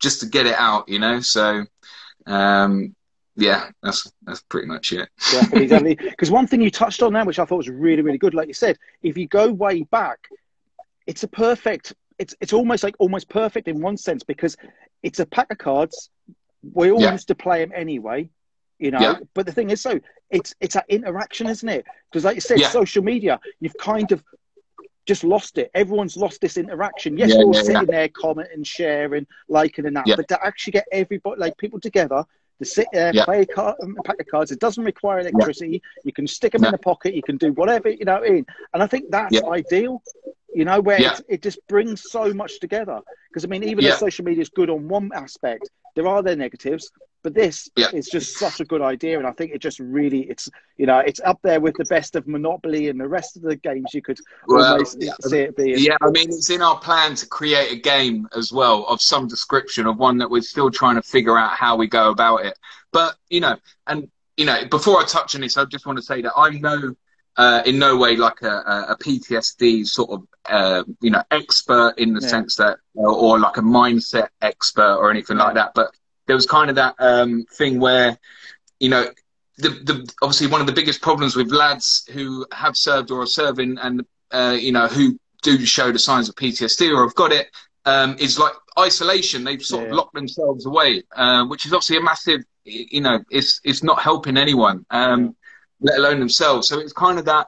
[0.00, 1.20] just to get it out, you know.
[1.20, 1.64] So
[2.26, 2.94] um,
[3.36, 5.08] yeah, that's that's pretty much it.
[5.30, 6.08] Definitely, definitely.
[6.10, 8.48] Because one thing you touched on there, which I thought was really, really good, like
[8.48, 10.28] you said, if you go way back,
[11.06, 11.94] it's a perfect.
[12.18, 14.56] It's it's almost like almost perfect in one sense because
[15.02, 16.10] it's a pack of cards.
[16.72, 17.12] We all Yeah.
[17.12, 18.30] used to play them anyway,
[18.78, 19.00] you know.
[19.00, 19.18] Yeah.
[19.34, 19.98] But the thing is, so
[20.30, 21.84] it's it's that interaction, isn't it?
[22.10, 22.68] Because like you said, Yeah.
[22.68, 24.22] social media, you've kind of
[25.06, 25.70] just lost it.
[25.74, 27.16] Everyone's lost this interaction.
[27.18, 30.06] Yes, Yeah, we're all yeah, sitting there commenting, sharing, liking, and that.
[30.06, 30.16] Yeah.
[30.16, 32.24] But to actually get everybody, like people together,
[32.58, 33.24] to sit there, Yeah.
[33.24, 35.82] play a, card, um, a pack of cards, it doesn't require electricity.
[36.04, 36.70] You can stick them in Yeah.
[36.72, 37.14] the pocket.
[37.14, 38.14] You can do whatever you know.
[38.20, 39.46] What I mean, and I think that's Yeah.
[39.48, 40.02] ideal.
[40.54, 41.18] You know, where Yeah.
[41.28, 43.00] it just brings so much together.
[43.28, 43.90] Because I mean, even Yeah.
[43.90, 46.92] though social media is good on one aspect, there are their negatives.
[47.24, 47.88] But this Yeah.
[47.92, 50.98] is just such a good idea, and I think it just really, it's you know,
[50.98, 54.02] it's up there with the best of Monopoly and the rest of the games you
[54.02, 55.14] could Well, almost yeah.
[55.22, 55.78] see it being.
[55.78, 59.26] Yeah, I mean, it's in our plan to create a game as well of some
[59.26, 62.58] description of one that we're still trying to figure out how we go about it.
[62.92, 63.56] But you know,
[63.86, 66.60] and you know, before I touch on this, I just want to say that I'm
[66.60, 66.94] no,
[67.38, 71.94] uh, in no way like a, a- a PTSD sort of, uh, you know, expert
[71.96, 72.28] in the Yeah.
[72.28, 75.72] sense that, or, or like a mindset expert or anything like that.
[75.74, 75.94] But
[76.26, 78.18] there was kind of that um, thing where,
[78.80, 79.08] you know,
[79.58, 83.26] the, the obviously one of the biggest problems with lads who have served or are
[83.26, 87.30] serving and uh, you know who do show the signs of PTSD or have got
[87.32, 87.46] it
[87.84, 89.44] um, is like isolation.
[89.44, 89.88] They've sort Yeah.
[89.90, 92.40] of locked themselves away, uh, which is obviously a massive.
[92.64, 95.36] You know, it's it's not helping anyone, um,
[95.80, 96.66] let alone themselves.
[96.66, 97.46] So it's kind of that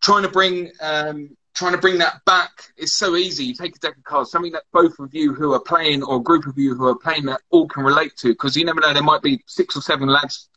[0.00, 3.44] trying to bring um, trying to bring that back is so easy.
[3.44, 6.16] You take a deck of cards, something that both of you who are playing or
[6.16, 8.80] a group of you who are playing that all can relate to, because you never
[8.80, 8.92] know.
[8.92, 10.48] There might be six or seven lads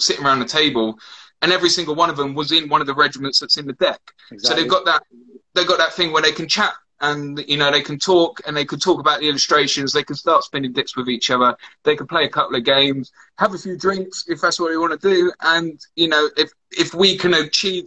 [0.00, 0.98] sitting around the table,
[1.42, 3.74] and every single one of them was in one of the regiments that's in the
[3.74, 4.00] deck.
[4.38, 5.02] So they've got that
[5.54, 8.56] they've got that thing where they can chat and you know they can talk and
[8.56, 9.92] they can talk about the illustrations.
[9.92, 11.56] They can start spinning dits with each other.
[11.84, 14.76] They can play a couple of games, have a few drinks if that's what they
[14.76, 15.32] want to do.
[15.40, 17.84] And you know if if we can achieve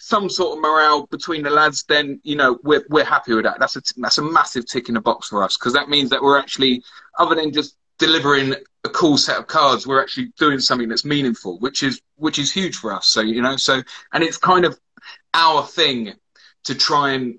[0.00, 3.60] some sort of morale between the lads, then you know we're we're happy with that.
[3.60, 6.22] That's a that's a massive tick in the box for us because that means that
[6.22, 6.82] we're actually
[7.18, 8.54] other than just delivering
[8.84, 12.50] a cool set of cards, we're actually doing something that's meaningful, which is which is
[12.50, 13.08] huge for us.
[13.08, 13.82] So you know, so
[14.12, 14.80] and it's kind of
[15.34, 16.14] our thing
[16.64, 17.38] to try and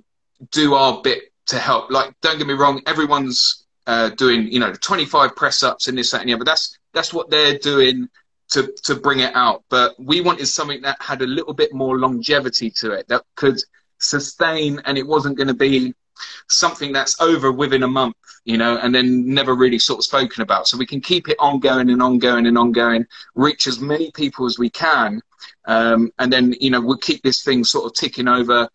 [0.52, 1.92] do our bit to help.
[1.92, 6.12] Like, don't get me wrong, everyone's uh, doing you know 25 press ups and this
[6.12, 6.46] that and the other.
[6.46, 8.08] That's that's what they're doing
[8.52, 9.64] to to bring it out.
[9.70, 13.60] But we wanted something that had a little bit more longevity to it that could
[14.00, 15.94] sustain, and it wasn't going to be
[16.48, 18.16] something that's over within a month,
[18.46, 20.68] you know, and then never really sort of spoken about.
[20.68, 23.06] So we can keep it ongoing and ongoing and ongoing,
[23.36, 25.22] reach as many people as we can,
[25.66, 28.70] um, and then you know we'll keep this thing sort of ticking over.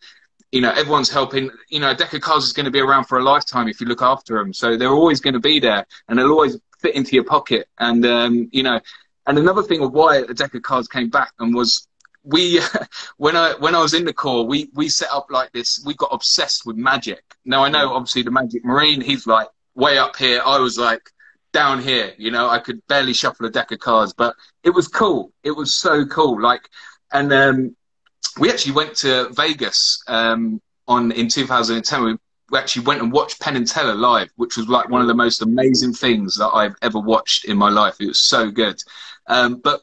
[0.51, 1.49] You know, everyone's helping.
[1.69, 3.81] You know, a deck of cards is going to be around for a lifetime if
[3.81, 4.53] you look after them.
[4.53, 7.67] So they're always going to be there, and they'll always fit into your pocket.
[7.79, 8.79] And um, you know,
[9.27, 11.87] and another thing of why a deck of cards came back and was
[12.23, 12.59] we
[13.17, 15.81] when I when I was in the corps, we we set up like this.
[15.85, 17.23] We got obsessed with magic.
[17.45, 20.41] Now I know obviously the Magic Marine, he's like way up here.
[20.43, 21.11] I was like
[21.53, 22.13] down here.
[22.17, 25.31] You know, I could barely shuffle a deck of cards, but it was cool.
[25.43, 26.41] It was so cool.
[26.41, 26.69] Like,
[27.11, 27.75] and um,
[28.39, 32.03] we actually went to Vegas um, on in 2010.
[32.03, 32.17] We,
[32.49, 35.13] we actually went and watched Penn and Teller live, which was like one of the
[35.13, 37.97] most amazing things that I've ever watched in my life.
[37.99, 38.81] It was so good.
[39.27, 39.81] Um, but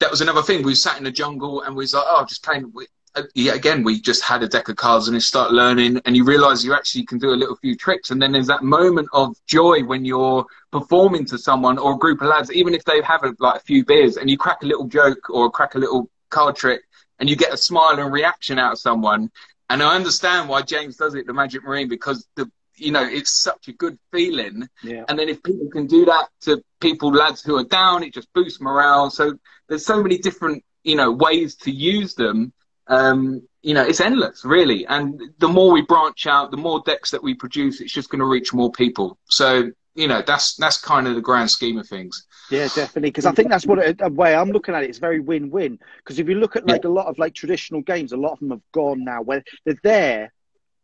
[0.00, 0.62] that was another thing.
[0.62, 2.72] We sat in the jungle and we was like, oh, just playing.
[3.14, 6.16] Uh, yeah, again, we just had a deck of cards and you start learning, and
[6.16, 8.10] you realize you actually can do a little few tricks.
[8.10, 12.22] And then there's that moment of joy when you're performing to someone or a group
[12.22, 14.66] of lads, even if they have a, like a few beers, and you crack a
[14.66, 16.82] little joke or crack a little card trick,
[17.18, 19.30] and you get a smile and reaction out of someone.
[19.68, 23.30] And I understand why James does it, the Magic Marine, because the you know, it's
[23.30, 24.68] such a good feeling.
[24.82, 25.04] Yeah.
[25.08, 28.32] And then if people can do that to people, lads who are down, it just
[28.32, 29.10] boosts morale.
[29.10, 29.34] So
[29.68, 32.52] there's so many different, you know, ways to use them.
[32.88, 34.86] Um, you know, it's endless, really.
[34.86, 38.20] And the more we branch out, the more decks that we produce, it's just going
[38.20, 39.18] to reach more people.
[39.26, 42.26] So, you know, that's that's kind of the grand scheme of things.
[42.50, 43.10] Yeah, definitely.
[43.10, 44.90] Because I think that's what a way I'm looking at it.
[44.90, 45.78] It's very win-win.
[45.98, 46.90] Because if you look at like yeah.
[46.90, 49.22] a lot of like traditional games, a lot of them have gone now.
[49.22, 50.32] Where they're there,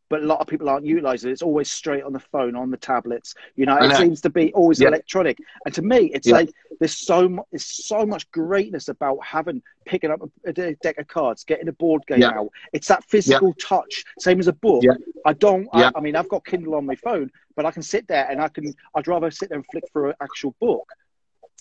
[0.08, 1.32] but a lot of people aren't utilizing it.
[1.32, 3.34] It's always straight on the phone, on the tablets.
[3.56, 4.88] You know, it seems to be always yeah.
[4.88, 5.38] electronic.
[5.64, 6.34] And to me, it's yeah.
[6.34, 10.98] like there's so much, there's so much greatness about having picking up a, a deck
[10.98, 12.30] of cards, getting a board game yeah.
[12.30, 12.48] out.
[12.72, 14.82] It's that physical touch, same as a book.
[15.26, 15.68] I don't.
[15.72, 18.40] I, I, mean, I've got Kindle on my phone, but I can sit there and
[18.40, 18.74] I can.
[18.94, 20.88] I'd rather sit there and flick through an actual book.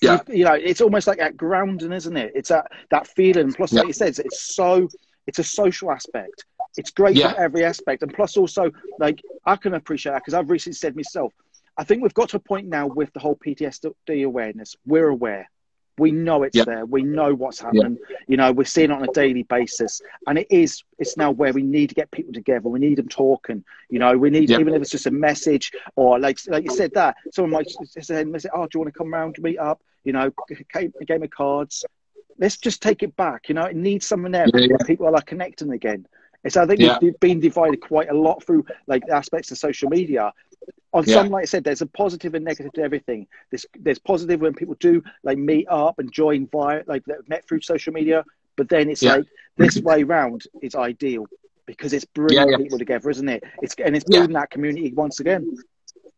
[0.01, 0.19] Yeah.
[0.27, 2.31] You, you know, it's almost like that grounding, isn't it?
[2.35, 3.51] It's that that feeling.
[3.51, 4.87] Plus, like you said, it's so.
[5.25, 6.45] It's a social aspect
[6.77, 7.33] it's great yeah.
[7.33, 8.03] from every aspect.
[8.03, 11.33] And plus, also, like, I can appreciate that because I've recently said myself,
[11.77, 14.75] I think we've got to a point now with the whole PTSD awareness.
[14.85, 15.49] We're aware.
[15.99, 16.85] We know it's there.
[16.85, 17.97] We know what's happening.
[18.27, 20.83] You know, we're seeing it on a daily basis, and it is.
[20.99, 22.69] It's now where we need to get people together.
[22.69, 23.63] We need them talking.
[23.89, 26.91] You know, we need even if it's just a message or like like you said
[26.93, 28.23] that someone might say,
[28.53, 30.31] "Oh, do you want to come round, to meet up?" You know,
[30.75, 31.83] a game of cards.
[32.37, 33.49] Let's just take it back.
[33.49, 36.05] You know, it needs something there where people are like connecting again.
[36.49, 36.97] So I think yeah.
[37.01, 40.33] we've been divided quite a lot through like aspects of social media.
[40.93, 41.15] On yeah.
[41.15, 43.27] some, like I said, there's a positive and negative to everything.
[43.51, 47.61] There's there's positive when people do like meet up and join via like met through
[47.61, 48.23] social media,
[48.55, 49.17] but then it's yeah.
[49.17, 49.25] like
[49.57, 51.25] this way round is ideal
[51.65, 53.43] because it's bringing people together, isn't it?
[53.61, 55.57] It's and it's building that community once again.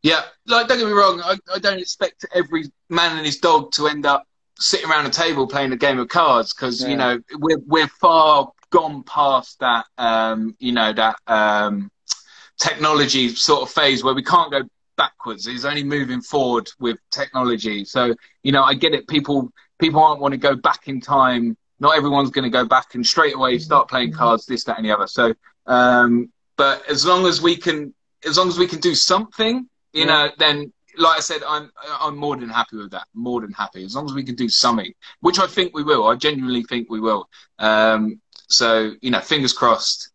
[0.01, 3.73] Yeah, like don't get me wrong, I, I don't expect every man and his dog
[3.73, 4.25] to end up
[4.57, 8.51] sitting around a table playing a game of cards because you know we're we're far
[8.71, 11.91] gone past that, um, you know, that um,
[12.59, 14.61] technology sort of phase where we can't go
[14.97, 15.47] backwards.
[15.47, 17.85] It's only moving forward with technology.
[17.85, 18.13] So,
[18.43, 19.07] you know, I get it.
[19.07, 21.57] People people aren't want to go back in time.
[21.79, 24.85] Not everyone's going to go back and straight away start playing cards, this, that, and
[24.85, 25.07] the other.
[25.07, 25.33] So,
[25.65, 27.93] um, but as long as we can,
[28.25, 30.05] as long as we can do something, you yeah.
[30.05, 31.71] know, then like I said, I'm
[32.01, 33.07] I'm more than happy with that.
[33.13, 36.07] More than happy as long as we can do something, which I think we will.
[36.07, 37.29] I genuinely think we will.
[37.57, 40.11] Um, so, you know, fingers crossed.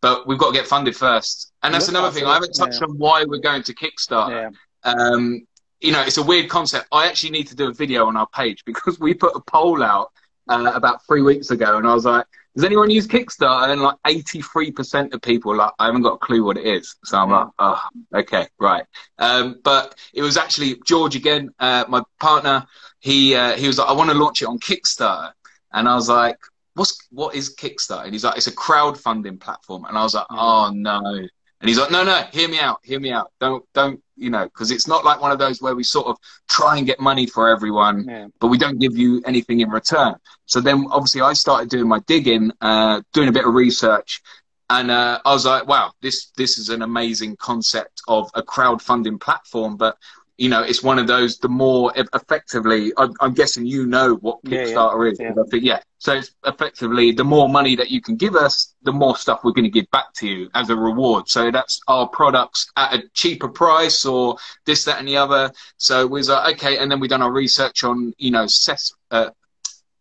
[0.00, 1.52] But we've got to get funded first.
[1.62, 2.24] And that's another thing.
[2.24, 2.88] I haven't touched yeah.
[2.88, 4.52] on why we're going to Kickstarter.
[4.84, 4.92] Yeah.
[4.92, 5.46] Um,
[5.80, 6.88] you know, it's a weird concept.
[6.92, 9.82] I actually need to do a video on our page because we put a poll
[9.82, 10.12] out
[10.48, 13.96] uh, about three weeks ago, and I was like, "Does anyone use Kickstarter?" And like
[14.06, 17.30] eighty-three percent of people like, "I haven't got a clue what it is." So I'm
[17.30, 17.82] like, "Oh,
[18.14, 18.84] okay, right."
[19.18, 22.66] Um, but it was actually George again, uh, my partner.
[23.00, 25.32] He uh, he was like, "I want to launch it on Kickstarter,"
[25.72, 26.38] and I was like,
[26.74, 28.04] what's what is Kickstarter?
[28.04, 29.84] And he's like, it's a crowdfunding platform.
[29.86, 31.26] And I was like, oh no.
[31.60, 33.32] And he's like, no, no, hear me out, hear me out.
[33.40, 36.18] Don't, don't, you know, because it's not like one of those where we sort of
[36.46, 38.26] try and get money for everyone, yeah.
[38.38, 40.14] but we don't give you anything in return.
[40.44, 44.20] So then obviously I started doing my digging, uh, doing a bit of research.
[44.68, 49.20] And uh, I was like, wow, this this is an amazing concept of a crowdfunding
[49.20, 49.96] platform, but
[50.36, 51.38] you know, it's one of those.
[51.38, 55.30] The more effectively, I'm, I'm guessing you know what Kickstarter yeah, yeah.
[55.30, 55.36] is.
[55.36, 55.42] Yeah.
[55.50, 55.80] Think, yeah.
[55.98, 59.52] So it's effectively the more money that you can give us, the more stuff we're
[59.52, 61.28] going to give back to you as a reward.
[61.28, 64.36] So that's our products at a cheaper price, or
[64.66, 65.52] this, that, and the other.
[65.76, 68.94] So we was like, okay, and then we done our research on, you know, ses-
[69.10, 69.30] uh,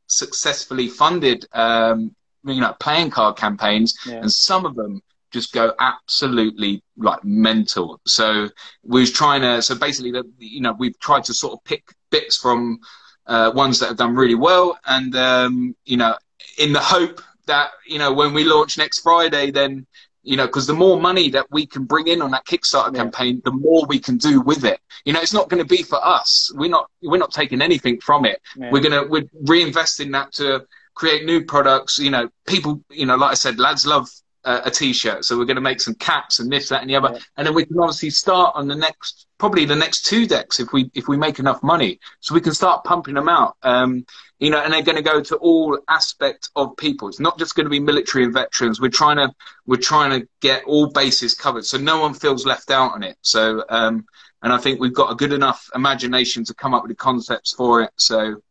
[0.07, 5.01] successfully funded, um, you know, playing card campaigns, and some of them
[5.33, 7.99] just go absolutely like mental.
[8.05, 8.49] So
[8.83, 11.83] we was trying to, so basically, the, you know, we've tried to sort of pick
[12.11, 12.79] bits from
[13.25, 16.15] uh, ones that have done really well, and um, you know,
[16.57, 19.85] in the hope that you know when we launch next Friday, then
[20.23, 23.03] you know, because the more money that we can bring in on that Kickstarter yeah.
[23.03, 24.79] campaign, the more we can do with it.
[25.03, 26.51] You know, it's not going to be for us.
[26.55, 28.41] We're not we're not taking anything from it.
[28.55, 28.71] Yeah.
[28.71, 30.65] We're gonna we're reinvesting that to
[30.95, 31.97] create new products.
[31.97, 32.81] You know, people.
[32.89, 34.09] You know, like I said, lads love
[34.45, 35.25] uh, a t-shirt.
[35.25, 37.19] So we're going to make some caps and this, that, and the other, yeah.
[37.37, 40.73] and then we can obviously start on the next, probably the next two decks if
[40.73, 41.99] we if we make enough money.
[42.19, 43.55] So we can start pumping them out.
[43.63, 44.05] Um,
[44.39, 47.07] you know, and they're going to go to all aspect of people.
[47.07, 48.81] It's not just going to be military and veterans.
[48.81, 49.33] We're trying to
[49.65, 53.17] we're trying to get all bases covered, so no one feels left out on it.
[53.21, 54.05] So, um,
[54.41, 57.53] and I think we've got a good enough imagination to come up with the concepts
[57.53, 57.91] for it.
[57.95, 58.41] So,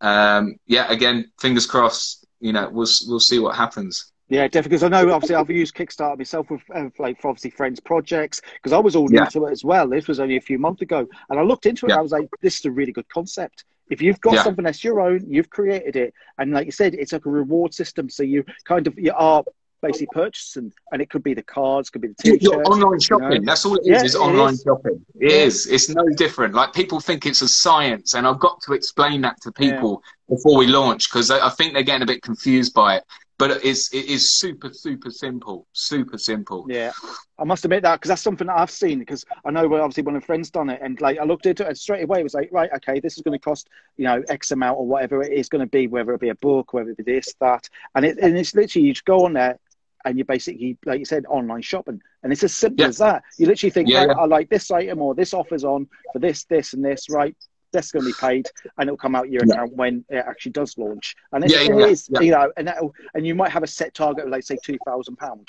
[0.00, 2.24] um, yeah, again, fingers crossed.
[2.38, 4.12] You know, we'll we'll see what happens.
[4.30, 4.68] Yeah, definitely.
[4.70, 8.40] Because I know, obviously, I've used Kickstarter myself with, uh, like, for obviously friends' projects.
[8.54, 9.88] Because I was all new to it as well.
[9.88, 11.90] This was only a few months ago, and I looked into it.
[11.90, 11.98] Yeah.
[11.98, 13.64] I was like, this is a really good concept.
[13.90, 14.44] If you've got yeah.
[14.44, 17.74] something that's your own, you've created it, and like you said, it's like a reward
[17.74, 18.08] system.
[18.08, 19.42] So you kind of you are
[19.82, 22.68] basically purchasing, and it could be the cards, could be the t-shirts.
[22.68, 23.32] Online shopping.
[23.32, 23.46] You know?
[23.46, 23.88] That's all it is.
[23.88, 24.62] Yeah, is online is.
[24.62, 25.04] shopping.
[25.18, 25.38] It yeah.
[25.38, 25.66] is.
[25.66, 26.54] It's no different.
[26.54, 30.36] Like people think it's a science, and I've got to explain that to people yeah.
[30.36, 33.04] before we launch because I, I think they're getting a bit confused by it
[33.40, 36.92] but it's it is super super simple super simple yeah
[37.38, 40.14] i must admit that because that's something that i've seen because i know obviously one
[40.14, 42.22] of my friends done it and like i looked into it and straight away it
[42.22, 45.22] was like right okay this is going to cost you know x amount or whatever
[45.22, 47.66] it is going to be whether it be a book whether it be this that
[47.94, 49.58] and it and it's literally you just go on there
[50.04, 52.88] and you basically like you said online shopping and it's as simple yeah.
[52.88, 54.22] as that you literally think yeah, right, yeah.
[54.22, 57.36] i like this item or this offers on for this this and this right
[57.72, 58.48] that's going to be paid,
[58.78, 59.54] and it'll come out your yeah.
[59.54, 61.16] account when it actually does launch.
[61.32, 62.72] And it, yeah, it yeah, is, you know, and
[63.14, 65.48] and you might have a set target of like say two thousand pound,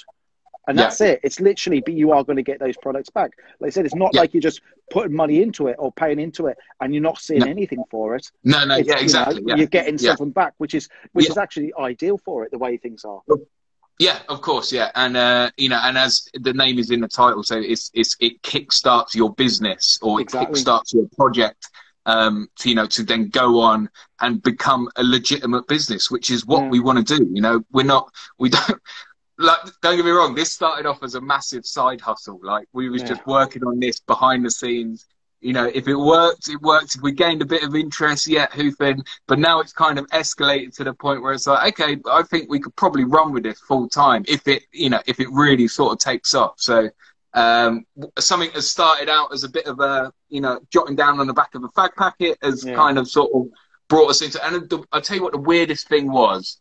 [0.67, 1.19] and that's it.
[1.23, 3.31] It's literally, but you are going to get those products back.
[3.59, 4.61] Like I said, it's not like you're just
[4.91, 7.47] putting money into it or paying into it, and you're not seeing no.
[7.47, 8.31] anything for it.
[8.43, 9.41] No, no, it's, yeah, exactly.
[9.45, 12.77] You are getting something back, which is which is actually ideal for it the way
[12.77, 13.21] things are.
[13.99, 17.07] Yeah, of course, yeah, and uh, you know, and as the name is in the
[17.07, 20.59] title, so it's it's it kickstarts your business or exactly.
[20.59, 21.69] it kickstarts your project
[22.05, 23.89] um, to, you know, to then go on
[24.21, 26.69] and become a legitimate business, which is what yeah.
[26.69, 27.29] we want to do.
[27.31, 28.81] You know, we're not, we don't,
[29.37, 32.39] like, don't get me wrong, this started off as a massive side hustle.
[32.43, 33.09] Like, we was yeah.
[33.09, 35.05] just working on this behind the scenes.
[35.41, 36.95] You know, if it worked, it worked.
[36.95, 39.03] If we gained a bit of interest, yeah, hoofing.
[39.27, 42.47] But now it's kind of escalated to the point where it's like, okay, I think
[42.47, 45.67] we could probably run with this full time if it, you know, if it really
[45.67, 46.53] sort of takes off.
[46.57, 46.91] So,
[47.33, 47.85] um,
[48.19, 51.33] something that started out as a bit of a, you know, jotting down on the
[51.33, 52.75] back of a fag packet has yeah.
[52.75, 53.51] kind of sort of
[53.87, 54.43] brought us into.
[54.45, 56.59] And the, I'll tell you what the weirdest thing was,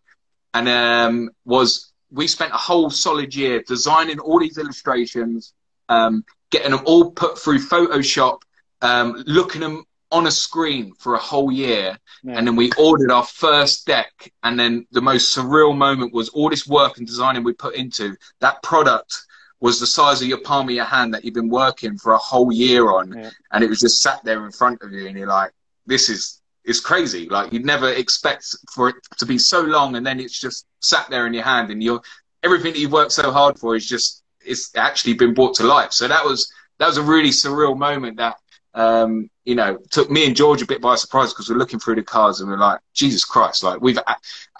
[0.55, 5.55] and um, was we spent a whole solid year designing all these illustrations,
[5.88, 8.40] um, getting them all put through Photoshop,
[8.82, 12.36] um, looking them on a screen for a whole year, yeah.
[12.36, 14.32] and then we ordered our first deck.
[14.42, 18.16] And then the most surreal moment was all this work and designing we put into
[18.40, 19.26] that product
[19.61, 22.19] was the size of your palm of your hand that you've been working for a
[22.19, 23.31] whole year on, yeah.
[23.53, 25.53] and it was just sat there in front of you, and you're like,
[25.87, 27.28] this is it's crazy.
[27.28, 31.09] Like you'd never expect for it to be so long, and then it's just sat
[31.11, 32.01] there in your hand, and you're
[32.43, 35.93] everything that you've worked so hard for is just it's actually been brought to life.
[35.93, 38.37] So that was that was a really surreal moment that
[38.74, 41.97] um, you know, took me and George a bit by surprise because we're looking through
[41.97, 43.98] the cards and we're like, Jesus Christ, like we've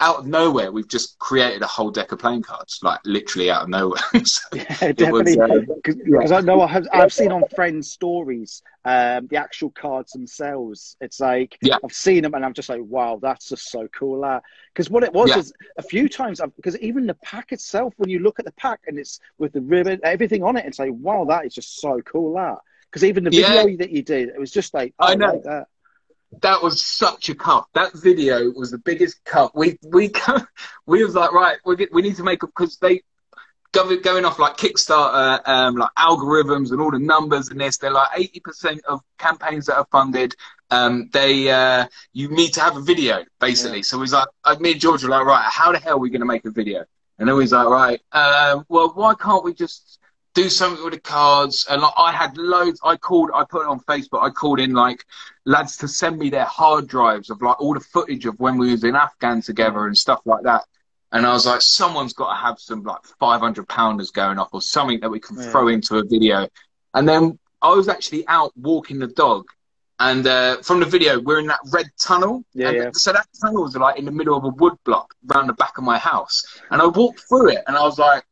[0.01, 3.63] out of nowhere, we've just created a whole deck of playing cards, like literally out
[3.63, 4.01] of nowhere.
[4.25, 5.37] so yeah, definitely.
[5.75, 6.37] Because uh, yeah.
[6.37, 10.97] I know I have, I've seen on friends' stories um, the actual cards themselves.
[10.99, 11.77] It's like yeah.
[11.83, 14.21] I've seen them and I'm just like, wow, that's just so cool.
[14.73, 15.37] Because uh, what it was yeah.
[15.37, 18.81] is a few times, because even the pack itself, when you look at the pack
[18.87, 22.01] and it's with the ribbon, everything on it, it's like, wow, that is just so
[22.01, 22.37] cool.
[22.37, 22.55] Uh.
[22.91, 23.75] Because even the video yeah.
[23.77, 25.33] that you did, it was just like, oh, I know.
[25.33, 25.67] Like that.
[26.41, 27.65] that was such a cut.
[27.73, 29.55] That video was the biggest cut.
[29.55, 30.11] We we
[30.85, 33.01] we was like, right, we we need to make because they
[33.71, 37.77] going, off like Kickstarter, um, like algorithms and all the numbers and this.
[37.77, 40.35] They're like 80% of campaigns that are funded.
[40.69, 43.77] Um, they, uh, you need to have a video basically.
[43.77, 43.83] Yeah.
[43.83, 46.09] So he's like, uh, me and George were like, right, how the hell are we
[46.09, 46.85] going to make a video?
[47.17, 49.99] And then he's like, right, um, well, why can't we just
[50.33, 51.65] do something with the cards?
[51.69, 52.79] And like, I had loads.
[52.83, 53.31] I called.
[53.33, 54.23] I put it on Facebook.
[54.23, 55.05] I called in like
[55.45, 58.71] lads to send me their hard drives of like all the footage of when we
[58.71, 60.63] was in Afghan together and stuff like that.
[61.11, 64.61] And I was like, someone's got to have some like 500 pounders going off or
[64.61, 65.49] something that we can yeah.
[65.49, 66.47] throw into a video.
[66.93, 69.45] And then I was actually out walking the dog
[70.01, 72.43] and uh, from the video, we're in that red tunnel.
[72.55, 72.89] Yeah, yeah.
[72.91, 75.77] So that tunnel was like in the middle of a wood block around the back
[75.77, 76.43] of my house.
[76.71, 78.23] And I walked through it and I was like,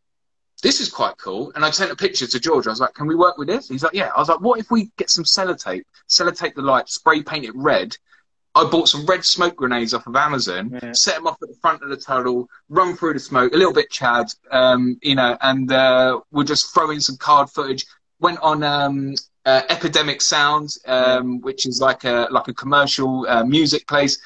[0.62, 1.52] this is quite cool.
[1.56, 2.68] And I sent a picture to George.
[2.68, 3.70] I was like, can we work with this?
[3.70, 4.12] He's like, yeah.
[4.16, 7.56] I was like, what if we get some sellotape, sellotape the light, spray paint it
[7.56, 7.96] red.
[8.56, 10.92] I bought some red smoke grenades off of Amazon, yeah.
[10.92, 13.74] set them off at the front of the tunnel, run through the smoke, a little
[13.74, 17.86] bit Chad, um, you know, and uh, we'll just throw in some card footage.
[18.20, 19.14] Went on um,
[19.46, 24.20] uh, Epidemic Sounds, um, which is like a like a commercial uh, music place.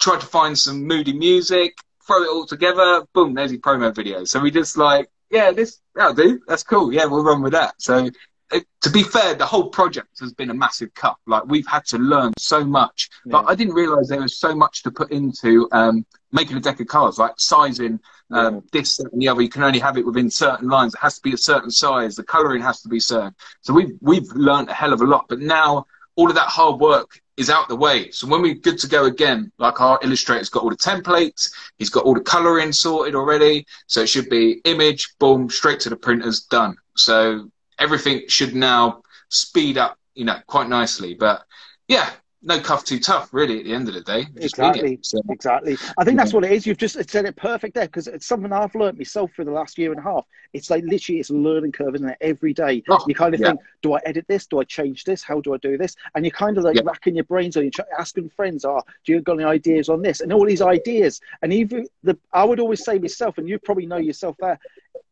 [0.00, 3.06] Tried to find some moody music, throw it all together.
[3.14, 4.24] Boom, there's your promo video.
[4.24, 6.40] So we just like, yeah, this that'll do.
[6.46, 6.92] That's cool.
[6.92, 7.74] Yeah, we'll run with that.
[7.78, 8.10] So
[8.50, 11.16] it, to be fair, the whole project has been a massive cut.
[11.26, 13.32] Like we've had to learn so much, yeah.
[13.32, 16.80] but I didn't realize there was so much to put into um, making a deck
[16.80, 18.00] of cards, like sizing
[18.30, 18.60] um, yeah.
[18.72, 19.42] this and the other.
[19.42, 20.94] You can only have it within certain lines.
[20.94, 22.16] It has to be a certain size.
[22.16, 23.34] The coloring has to be certain.
[23.60, 25.26] So we've we've learned a hell of a lot.
[25.28, 25.86] But now
[26.16, 28.10] all of that hard work is out the way.
[28.10, 31.88] So when we're good to go again, like our illustrator's got all the templates, he's
[31.88, 33.64] got all the coloring sorted already.
[33.86, 36.76] So it should be image, boom, straight to the printers, done.
[36.96, 37.48] So
[37.78, 41.14] everything should now speed up, you know, quite nicely.
[41.14, 41.44] But
[41.86, 42.10] yeah,
[42.42, 43.58] no cuff too tough, really.
[43.58, 45.76] At the end of the day, exactly, so, exactly.
[45.98, 46.66] I think that's what it is.
[46.66, 49.76] You've just said it perfect there because it's something I've learned myself for the last
[49.76, 50.24] year and a half.
[50.52, 52.16] It's like literally, it's a learning curve, isn't it?
[52.20, 53.48] Every day, oh, you kind of yeah.
[53.48, 54.46] think, do I edit this?
[54.46, 55.22] Do I change this?
[55.22, 55.96] How do I do this?
[56.14, 56.82] And you're kind of like yeah.
[56.84, 60.20] racking your brains, or you're asking friends, "Oh, do you got any ideas on this?"
[60.20, 63.86] And all these ideas, and even the, I would always say myself, and you probably
[63.86, 64.58] know yourself there.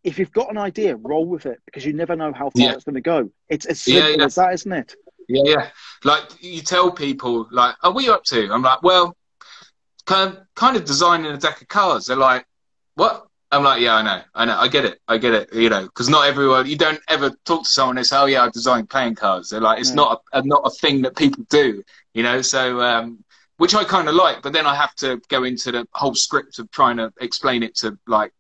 [0.05, 2.75] If you've got an idea, roll with it because you never know how far yeah.
[2.75, 3.31] it's going to go.
[3.49, 4.95] It's as simple as that, isn't it?
[5.29, 5.69] Yeah, yeah.
[6.05, 9.17] Like you tell people, like, "Oh, what are you up to?" I'm like, "Well,
[10.07, 12.47] kind of, kind of designing a deck of cards." They're like,
[12.95, 15.69] "What?" I'm like, "Yeah, I know, I know, I get it, I get it." You
[15.69, 18.51] know, because not everyone, you don't ever talk to someone and say, "Oh, yeah, I
[18.51, 19.97] designed playing cards." They're like, "It's yeah.
[19.97, 21.83] not a, a, not a thing that people do,"
[22.15, 22.43] you know.
[22.43, 23.25] So, um,
[23.57, 26.59] which I kind of like, but then I have to go into the whole script
[26.59, 28.33] of trying to explain it to like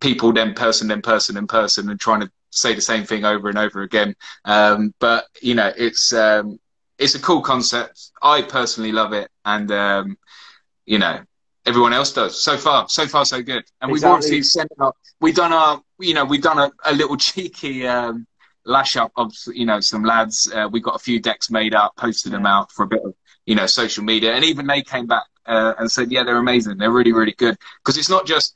[0.00, 3.48] people, then person, then person, then person, and trying to say the same thing over
[3.48, 4.14] and over again.
[4.44, 6.58] Um, but you know, it's um,
[6.98, 8.10] it's a cool concept.
[8.22, 10.18] I personally love it, and um,
[10.86, 11.20] you know,
[11.66, 12.40] everyone else does.
[12.40, 13.64] So far, so far, so good.
[13.80, 13.92] And exactly.
[13.92, 14.96] we've obviously sent out.
[15.20, 18.26] We've done our, you know, we've done a, a little cheeky um,
[18.64, 20.50] lash up of, you know, some lads.
[20.52, 22.38] Uh, we got a few decks made up, posted yeah.
[22.38, 23.14] them out for a bit of,
[23.46, 26.78] you know, social media, and even they came back uh, and said, yeah, they're amazing.
[26.78, 28.54] They're really, really good because it's not just.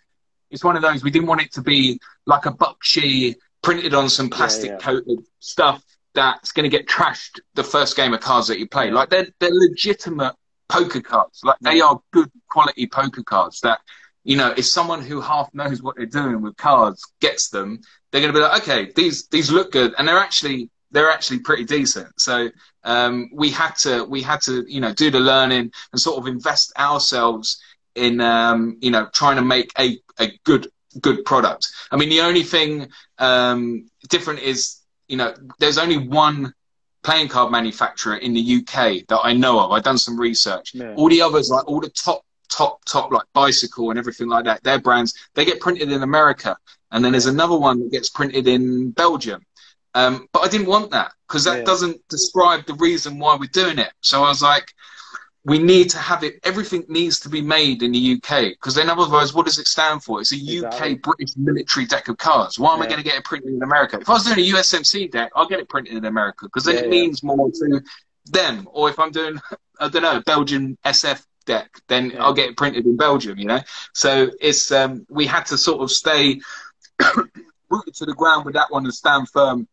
[0.48, 1.02] It's one of those.
[1.02, 4.78] We didn't want it to be like a Bakshi printed on some plastic yeah, yeah.
[4.78, 5.83] coated stuff
[6.15, 8.91] that's going to get trashed the first game of cards that you play.
[8.91, 10.35] Like they're they're legitimate
[10.69, 11.41] poker cards.
[11.45, 13.81] Like they are good quality poker cards that
[14.24, 17.81] you know if someone who half knows what they're doing with cards gets them,
[18.11, 21.41] they're going to be like, okay, these these look good, and they're actually they're actually
[21.41, 22.09] pretty decent.
[22.19, 22.51] So
[22.85, 26.27] um, we had to we had to you know do the learning and sort of
[26.27, 27.61] invest ourselves
[27.95, 30.69] in um, you know trying to make a a good
[31.01, 31.68] good product.
[31.90, 36.52] I mean, the only thing um, different is, you know, there's only one
[37.02, 39.70] playing card manufacturer in the UK that I know of.
[39.70, 40.74] I've done some research.
[40.74, 40.94] Yeah.
[40.97, 44.62] All the others, like all the top, top, top, like bicycle and everything like that,
[44.64, 46.56] their brands, they get printed in America.
[46.90, 49.44] And then there's another one that gets printed in Belgium.
[49.94, 51.64] Um, but I didn't want that because that yeah.
[51.64, 53.93] doesn't describe the reason why we're doing it.
[54.01, 54.66] So I was like,
[55.47, 56.40] we need to have it.
[56.43, 60.02] Everything needs to be made in the UK because then otherwise, what does it stand
[60.02, 60.20] for?
[60.20, 60.94] It's a exactly.
[60.94, 62.59] UK British military deck of cards.
[62.59, 62.85] Why am yeah.
[62.85, 63.97] I going to get it printed in America?
[64.01, 66.74] If I was doing a USMC deck, I'll get it printed in America because then
[66.74, 67.81] yeah, it means more to
[68.27, 68.68] them.
[68.73, 69.40] Or if I'm doing,
[69.81, 73.39] I don't know, Belgian SF deck, then I'll get it printed in Belgium.
[73.39, 73.60] You know,
[73.94, 76.40] so it's um, we had to sort of stay
[77.70, 79.68] rooted to the ground with that one and stand firm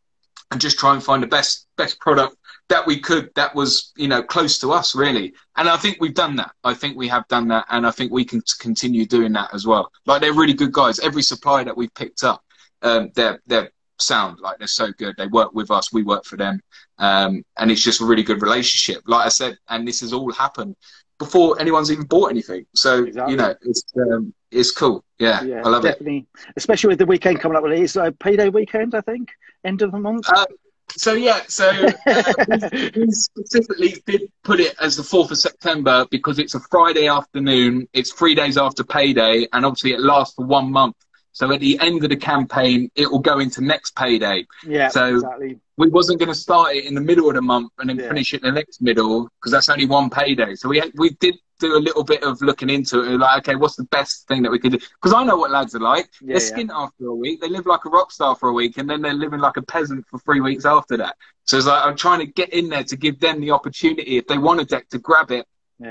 [0.52, 2.36] and just try and find the best best product
[2.74, 6.16] that we could that was you know close to us really and i think we've
[6.16, 9.32] done that i think we have done that and i think we can continue doing
[9.32, 12.44] that as well like they're really good guys every supplier that we've picked up
[12.82, 13.70] um, they're they're
[14.00, 16.60] sound like they're so good they work with us we work for them
[16.98, 20.32] um, and it's just a really good relationship like i said and this has all
[20.34, 20.76] happened
[21.20, 23.34] before anyone's even bought anything so exactly.
[23.34, 25.04] you know it's um, it's cool.
[25.20, 25.90] Yeah, Yeah, I love it.
[25.90, 26.28] definitely.
[26.56, 27.64] Especially with the weekend coming up.
[27.66, 29.30] It's a payday weekend, I think.
[29.64, 30.28] End of the month.
[30.30, 30.46] Uh,
[30.96, 36.06] So yeah, so uh, we, we specifically did put it as the fourth of September
[36.12, 37.88] because it's a Friday afternoon.
[37.94, 40.96] It's three days after payday, and obviously it lasts for one month.
[41.34, 44.46] So at the end of the campaign, it will go into next payday.
[44.66, 45.60] yeah, so- exactly.
[45.76, 48.08] We wasn't going to start it in the middle of the month and then Yeah.
[48.08, 50.54] finish it in the next middle because that's only one payday.
[50.54, 53.18] So we had, we did do a little bit of looking into it.
[53.18, 54.78] Like, okay, what's the best thing that we could do?
[54.78, 56.10] Because I know what lads are like.
[56.22, 56.68] Yeah, They're yeah.
[56.72, 57.42] after a week.
[57.42, 59.64] They live like a rock star for a week, and then they're living like a
[59.64, 61.16] peasant for three weeks after that.
[61.46, 64.28] So it's like I'm trying to get in there to give them the opportunity if
[64.28, 65.48] they want a deck to grab it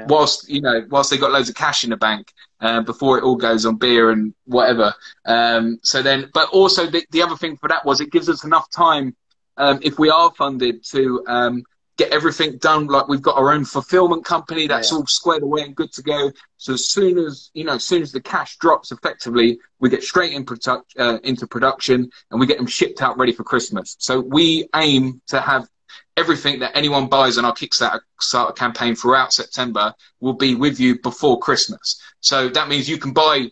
[0.09, 2.33] whilst you know whilst they got loads of cash in the bank
[2.63, 4.95] uh, before it all goes on beer and whatever.
[5.27, 8.45] Um, so then, but also the, the other thing for that was it gives us
[8.45, 9.15] enough time
[9.59, 11.63] um, if we are funded to um,
[11.99, 12.87] get everything done.
[12.87, 14.99] Like we've got our own fulfillment company that's Yeah.
[14.99, 16.31] all squared away and good to go.
[16.57, 20.03] So as soon as you know, as soon as the cash drops, effectively, we get
[20.03, 23.97] straight in produ- uh, into production and we get them shipped out ready for Christmas.
[23.99, 25.69] So we aim to have
[26.17, 31.39] everything that anyone buys on our Kickstarter campaign throughout September will be with you before
[31.39, 32.01] Christmas.
[32.21, 33.49] So that means you can buy.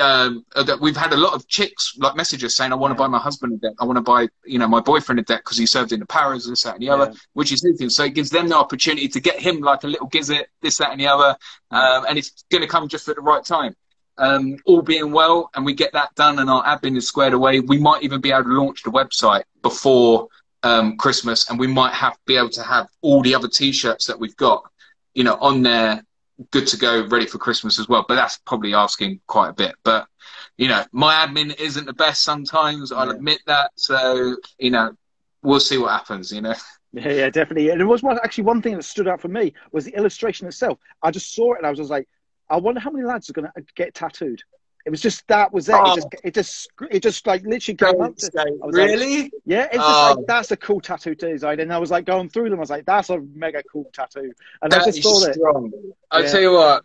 [0.00, 3.08] Um, uh, we've had a lot of chicks like messages saying, "I want to buy
[3.08, 3.74] my husband a deck.
[3.80, 6.06] I want to buy, you know, my boyfriend a deck because he served in the
[6.06, 7.18] Paras, this, that, and the other." Yeah.
[7.32, 7.90] Which is new.
[7.90, 10.92] So it gives them the opportunity to get him like a little gizzit, this, that,
[10.92, 11.36] and the other,
[11.72, 13.74] um, and it's going to come just at the right time.
[14.16, 17.58] Um, all being well, and we get that done, and our admin is squared away.
[17.60, 20.28] We might even be able to launch the website before
[20.62, 24.18] um, Christmas, and we might have be able to have all the other T-shirts that
[24.18, 24.62] we've got,
[25.14, 26.02] you know, on there,
[26.50, 28.04] good to go, ready for Christmas as well.
[28.06, 29.74] But that's probably asking quite a bit.
[29.84, 30.06] But
[30.56, 32.92] you know, my admin isn't the best sometimes.
[32.92, 33.14] I'll Yeah.
[33.14, 33.72] admit that.
[33.76, 34.92] So you know,
[35.42, 36.32] we'll see what happens.
[36.32, 36.54] You know.
[36.92, 37.70] Yeah, yeah, definitely.
[37.70, 40.48] And there was one, actually one thing that stood out for me was the illustration
[40.48, 40.78] itself.
[41.02, 42.08] I just saw it and I was just like,
[42.48, 44.42] I wonder how many lads are going to get tattooed.
[44.86, 45.74] It was just that was it.
[45.78, 45.92] Oh.
[45.92, 48.16] It just, it just, it just like literally came up.
[48.16, 49.30] To, I like- really?
[49.44, 50.14] yeah, it's just Oh.
[50.16, 51.60] like that's a cool tattoo design.
[51.60, 52.58] And I was like going through them.
[52.58, 54.32] I was like, that's a mega cool tattoo.
[54.62, 55.34] And That I just is thought it.
[55.34, 55.70] strong.
[56.10, 56.30] I Yeah.
[56.30, 56.84] tell you what.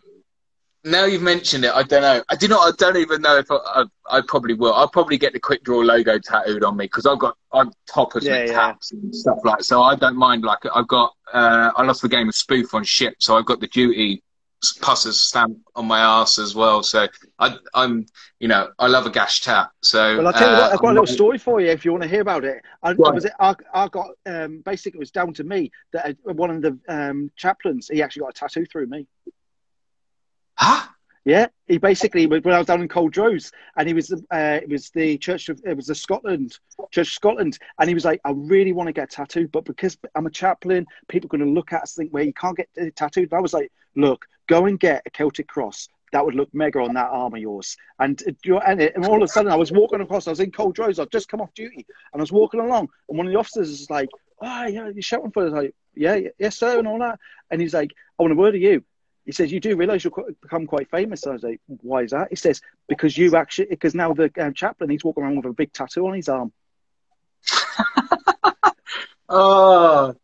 [0.84, 2.22] Now you've mentioned it, I don't know.
[2.28, 2.60] I do not.
[2.68, 3.56] I don't even know if I.
[3.56, 4.72] I, I probably will.
[4.72, 7.36] I'll probably get the Quick Draw logo tattooed on me because I've got.
[7.52, 8.56] I'm toppers Yeah, with yeah.
[8.56, 9.64] taps and stuff like.
[9.64, 10.44] So I don't mind.
[10.44, 11.12] Like I've got.
[11.32, 14.22] Uh, I lost the game of spoof on ship, so I've got the duty
[14.72, 16.82] pusser's stamp on my ass as well.
[16.82, 18.06] So I, I'm.
[18.38, 19.72] You know, I love a gash tap.
[19.80, 20.18] So.
[20.18, 21.90] Well, I'll tell you uh, what, I've got a little story for you if you
[21.92, 22.62] want to hear about it.
[22.82, 26.06] I, Go I was, I, I got, um, basically, it was down to me that
[26.06, 29.06] uh, one of the um, chaplains, he actually got a tattoo through me.
[30.54, 30.86] Huh?
[31.24, 34.90] Yeah, he basically when I was down in Culdrose, and he was uh, it was
[34.90, 36.58] the Church of it was the Scotland
[36.92, 39.64] Church of Scotland, and he was like, I really want to get a tattoo, but
[39.64, 42.34] because I'm a chaplain, people are going to look at us and think, well, you
[42.34, 43.32] can't get uh, tattooed.
[43.32, 45.88] And I was like, look, go and get a Celtic cross.
[46.12, 47.76] That would look mega on that arm of yours.
[47.98, 50.26] And uh, and, it, and all of a sudden, I was walking across.
[50.26, 51.00] I was in Cold Culdrose.
[51.00, 53.70] I'd just come off duty, and I was walking along, and one of the officers
[53.70, 54.08] is like,
[54.40, 57.18] "Oh, yeah, you're shouting for us." Like, yeah, yeah, yes, sir, and all that.
[57.50, 58.84] And he's like, "I want a word of you."
[59.24, 62.28] He says, "You do realise you'll become quite famous." I was like, "Why is that?"
[62.30, 65.52] He says, "Because you actually, because now the um, chaplain he's walking around with a
[65.52, 66.52] big tattoo on his arm."
[69.28, 70.14] Oh.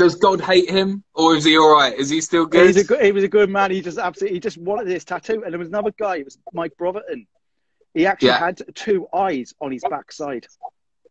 [0.00, 1.92] Does God hate him, or is he all right?
[1.92, 2.66] Is he still good?
[2.68, 3.70] He's a good, he was a good man.
[3.70, 5.42] He just absolutely, he just wanted this tattoo.
[5.44, 6.16] And there was another guy.
[6.16, 7.26] It was Mike Brotherton.
[7.92, 8.38] He actually Yeah.
[8.38, 10.46] had two eyes on his backside.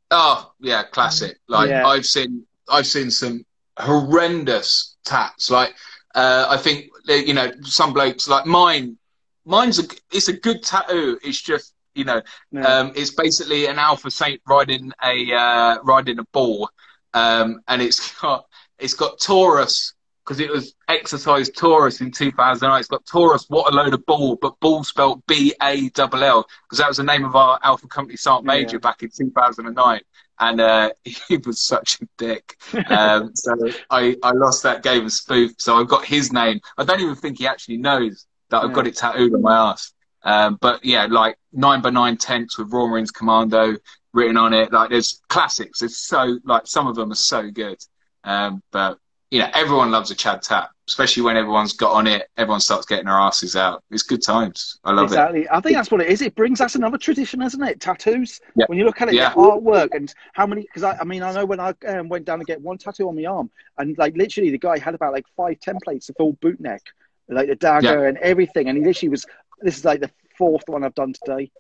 [0.09, 1.37] Oh yeah, classic.
[1.47, 1.85] Like Yeah.
[1.85, 3.45] I've seen, I've seen some
[3.77, 5.51] horrendous tats.
[5.51, 5.75] Like
[6.15, 8.97] uh, I think you know some blokes like mine.
[9.45, 11.19] Mine's a, it's a good tattoo.
[11.23, 12.21] It's just you know,
[12.51, 12.61] No.
[12.61, 16.69] um, it's basically an alpha saint riding a uh, riding a bull,
[17.13, 18.45] um, and it's got
[18.80, 19.93] it's got Taurus
[20.26, 22.80] because it was exercise Taurus in 2009.
[22.80, 26.47] It's got Taurus, what a load of bull, but bull spelled B A L L
[26.65, 28.80] because that was the name of our Alpha Company Sergeant Major Yeah.
[28.80, 30.01] back in 2009.
[30.41, 32.56] And uh, he was such a dick.
[32.89, 33.56] Um, so
[33.89, 35.53] I, I lost that game of spoof.
[35.57, 36.60] So I've got his name.
[36.77, 39.93] I don't even think he actually knows that I've got it tattooed on my ass.
[40.23, 43.77] Um, but yeah, like nine by nine tents with Royal Marines Commando
[44.14, 44.72] written on it.
[44.72, 45.81] Like there's classics.
[45.81, 47.77] It's so like some of them are so good.
[48.23, 48.97] Um, but
[49.31, 52.27] you know, everyone loves a Chad tap, especially when everyone's got on it.
[52.37, 53.83] Everyone starts getting their asses out.
[53.91, 54.79] It's good times.
[54.83, 55.13] I love it.
[55.13, 55.47] exactly.
[55.51, 56.23] I think that's what it is.
[56.23, 57.79] It brings us another tradition, isn't it?
[57.79, 58.41] Tattoos.
[58.55, 58.65] Yeah.
[58.67, 59.29] When you look at it, Yeah.
[59.29, 60.63] the artwork and how many.
[60.63, 63.07] Because I, I mean, I know when I um, went down to get one tattoo
[63.07, 66.33] on my arm, and like literally, the guy had about like five templates of full
[66.41, 66.81] boot neck,
[67.27, 69.27] like the dagger and everything, and he literally was.
[69.61, 70.09] This is like the
[70.39, 71.51] fourth one I've done today.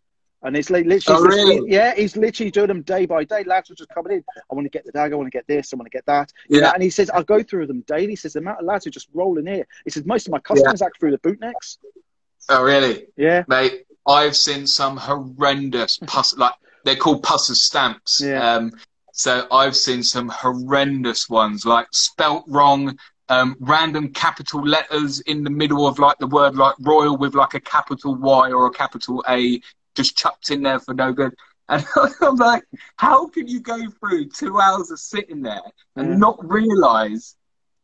[0.41, 1.69] And it's like literally, Oh, really?
[1.69, 3.43] yeah, he's literally doing them day by day.
[3.43, 4.23] Lads are just coming in.
[4.49, 5.15] I want to get the dagger.
[5.15, 5.73] I want to get this.
[5.73, 6.31] I want to get that.
[6.47, 6.71] Yeah.
[6.73, 8.07] and he says, I go through them daily.
[8.11, 9.67] He says, the amount of lads are just rolling here.
[9.83, 11.77] He says, most of my customers act through the boot necks.
[12.47, 13.07] Oh, really?
[13.17, 13.43] Yeah.
[13.49, 16.53] Mate, I've seen some horrendous pus, like
[16.85, 18.21] they're called pusser stamps.
[18.23, 18.53] Yeah.
[18.55, 18.71] Um,
[19.11, 22.97] so I've seen some horrendous ones, like spelt wrong,
[23.27, 27.53] um, random capital letters in the middle of like the word like royal with like
[27.53, 29.61] a capital Y or a capital A
[29.99, 31.33] just chucked in there for no good.
[31.67, 31.85] And
[32.21, 32.63] I'm like,
[32.95, 35.61] how can you go through two hours of sitting there
[35.97, 36.15] and Yeah.
[36.17, 37.35] not realise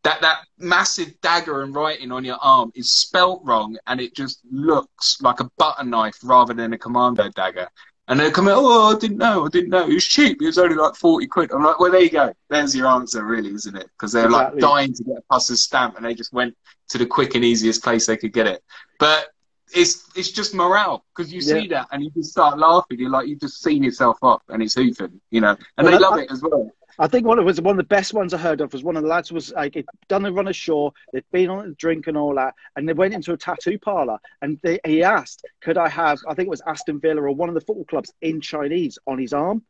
[0.03, 4.39] that that massive dagger and writing on your arm is spelt wrong and it just
[4.51, 7.67] looks like a butter knife rather than a commando dagger?
[8.07, 9.87] And they come out, oh, I didn't know, I didn't know.
[9.89, 10.39] It was cheap.
[10.41, 11.51] It was only like 40 quid.
[11.51, 12.31] I'm like, well, there you go.
[12.51, 13.87] There's your answer, really, isn't it?
[13.97, 14.61] Because they're Exactly.
[14.61, 16.55] like dying to get a pusser's stamp and they just went
[16.89, 18.63] to the quick and easiest place they could get it.
[18.99, 19.29] But
[19.73, 22.99] it's it's just morale because you see that and you just start laughing.
[22.99, 25.91] You're like, you've just seen yourself up and it's hoofing, you know, and Well, they
[25.93, 26.71] that- love it as well.
[26.97, 28.95] I think one of was one of the best ones I heard of was one
[28.95, 32.07] of the lads was like he'd done a run ashore, they'd been on a drink
[32.07, 35.77] and all that, and they went into a tattoo parlor and they, he asked, "Could
[35.77, 38.39] I have?" I think it was Aston Villa or one of the football clubs in
[38.39, 39.63] Chinese on his arm,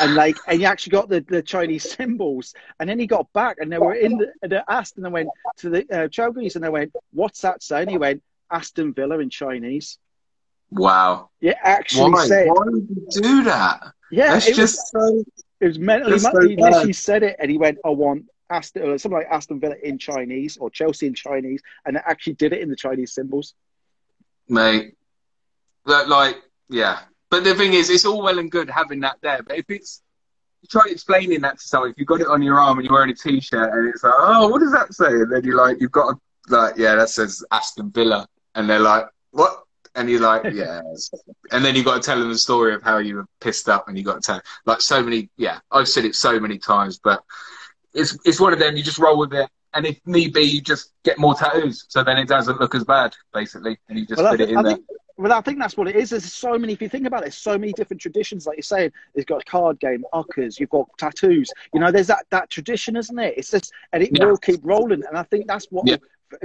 [0.00, 3.56] and like and he actually got the, the Chinese symbols, and then he got back
[3.58, 6.64] and they were in the they asked and they went to the uh, Chowdhury's and
[6.64, 8.22] they went, "What's that saying?" He went,
[8.52, 9.98] "Aston Villa in Chinese."
[10.70, 11.30] Wow.
[11.40, 12.26] Yeah, actually Why?
[12.26, 13.92] said, Why would you do that?
[14.10, 15.24] yeah, That's it was just so.
[15.60, 16.18] It was mentally.
[16.18, 19.60] So he literally said it, and he went, "I want Aston, or something like Aston
[19.60, 23.12] Villa in Chinese or Chelsea in Chinese," and it actually did it in the Chinese
[23.12, 23.54] symbols.
[24.48, 24.94] mate.
[25.84, 26.36] Like, like,
[26.68, 27.00] yeah.
[27.30, 29.42] But the thing is, it's all well and good having that there.
[29.42, 30.02] But if it's
[30.62, 32.94] you try explaining that to someone, if you've got it on your arm and you're
[32.94, 35.06] wearing a t-shirt, and it's like, oh, what does that say?
[35.06, 38.78] And then you're like, you've got a, like, yeah, that says Aston Villa, and they're
[38.80, 39.62] like, what?
[39.94, 40.80] And you're like, yeah.
[41.50, 43.88] and then you've got to tell them the story of how you were pissed up,
[43.88, 45.28] and you got to tell like so many.
[45.36, 47.22] Yeah, I've said it so many times, but
[47.94, 48.76] it's it's one of them.
[48.76, 49.48] You just roll with it.
[49.74, 52.84] And if need be, you just get more tattoos, so then it doesn't look as
[52.84, 54.72] bad, basically, and you just Well, put it in I there.
[54.74, 54.84] think,
[55.16, 56.10] well, I think that's what it is.
[56.10, 56.74] There's so many.
[56.74, 58.46] If you think about it, so many different traditions.
[58.46, 60.60] Like you're saying, there's got a card game, uckers.
[60.60, 61.50] You've got tattoos.
[61.72, 63.34] You know, there's that that tradition, isn't it?
[63.38, 64.26] It's just, and it Yeah.
[64.26, 65.02] will keep rolling.
[65.08, 65.86] And I think that's what.
[65.86, 65.96] Yeah.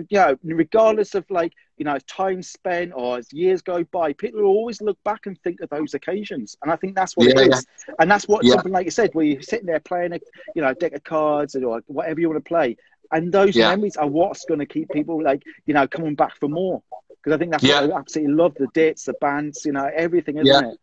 [0.10, 4.42] You know, regardless of like you know time spent or as years go by, people
[4.42, 7.42] will always look back and think of those occasions, and I think that's what Yeah,
[7.42, 7.62] it yeah.
[8.00, 8.48] And that's what Yeah.
[8.48, 10.20] something like you said, where you're sitting there playing a
[10.54, 12.78] you know deck of cards or whatever you want to play,
[13.12, 16.48] and those memories are what's going to keep people like you know coming back for
[16.50, 16.82] more.
[17.24, 20.38] Because I think that's what I absolutely love the dates, the bands, you know, everything,
[20.38, 20.62] isn't Yeah.
[20.62, 20.78] it?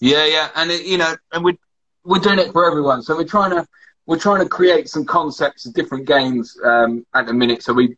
[0.00, 1.56] Yeah, yeah, and it, you know, and we're
[2.04, 3.02] we're doing it for everyone.
[3.02, 3.66] So we're trying to
[4.06, 7.62] we're trying to create some concepts of different games um, at the minute.
[7.62, 7.96] So we,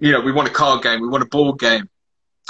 [0.00, 1.88] you know, we want a card game, we want a board game,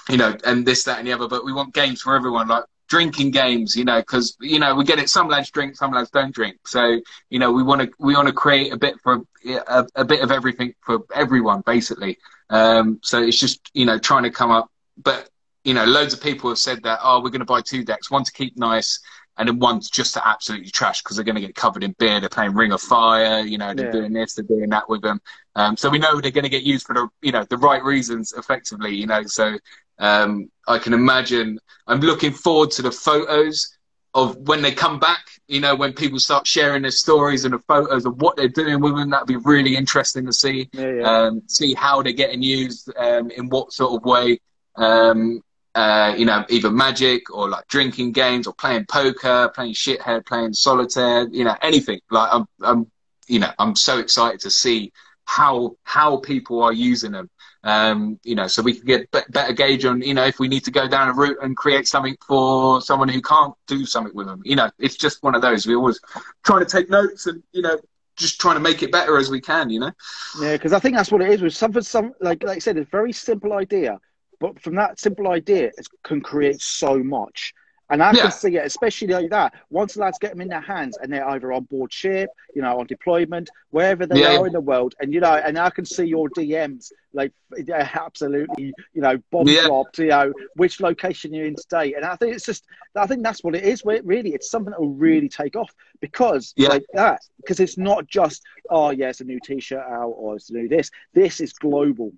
[0.09, 1.29] you know, and this, that, and the other.
[1.29, 4.85] But we want games for everyone, like drinking games, you know, because you know we
[4.85, 5.09] get it.
[5.09, 6.57] Some lads drink, some lads don't drink.
[6.67, 7.01] So
[7.31, 10.23] you know, we want to we want to create a bit for a, a bit
[10.23, 12.19] of everything for everyone, basically.
[12.51, 15.29] Um, so it's just you know trying to come up, but
[15.65, 18.11] you know, loads of people have said that, oh, we're going to buy two decks,
[18.11, 19.01] one to keep nice,
[19.39, 22.21] and then one's just to absolutely trash because they're going to get covered in beer.
[22.21, 23.93] They're playing Ring of Fire, you know, they're Yeah.
[23.93, 25.21] doing this, they're doing that with them.
[25.55, 27.83] Um, so we know they're going to get used for the, you know, the right
[27.83, 29.23] reasons, effectively, you know.
[29.25, 29.57] So
[29.99, 31.59] um, I can imagine.
[31.87, 33.75] I'm looking forward to the photos
[34.15, 35.25] of when they come back.
[35.47, 38.81] You know, when people start sharing their stories and the photos of what they're doing
[38.81, 39.11] with them.
[39.11, 41.03] That'd be really interesting to see Yeah, yeah.
[41.27, 44.41] um, see how they're getting used, um, in what sort of way.
[44.77, 45.43] Um,
[45.75, 50.53] uh, you know, either magic or like drinking games or playing poker, playing shithead, playing
[50.53, 51.29] solitaire.
[51.29, 52.01] You know, anything.
[52.11, 52.91] Like I'm, I'm,
[53.27, 54.93] you know, I'm so excited to see
[55.25, 57.31] how how people are using them.
[57.65, 60.49] Um, you know, so we can get be- better gauge on, you know, if we
[60.49, 64.15] need to go down a route and create something for someone who can't do something
[64.15, 64.41] with them.
[64.45, 65.67] You know, it's just one of those.
[65.67, 66.01] We always
[66.45, 67.79] trying to take notes and you know,
[68.17, 69.71] just trying to make it better as we can.
[69.71, 69.93] You know.
[70.41, 71.43] Yeah, because I think that's what it is.
[71.43, 73.99] With something, some like like I said, it's a very simple idea,
[74.41, 77.53] but from that simple idea, it can create so much.
[77.91, 78.23] And I Yeah.
[78.23, 79.55] can see it, especially like that.
[79.71, 82.61] Once the lads get them in their hands, and they're either on board ship, you
[82.61, 85.71] know, on deployment, wherever they Yeah, are in the world, and you know, and I
[85.71, 89.63] can see your DMs like they're absolutely, you know, bomb Yeah.
[89.65, 89.99] dropped.
[89.99, 93.43] You know, which location you're in today, and I think it's just, I think that's
[93.43, 93.83] what it is.
[93.83, 96.69] Where really, it's something that will really take off because Yeah.
[96.69, 100.51] like that, because it's not just oh yeah, it's a new T-shirt out or it's
[100.51, 100.91] a new this.
[101.15, 102.13] This is global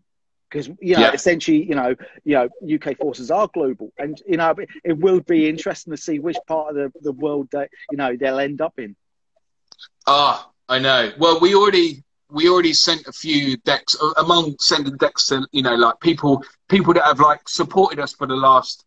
[0.50, 1.12] because you know Yeah.
[1.12, 1.94] essentially you know
[2.24, 4.54] you know UK forces are global, and you know
[4.84, 8.16] it will be interesting to see which part of the, the world that you know
[8.18, 8.96] they'll end up in.
[10.06, 11.12] Ah, I know.
[11.18, 15.62] Well, we already we already sent a few decks uh, among sending decks to you
[15.62, 18.84] know like people people that have like supported us for the last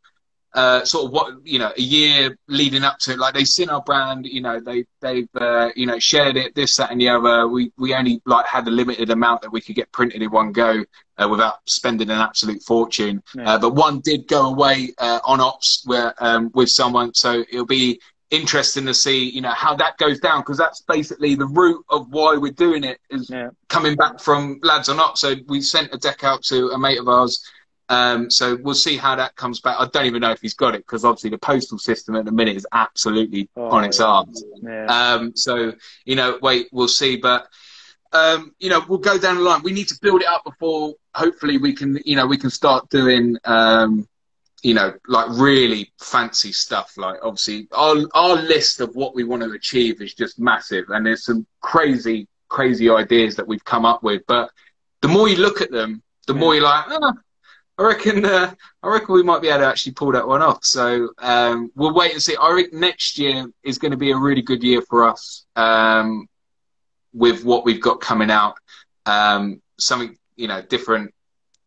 [0.54, 3.20] uh, sort of what you know a year leading up to it.
[3.20, 6.78] Like they've seen our brand, you know they they've uh, you know shared it this
[6.78, 7.48] that and the other.
[7.48, 10.52] We we only like had a limited amount that we could get printed in one
[10.52, 10.84] go,
[11.18, 13.22] uh, without spending an absolute fortune.
[13.36, 13.54] Yeah.
[13.54, 17.66] Uh, but one did go away uh, on ops where, um, with someone, so it'll
[17.66, 18.00] be
[18.32, 22.08] interesting to see, you know, how that goes down because that's basically the root of
[22.10, 23.50] why we're doing it is yeah.
[23.70, 25.20] coming back from lads or not.
[25.20, 27.48] So we sent a deck out to a mate of ours.
[27.90, 29.76] Um, so we'll see how that comes back.
[29.78, 32.32] I don't even know if he's got it because obviously the postal system at the
[32.32, 34.06] minute is absolutely oh, on its yeah.
[34.06, 34.44] arms.
[34.88, 35.74] Um, so
[36.06, 37.18] you know, wait, we'll see.
[37.18, 37.48] But
[38.14, 39.62] um, you know, we'll go down the line.
[39.64, 42.90] We need to build it up before hopefully we can, you know, we can start
[42.90, 44.08] doing, um,
[44.62, 46.98] you know, like really fancy stuff.
[46.98, 51.06] Like obviously our, our list of what we want to achieve is just massive and
[51.06, 54.24] there's some crazy, crazy ideas that we've come up with.
[54.28, 54.50] But
[55.02, 56.40] the more you look at them, the yeah.
[56.40, 57.14] more you're like, oh,
[57.78, 58.54] I reckon, uh,
[58.84, 60.64] I reckon we might be able to actually pull that one off.
[60.64, 62.38] So um, we'll wait and see.
[62.40, 65.46] I think next year is going to be a really good year for us.
[65.56, 66.28] Um,
[67.14, 68.56] with what we've got coming out,
[69.06, 71.14] um, something you know different.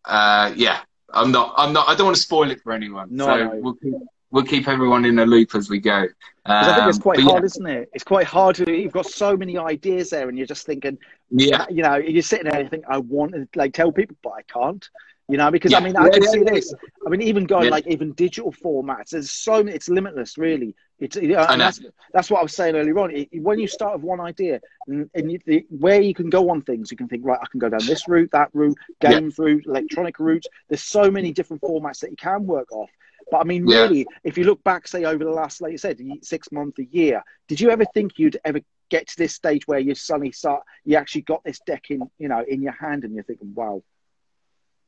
[0.04, 0.80] Uh, yeah,
[1.12, 1.54] I'm not.
[1.56, 1.88] I'm not.
[1.88, 3.08] I don't want to spoil it for anyone.
[3.10, 3.60] No, so no.
[3.60, 3.94] we'll keep,
[4.30, 6.06] we'll keep everyone in the loop as we go.
[6.44, 7.46] Um, I think it's um, quite hard, yeah.
[7.46, 7.90] isn't it?
[7.92, 8.70] It's quite hard to.
[8.70, 10.98] You've got so many ideas there, and you're just thinking.
[11.30, 11.66] Yeah.
[11.68, 14.42] You know, you're sitting there and think, I want to like tell people, but I
[14.42, 14.88] can't.
[15.28, 15.78] You know, because yeah.
[15.78, 16.72] I mean, I can yeah, see this.
[17.04, 19.10] I mean, even going like even digital formats.
[19.10, 19.74] There's so many.
[19.74, 20.76] It's limitless, really.
[20.98, 21.80] It's know, that's,
[22.14, 23.14] that's what I was saying earlier on.
[23.14, 26.48] It, when you start with one idea, and, and you, the, where you can go
[26.50, 29.36] on things, you can think, right, I can go down this route, that route, games
[29.38, 29.44] yeah.
[29.44, 30.46] route, electronic route.
[30.68, 32.90] There's so many different formats that you can work off.
[33.30, 34.18] But I mean, really, yeah.
[34.24, 37.22] if you look back, say over the last, like you said, six months, a year,
[37.48, 40.96] did you ever think you'd ever get to this stage where you suddenly start, you
[40.96, 43.82] actually got this deck in, you know, in your hand, and you're thinking, wow.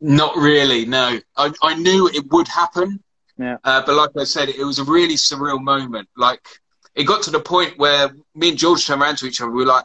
[0.00, 0.86] Not really.
[0.86, 3.02] No, I, I knew it would happen.
[3.38, 3.56] Yeah.
[3.64, 6.08] Uh, but like I said, it was a really surreal moment.
[6.16, 6.46] Like
[6.94, 9.50] it got to the point where me and George turned around to each other.
[9.50, 9.84] We were like,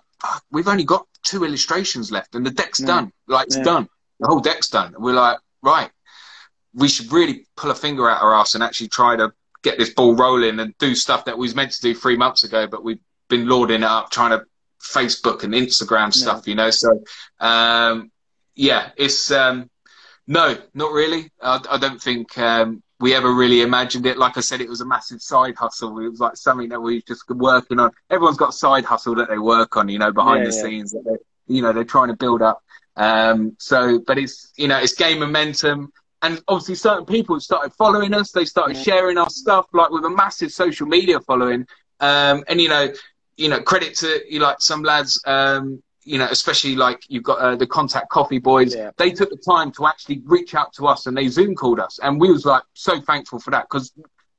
[0.52, 2.88] "We've only got two illustrations left, and the deck's yeah.
[2.88, 3.14] done.
[3.28, 3.64] Like it's yeah.
[3.64, 3.90] done.
[4.20, 5.92] The whole deck's done." And we're like, "Right,
[6.74, 9.32] we should really pull a finger out our ass and actually try to
[9.62, 12.44] get this ball rolling and do stuff that we was meant to do three months
[12.44, 13.00] ago, but we've
[13.30, 14.46] been lording it up, trying to
[14.82, 16.70] Facebook and Instagram stuff, you know.
[16.70, 17.04] So,
[17.40, 18.12] um,
[18.56, 19.70] yeah, it's um,
[20.28, 21.32] no, not really.
[21.42, 24.18] I, I don't think um, we ever really imagined it.
[24.18, 25.99] Like I said, it was a massive side hustle.
[25.99, 27.91] It was like something that we were just working on.
[28.10, 30.61] Everyone's got a side hustle that they work on, you know, behind yeah, the yeah.
[30.61, 30.91] scenes.
[30.91, 32.61] That they, you know, they're trying to build up.
[32.95, 35.91] Um, so, but it's you know, it's gain momentum,
[36.22, 38.32] and obviously certain people started following us.
[38.32, 38.84] They started yeah.
[38.84, 41.65] sharing our stuff, like with a massive social media following.
[41.99, 42.94] Um, and you know,
[43.36, 45.22] you know, credit to you like some lads.
[45.26, 48.76] Um, you know, especially like you've got uh, the Contact Coffee Boys.
[48.76, 48.92] Yeah.
[48.98, 52.00] They took the time to actually reach out to us and they Zoom called us,
[52.02, 53.94] and we was like so thankful for that because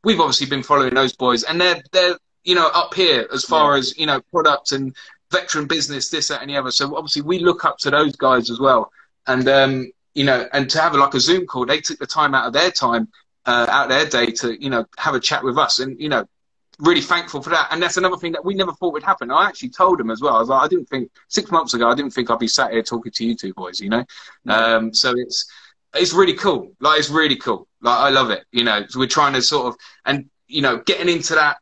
[0.04, 3.72] we've obviously been following those boys, and they're they're you know up here as far
[3.72, 3.78] yeah.
[3.78, 4.94] as you know products and
[5.30, 6.70] veteran business, this that and the other.
[6.70, 8.90] So obviously we look up to those guys as well,
[9.26, 12.34] and um, you know, and to have like a Zoom call, they took the time
[12.34, 13.08] out of their time.
[13.46, 16.26] Uh, out their day to you know have a chat with us and you know
[16.80, 17.68] really thankful for that.
[17.70, 19.30] And that's another thing that we never thought would happen.
[19.30, 20.36] I actually told him as well.
[20.36, 22.72] I was like, I didn't think six months ago, I didn't think I'd be sat
[22.72, 24.04] here talking to you two boys, you know?
[24.48, 25.46] Um, so it's,
[25.94, 26.72] it's really cool.
[26.80, 27.68] Like, it's really cool.
[27.80, 28.44] Like, I love it.
[28.52, 31.58] You know, so we're trying to sort of, and, you know, getting into that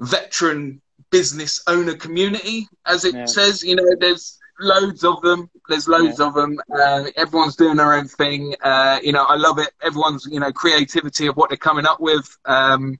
[0.00, 0.80] veteran
[1.10, 3.26] business owner community, as it yeah.
[3.26, 5.50] says, you know, there's, loads of them.
[5.68, 6.26] There's loads yeah.
[6.26, 6.58] of them.
[6.74, 8.54] Uh, everyone's doing their own thing.
[8.62, 9.70] Uh, you know, I love it.
[9.82, 12.26] Everyone's, you know, creativity of what they're coming up with.
[12.46, 12.98] Um,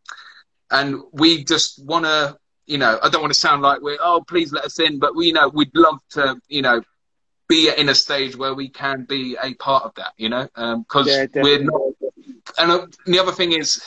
[0.71, 2.37] and we just want to
[2.67, 5.15] you know i don't want to sound like we're oh please let us in but
[5.15, 6.83] we you know we'd love to you know
[7.49, 11.07] be in a stage where we can be a part of that you know because
[11.09, 11.81] um, yeah, we're not
[12.59, 13.83] and uh, the other thing is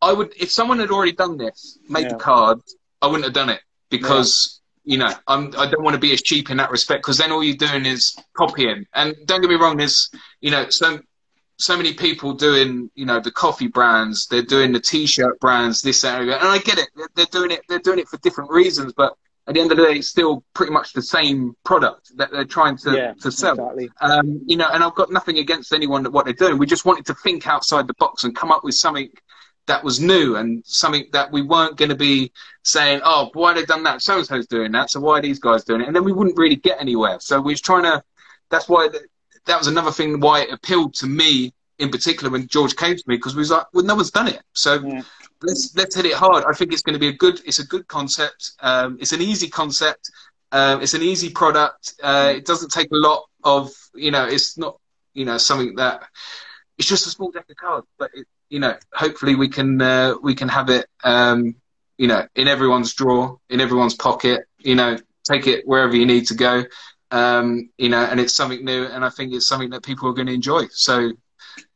[0.00, 2.08] i would if someone had already done this made yeah.
[2.08, 3.60] the cards i wouldn't have done it
[3.90, 4.92] because yeah.
[4.92, 7.30] you know I'm, i don't want to be as cheap in that respect because then
[7.30, 10.10] all you're doing is copying and don't get me wrong there's
[10.40, 11.02] you know some
[11.58, 16.04] so many people doing, you know, the coffee brands, they're doing the t-shirt brands, this
[16.04, 16.88] area, and I get it.
[17.14, 17.62] They're doing it.
[17.68, 19.16] They're doing it for different reasons, but
[19.46, 22.44] at the end of the day, it's still pretty much the same product that they're
[22.44, 23.54] trying to, yeah, to sell.
[23.54, 23.90] Exactly.
[24.00, 26.58] Um, you know, and I've got nothing against anyone that what they're doing.
[26.58, 29.10] We just wanted to think outside the box and come up with something
[29.66, 33.64] that was new and something that we weren't going to be saying, oh, why they
[33.64, 34.02] done that?
[34.02, 35.86] So and so's doing that, so why are these guys doing it?
[35.86, 37.18] And then we wouldn't really get anywhere.
[37.20, 38.02] So we was trying to.
[38.50, 38.90] That's why
[39.46, 43.02] that was another thing why it appealed to me in particular when George came to
[43.06, 45.02] me because we was like, well, no one's done it, so yeah.
[45.42, 46.44] let's let's hit it hard.
[46.44, 47.40] I think it's going to be a good.
[47.44, 48.52] It's a good concept.
[48.60, 50.10] Um, it's an easy concept.
[50.52, 51.94] Um, it's an easy product.
[52.02, 54.24] Uh, it doesn't take a lot of you know.
[54.24, 54.78] It's not
[55.14, 56.02] you know something that
[56.78, 60.14] it's just a small deck of cards, but it, you know, hopefully we can uh,
[60.22, 60.86] we can have it.
[61.02, 61.56] Um,
[61.96, 64.44] you know, in everyone's drawer, in everyone's pocket.
[64.58, 66.64] You know, take it wherever you need to go.
[67.12, 70.14] Um, you know, and it's something new, and I think it's something that people are
[70.14, 70.66] going to enjoy.
[70.70, 71.12] So,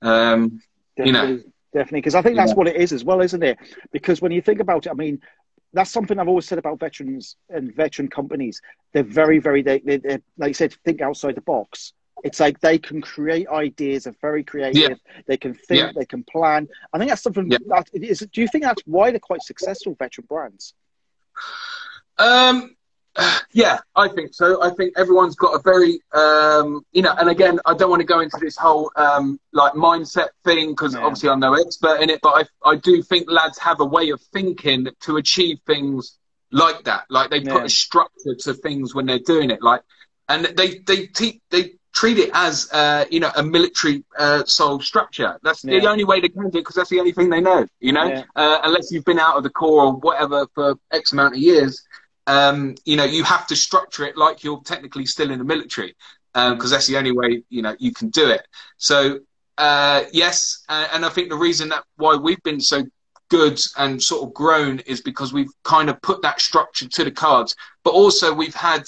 [0.03, 0.61] um,
[0.97, 1.41] you know,
[1.73, 2.57] definitely, because I think that's yeah.
[2.57, 3.59] what it is as well, isn't it?
[3.93, 5.21] Because when you think about it, I mean,
[5.75, 8.63] that's something I've always said about veterans and veteran companies.
[8.95, 11.93] They're very, very, they, they, they like you said, think outside the box.
[12.25, 14.91] It's like they can create ideas, are very creative.
[14.91, 14.95] Yeah.
[15.27, 15.93] They can think, yeah.
[15.95, 16.67] they can plan.
[16.95, 17.49] I think that's something.
[17.51, 18.27] That is.
[18.33, 20.73] Do you think that's why they're quite successful veteran brands?
[22.17, 22.75] Um,
[23.53, 24.63] yeah, I think so.
[24.63, 28.07] I think everyone's got a very, um, you know, and again, I don't want to
[28.07, 31.01] go into this whole um, like mindset thing because yeah.
[31.01, 34.11] obviously I'm no expert in it, but I, I do think lads have a way
[34.11, 36.19] of thinking to achieve things
[36.53, 37.05] like that.
[37.11, 37.53] Like they yeah.
[37.53, 39.63] put a structure to things when they're doing it.
[39.63, 39.83] Like,
[40.29, 44.81] and they they te- they treat it as uh, you know a military uh, soul
[44.81, 45.39] structure.
[45.43, 45.81] That's yeah.
[45.81, 47.67] the only way they can do it because that's the only thing they know.
[47.81, 51.35] You know, uh, unless you've been out of the Corps or whatever for X amount
[51.35, 51.83] of years
[52.27, 55.95] um, you know, you have to structure it like you're technically still in the military,
[56.35, 58.47] because um, that's the only way you know you can do it.
[58.77, 59.21] So
[59.59, 62.85] uh, yes, and, and I think the reason that why we've been so
[63.29, 67.11] good and sort of grown is because we've kind of put that structure to the
[67.11, 68.85] cards, but also we've had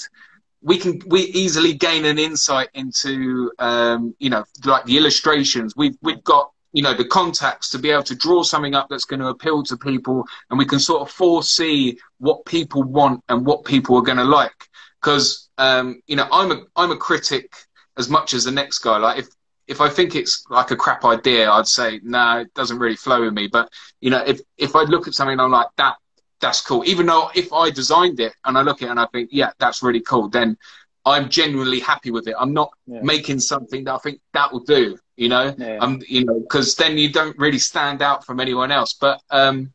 [0.61, 5.97] we can we easily gain an insight into um, you know like the illustrations we've
[6.01, 9.19] we've got you know the contacts to be able to draw something up that's going
[9.19, 13.65] to appeal to people and we can sort of foresee what people want and what
[13.65, 14.67] people are going to like.
[15.01, 17.53] Because um, you know i'm a i'm a critic
[17.97, 18.97] as much as the next guy.
[18.97, 19.27] Like if
[19.67, 22.95] if i think it's like a crap idea i'd say no nah, it doesn't really
[22.95, 23.47] flow with me.
[23.47, 23.69] But
[24.01, 25.95] you know if if i look at something i'm like that
[26.41, 26.83] that's cool.
[26.85, 29.51] Even though if i designed it and i look at it and i think yeah
[29.59, 30.57] that's really cool then
[31.05, 32.35] i'm genuinely happy with it.
[32.37, 32.99] I'm not yeah.
[33.01, 35.77] making something that i think that will do you know, yeah.
[35.79, 38.93] um, you know, because then you don't really stand out from anyone else.
[38.93, 39.73] But um,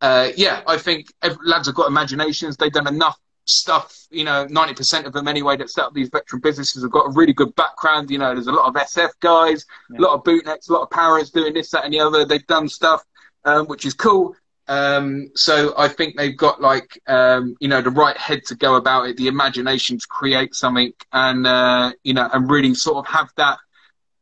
[0.00, 1.12] uh, yeah, I think
[1.44, 2.56] lads have got imaginations.
[2.56, 3.94] They've done enough stuff.
[4.10, 7.08] You know, ninety percent of them anyway that set up these veteran businesses have got
[7.08, 8.10] a really good background.
[8.10, 9.98] You know, there's a lot of SF guys, yeah.
[9.98, 12.24] a lot of bootnecks, a lot of parents doing this, that, and the other.
[12.24, 13.04] They've done stuff,
[13.44, 14.34] um, which is cool.
[14.68, 18.76] Um, so I think they've got like um, you know the right head to go
[18.76, 23.12] about it, the imagination to create something, and uh, you know, and really sort of
[23.12, 23.58] have that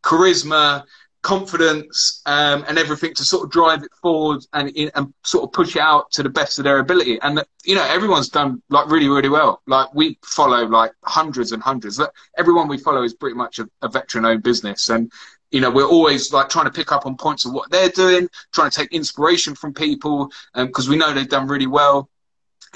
[0.07, 0.85] charisma,
[1.23, 5.75] confidence, um, and everything to sort of drive it forward and, and sort of push
[5.75, 7.19] it out to the best of their ability.
[7.21, 9.61] And you know, everyone's done like really, really well.
[9.67, 12.01] Like we follow like hundreds and hundreds.
[12.39, 15.11] Everyone we follow is pretty much a, a veteran-owned business, and
[15.51, 18.29] you know, we're always like trying to pick up on points of what they're doing,
[18.53, 22.09] trying to take inspiration from people, because um, we know they've done really well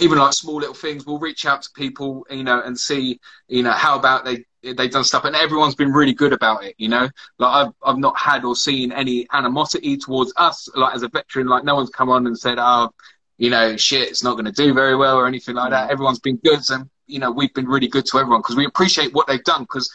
[0.00, 3.62] even like small little things, we'll reach out to people, you know, and see, you
[3.62, 6.74] know, how about they they've done stuff, and everyone's been really good about it.
[6.78, 7.08] You know,
[7.38, 10.68] like I've I've not had or seen any animosity towards us.
[10.74, 12.90] Like as a veteran, like no one's come on and said, "Oh,
[13.38, 15.90] you know, shit, it's not going to do very well" or anything like that.
[15.90, 19.12] Everyone's been good, and you know, we've been really good to everyone because we appreciate
[19.12, 19.92] what they've done because.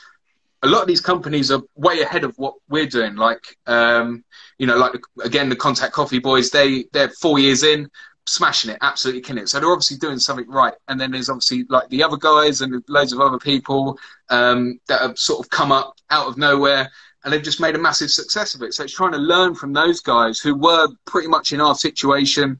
[0.64, 3.16] A lot of these companies are way ahead of what we're doing.
[3.16, 4.24] Like, um,
[4.58, 7.88] you know, like again, the Contact Coffee Boys, they they're four years in
[8.28, 9.50] smashing it, absolutely killing it.
[9.50, 10.74] So they're obviously doing something right.
[10.88, 13.98] And then there's obviously like the other guys and loads of other people
[14.30, 16.90] um, that have sort of come up out of nowhere
[17.24, 18.74] and they've just made a massive success of it.
[18.74, 22.60] So it's trying to learn from those guys who were pretty much in our situation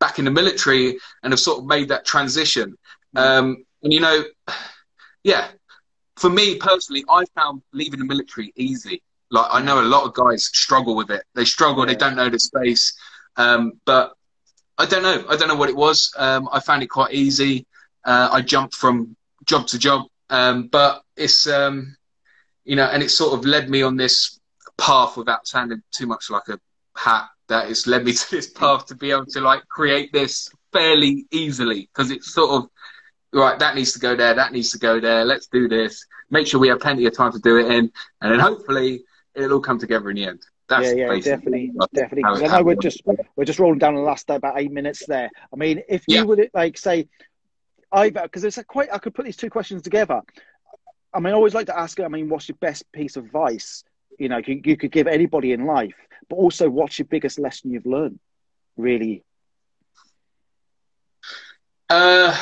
[0.00, 2.76] back in the military and have sort of made that transition.
[3.14, 3.20] Mm.
[3.20, 4.24] Um, and you know,
[5.22, 5.48] yeah,
[6.16, 9.02] for me personally, I found leaving the military easy.
[9.30, 11.24] Like I know a lot of guys struggle with it.
[11.34, 11.84] They struggle.
[11.84, 11.92] Yeah.
[11.92, 12.96] They don't know the space.
[13.36, 14.15] Um, but
[14.78, 15.24] I don't know.
[15.28, 16.12] I don't know what it was.
[16.16, 17.66] Um, I found it quite easy.
[18.04, 21.96] Uh, I jumped from job to job, um, but it's um,
[22.64, 24.38] you know, and it sort of led me on this
[24.76, 26.58] path without sounding too much like a
[26.96, 27.28] hat.
[27.48, 31.26] That it's led me to this path to be able to like create this fairly
[31.30, 32.70] easily because it's sort of
[33.32, 33.58] right.
[33.58, 34.34] That needs to go there.
[34.34, 35.24] That needs to go there.
[35.24, 36.04] Let's do this.
[36.30, 37.90] Make sure we have plenty of time to do it in,
[38.20, 39.04] and then hopefully
[39.34, 40.42] it'll all come together in the end.
[40.68, 42.22] That's yeah, yeah, definitely, definitely.
[42.22, 43.02] Because I know we're just
[43.36, 45.30] we're just rolling down the last about eight minutes there.
[45.52, 46.22] I mean, if you yeah.
[46.22, 47.08] would like say,
[47.92, 50.22] I because it's a quite I could put these two questions together.
[51.14, 52.00] I mean, I always like to ask.
[52.00, 53.84] I mean, what's your best piece of advice?
[54.18, 55.94] You know, you, you could give anybody in life,
[56.28, 58.18] but also, what's your biggest lesson you've learned?
[58.76, 59.22] Really.
[61.88, 62.36] Uh,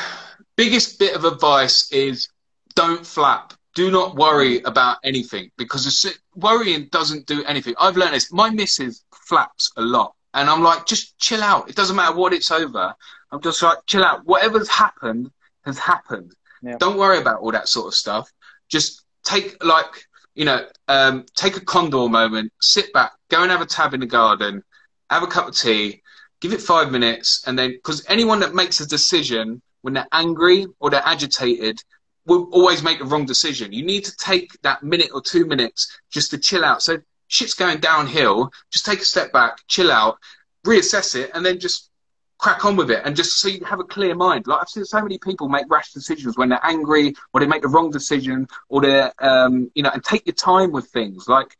[0.55, 2.29] biggest bit of advice is
[2.75, 7.75] don't flap do not worry about anything because worrying doesn't do anything.
[7.79, 8.31] I've learned this.
[8.31, 11.69] My missus flaps a lot, and I'm like, just chill out.
[11.69, 12.95] It doesn't matter what it's over.
[13.31, 14.25] I'm just like, chill out.
[14.25, 15.29] Whatever's happened
[15.65, 16.33] has happened.
[16.63, 16.77] Yeah.
[16.79, 18.31] Don't worry about all that sort of stuff.
[18.69, 23.61] Just take like you know, um, take a condor moment, sit back, go and have
[23.61, 24.61] a tab in the garden,
[25.09, 26.01] have a cup of tea,
[26.41, 30.67] give it five minutes, and then because anyone that makes a decision when they're angry
[30.79, 31.81] or they're agitated
[32.25, 33.71] will always make the wrong decision.
[33.71, 36.81] You need to take that minute or two minutes just to chill out.
[36.81, 36.97] So
[37.27, 38.51] shit's going downhill.
[38.71, 40.17] Just take a step back, chill out,
[40.65, 41.89] reassess it, and then just
[42.37, 44.45] crack on with it and just so you have a clear mind.
[44.47, 47.61] Like I've seen so many people make rash decisions when they're angry or they make
[47.61, 51.27] the wrong decision or they're, um, you know, and take your time with things.
[51.29, 51.55] Like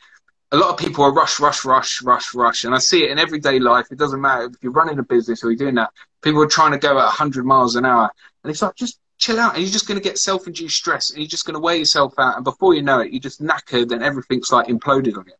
[0.51, 2.63] a lot of people are rush, rush, rush, rush, rush.
[2.65, 3.87] And I see it in everyday life.
[3.91, 5.91] It doesn't matter if you're running a business or you're doing that.
[6.21, 8.09] People are trying to go at 100 miles an hour.
[8.43, 9.55] And it's like, just chill out.
[9.55, 11.75] And you're just going to get self induced stress and you're just going to wear
[11.75, 12.35] yourself out.
[12.35, 15.33] And before you know it, you're just knackered and everything's like imploded on you.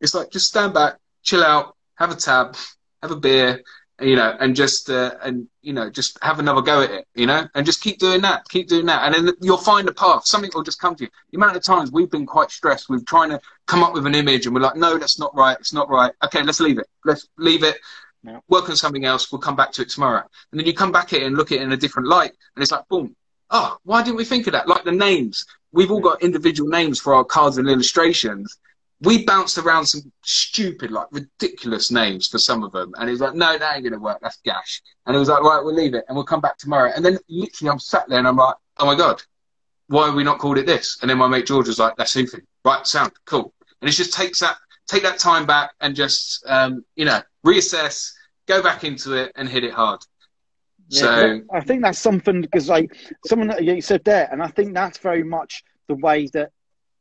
[0.00, 2.56] It's like, just stand back, chill out, have a tab,
[3.02, 3.62] have a beer,
[4.02, 7.26] you know, and just uh, and you know, just have another go at it, you
[7.26, 10.26] know, and just keep doing that, keep doing that, and then you'll find a path.
[10.26, 11.10] Something will just come to you.
[11.30, 14.14] The amount of times we've been quite stressed with trying to come up with an
[14.14, 16.12] image, and we're like, no, that's not right, it's not right.
[16.24, 16.86] Okay, let's leave it.
[17.04, 17.78] Let's leave it.
[18.24, 18.40] Yeah.
[18.48, 19.32] Work on something else.
[19.32, 20.22] We'll come back to it tomorrow.
[20.50, 22.32] And then you come back at it and look at it in a different light,
[22.56, 23.14] and it's like, boom.
[23.52, 24.68] Oh, why didn't we think of that?
[24.68, 25.46] Like the names.
[25.72, 28.58] We've all got individual names for our cards and illustrations
[29.02, 33.20] we bounced around some stupid, like ridiculous names for some of them, and he was
[33.20, 34.18] like, "No, that ain't gonna work.
[34.22, 36.92] That's gash." And it was like, "Right, we'll leave it, and we'll come back tomorrow."
[36.94, 39.22] And then literally, I'm sat there and I'm like, "Oh my god,
[39.88, 42.14] why have we not called it this?" And then my mate George was like, "That's
[42.14, 42.42] Hoofy.
[42.64, 44.56] Right, sound cool." And it just takes that
[44.86, 48.12] take that time back and just um, you know reassess,
[48.46, 50.00] go back into it, and hit it hard.
[50.92, 52.94] Yeah, I think that's something because like
[53.26, 56.50] someone that you said there, and I think that's very much the way that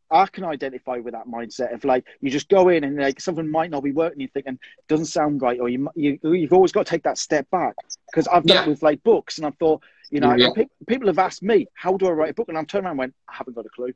[0.10, 3.50] I can identify with that mindset of like you just go in and like something
[3.50, 6.54] might not be working, you think and it doesn't sound right, or you, you you've
[6.54, 7.76] always got to take that step back
[8.12, 8.64] because I've done yeah.
[8.64, 10.50] it with like books, and I thought you know yeah.
[10.88, 13.00] people have asked me how do I write a book, and I'm turned around and
[13.00, 13.94] went I haven't got a clue,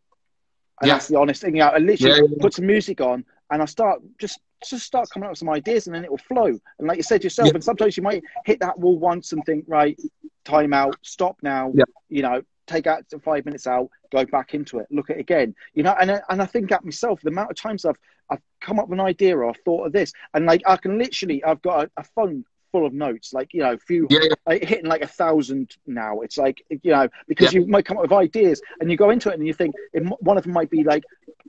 [0.82, 1.56] and that's the honest thing.
[1.56, 5.26] You know, I literally put some music on and I start just just start coming
[5.26, 6.48] up with some ideas, and then it will flow.
[6.48, 9.66] And like you said yourself, and sometimes you might hit that wall once and think
[9.68, 10.00] right,
[10.44, 11.74] time out, stop now,
[12.10, 15.56] you know, take out five minutes out, go back into it, look at it again.
[15.74, 18.00] You know, and and I think at myself, the amount of times I've
[18.30, 20.98] I've come up with an idea or I've thought of this, and like I can
[20.98, 24.20] literally, I've got a, a phone full of notes, like you know, a few yeah,
[24.24, 24.36] yeah.
[24.46, 26.22] Like, hitting like a thousand now.
[26.22, 27.62] It's like you know, because yeah.
[27.62, 30.04] you might come up with ideas and you go into it and you think it,
[30.20, 31.04] one of them might be like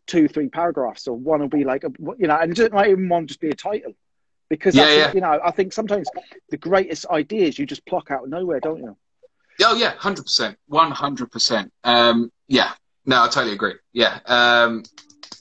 [0.06, 3.08] two, three paragraphs, or one will be like a, you know, and it might even
[3.08, 3.94] one just be a title.
[4.48, 5.12] Because yeah, yeah.
[5.12, 6.08] you know, I think sometimes
[6.50, 8.96] the greatest ideas you just pluck out of nowhere, don't you?
[9.62, 11.72] Oh yeah, hundred percent, one hundred percent.
[11.82, 12.72] Um, yeah,
[13.06, 13.74] no, I totally agree.
[13.92, 14.84] Yeah, um,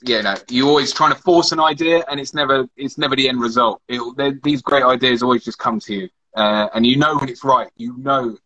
[0.02, 3.28] yeah, no, you're always trying to force an idea, and it's never, it's never the
[3.28, 3.80] end result.
[3.88, 7.44] It, these great ideas always just come to you, uh, and you know when it's
[7.44, 7.70] right.
[7.76, 8.36] You know,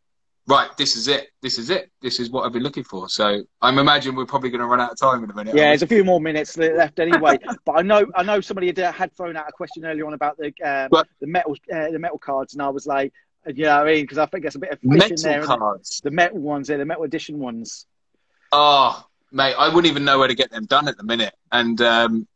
[0.47, 1.29] right, this is it.
[1.43, 1.91] This is it.
[2.01, 3.09] This is what I've been looking for.
[3.09, 5.55] So I'm imagine we're probably going to run out of time in a minute.
[5.55, 7.39] Yeah, there's a few more minutes left anyway.
[7.65, 10.53] but I know, I know somebody had thrown out a question earlier on about the
[10.65, 13.13] um, but, the metal, uh, the metal cards, and I was like,
[13.47, 14.05] you know what I mean?
[14.05, 16.01] Because I think there's a bit of metal there, cards.
[16.03, 17.87] The metal ones, yeah, the metal edition ones.
[18.53, 21.35] Oh, mate, I wouldn't even know where to get them done at the minute.
[21.51, 22.29] And um,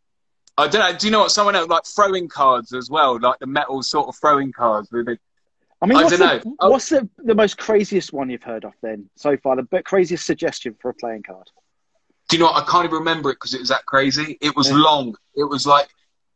[0.56, 0.96] I don't know.
[0.96, 1.30] Do you know what?
[1.30, 5.08] Someone else like throwing cards as well, like the metal sort of throwing cards with
[5.08, 5.20] it.
[5.84, 6.70] I mean, I don't the, know.
[6.70, 9.56] What's the, the most craziest one you've heard of then so far?
[9.56, 11.50] The craziest suggestion for a playing card?
[12.28, 12.62] Do you know what?
[12.62, 14.38] I can't even remember it because it was that crazy.
[14.40, 14.78] It was yeah.
[14.78, 15.14] long.
[15.36, 15.88] It was like,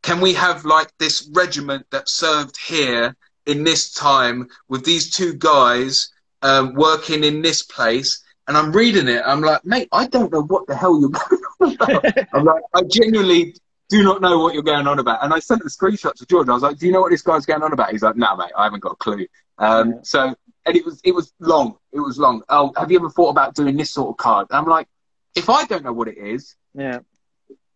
[0.03, 3.15] can we have like this regiment that served here
[3.49, 6.11] in this time with these two guys
[6.41, 8.23] um, working in this place.
[8.47, 9.21] And I'm reading it.
[9.25, 12.27] I'm like, mate, I don't know what the hell you're going on about.
[12.33, 13.55] I'm like, I genuinely
[13.89, 15.23] do not know what you're going on about.
[15.23, 16.47] And I sent the screenshot to George.
[16.47, 17.91] I was like, do you know what this guy's going on about?
[17.91, 19.25] He's like, no, mate, I haven't got a clue.
[19.57, 19.99] Um, yeah.
[20.03, 20.35] So,
[20.65, 21.77] and it was, it was long.
[21.91, 22.43] It was long.
[22.49, 24.47] Oh, have you ever thought about doing this sort of card?
[24.51, 24.87] And I'm like,
[25.35, 26.99] if I don't know what it is, yeah,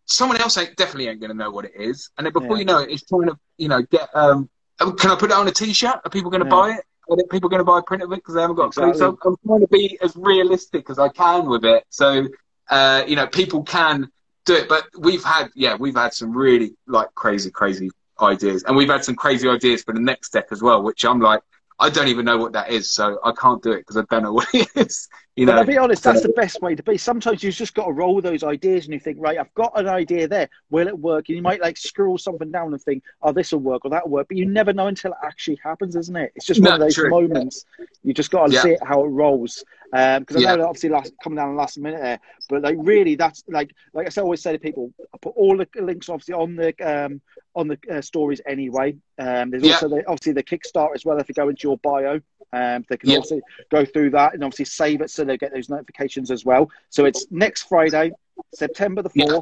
[0.06, 2.10] someone else ain't definitely ain't going to know what it is.
[2.16, 2.58] And then before yeah.
[2.58, 4.48] you know it, it's trying to, you know, get um,
[4.80, 6.00] um, can I put it on a T-shirt?
[6.04, 6.50] Are people going to yeah.
[6.50, 6.84] buy it?
[7.08, 8.90] Are people going to buy a print of it because they haven't got exactly.
[8.90, 9.18] a clue?
[9.22, 11.84] So I'm trying to be as realistic as I can with it.
[11.90, 12.28] So
[12.70, 14.10] uh, you know, people can
[14.44, 14.68] do it.
[14.68, 17.90] But we've had, yeah, we've had some really like crazy, crazy
[18.20, 20.82] ideas, and we've had some crazy ideas for the next deck as well.
[20.82, 21.42] Which I'm like,
[21.78, 24.22] I don't even know what that is, so I can't do it because I don't
[24.22, 25.08] know what it is.
[25.36, 26.96] You know, but I'll be honest, that's the best way to be.
[26.96, 29.88] Sometimes you've just got to roll those ideas, and you think, right, I've got an
[29.88, 30.48] idea there.
[30.70, 31.28] Will it work?
[31.28, 34.04] And you might like scroll something down and think, oh, this will work or that
[34.04, 36.32] will work, but you never know until it actually happens, isn't it?
[36.36, 37.10] It's just one of those true.
[37.10, 37.64] moments.
[38.04, 38.62] You just got to yeah.
[38.62, 39.64] see it how it rolls.
[39.94, 40.56] Because um, I yeah.
[40.56, 42.18] know obviously last, coming down the last minute there,
[42.48, 45.68] but like really, that's like like I always say to people, I put all the
[45.80, 47.20] links obviously on the um,
[47.54, 48.96] on the uh, stories anyway.
[49.20, 49.74] Um, there's yeah.
[49.74, 51.18] also the, obviously the Kickstarter as well.
[51.18, 52.20] If you go into your bio,
[52.52, 53.18] um, they can yeah.
[53.18, 53.40] also
[53.70, 56.68] go through that and obviously save it so they get those notifications as well.
[56.90, 58.10] So it's next Friday,
[58.52, 59.38] September the fourth, yeah,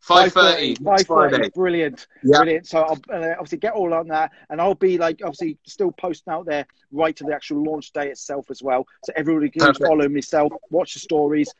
[0.00, 0.76] five thirty.
[0.76, 1.06] 5.30.
[1.06, 1.54] 5.30.
[1.54, 2.06] Brilliant.
[2.22, 2.38] Yeah.
[2.38, 2.66] Brilliant.
[2.66, 4.32] So I'll uh, obviously get all on that.
[4.48, 8.08] And I'll be like, obviously, still posting out there right to the actual launch day
[8.08, 8.86] itself as well.
[9.04, 9.86] So everybody can Perfect.
[9.86, 11.52] follow myself, watch the stories,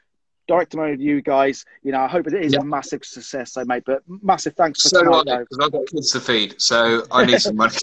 [0.50, 1.64] direct to you guys.
[1.82, 3.84] You know, I hope it is a massive success, so mate.
[3.86, 7.40] But massive thanks for so tonight, because I've got kids to feed, so I need
[7.40, 7.76] some money.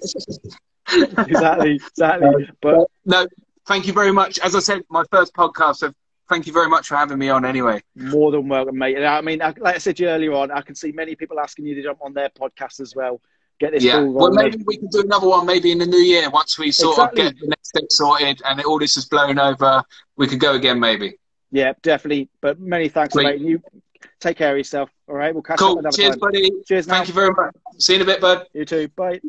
[0.94, 2.50] exactly, exactly.
[2.62, 3.28] But no,
[3.66, 4.40] thank you very much.
[4.40, 5.78] As I said, my first podcast.
[5.78, 5.94] So
[6.30, 7.46] thank you very much for having me on.
[7.46, 8.98] Anyway, more than welcome, mate.
[8.98, 11.76] And I mean, like I said earlier on, I can see many people asking you
[11.76, 13.22] to jump on their podcast as well.
[13.60, 14.00] Get this yeah.
[14.02, 16.98] Well, maybe we can do another one maybe in the new year once we sort
[16.98, 17.26] exactly.
[17.26, 19.82] of get the next step sorted and all this is blown over.
[20.16, 21.18] We could go again, maybe.
[21.52, 22.30] Yeah, definitely.
[22.40, 23.24] But many thanks, Sweet.
[23.24, 23.42] mate.
[23.42, 23.62] You
[24.20, 24.92] take care of yourself.
[25.08, 25.74] All right, we'll catch cool.
[25.74, 26.20] up another Cheers, time.
[26.20, 26.52] buddy.
[26.68, 26.86] Cheers.
[26.86, 27.56] Thank you very much.
[27.80, 28.46] See you in a bit, bud.
[28.54, 28.90] You too.
[28.90, 29.20] Bye.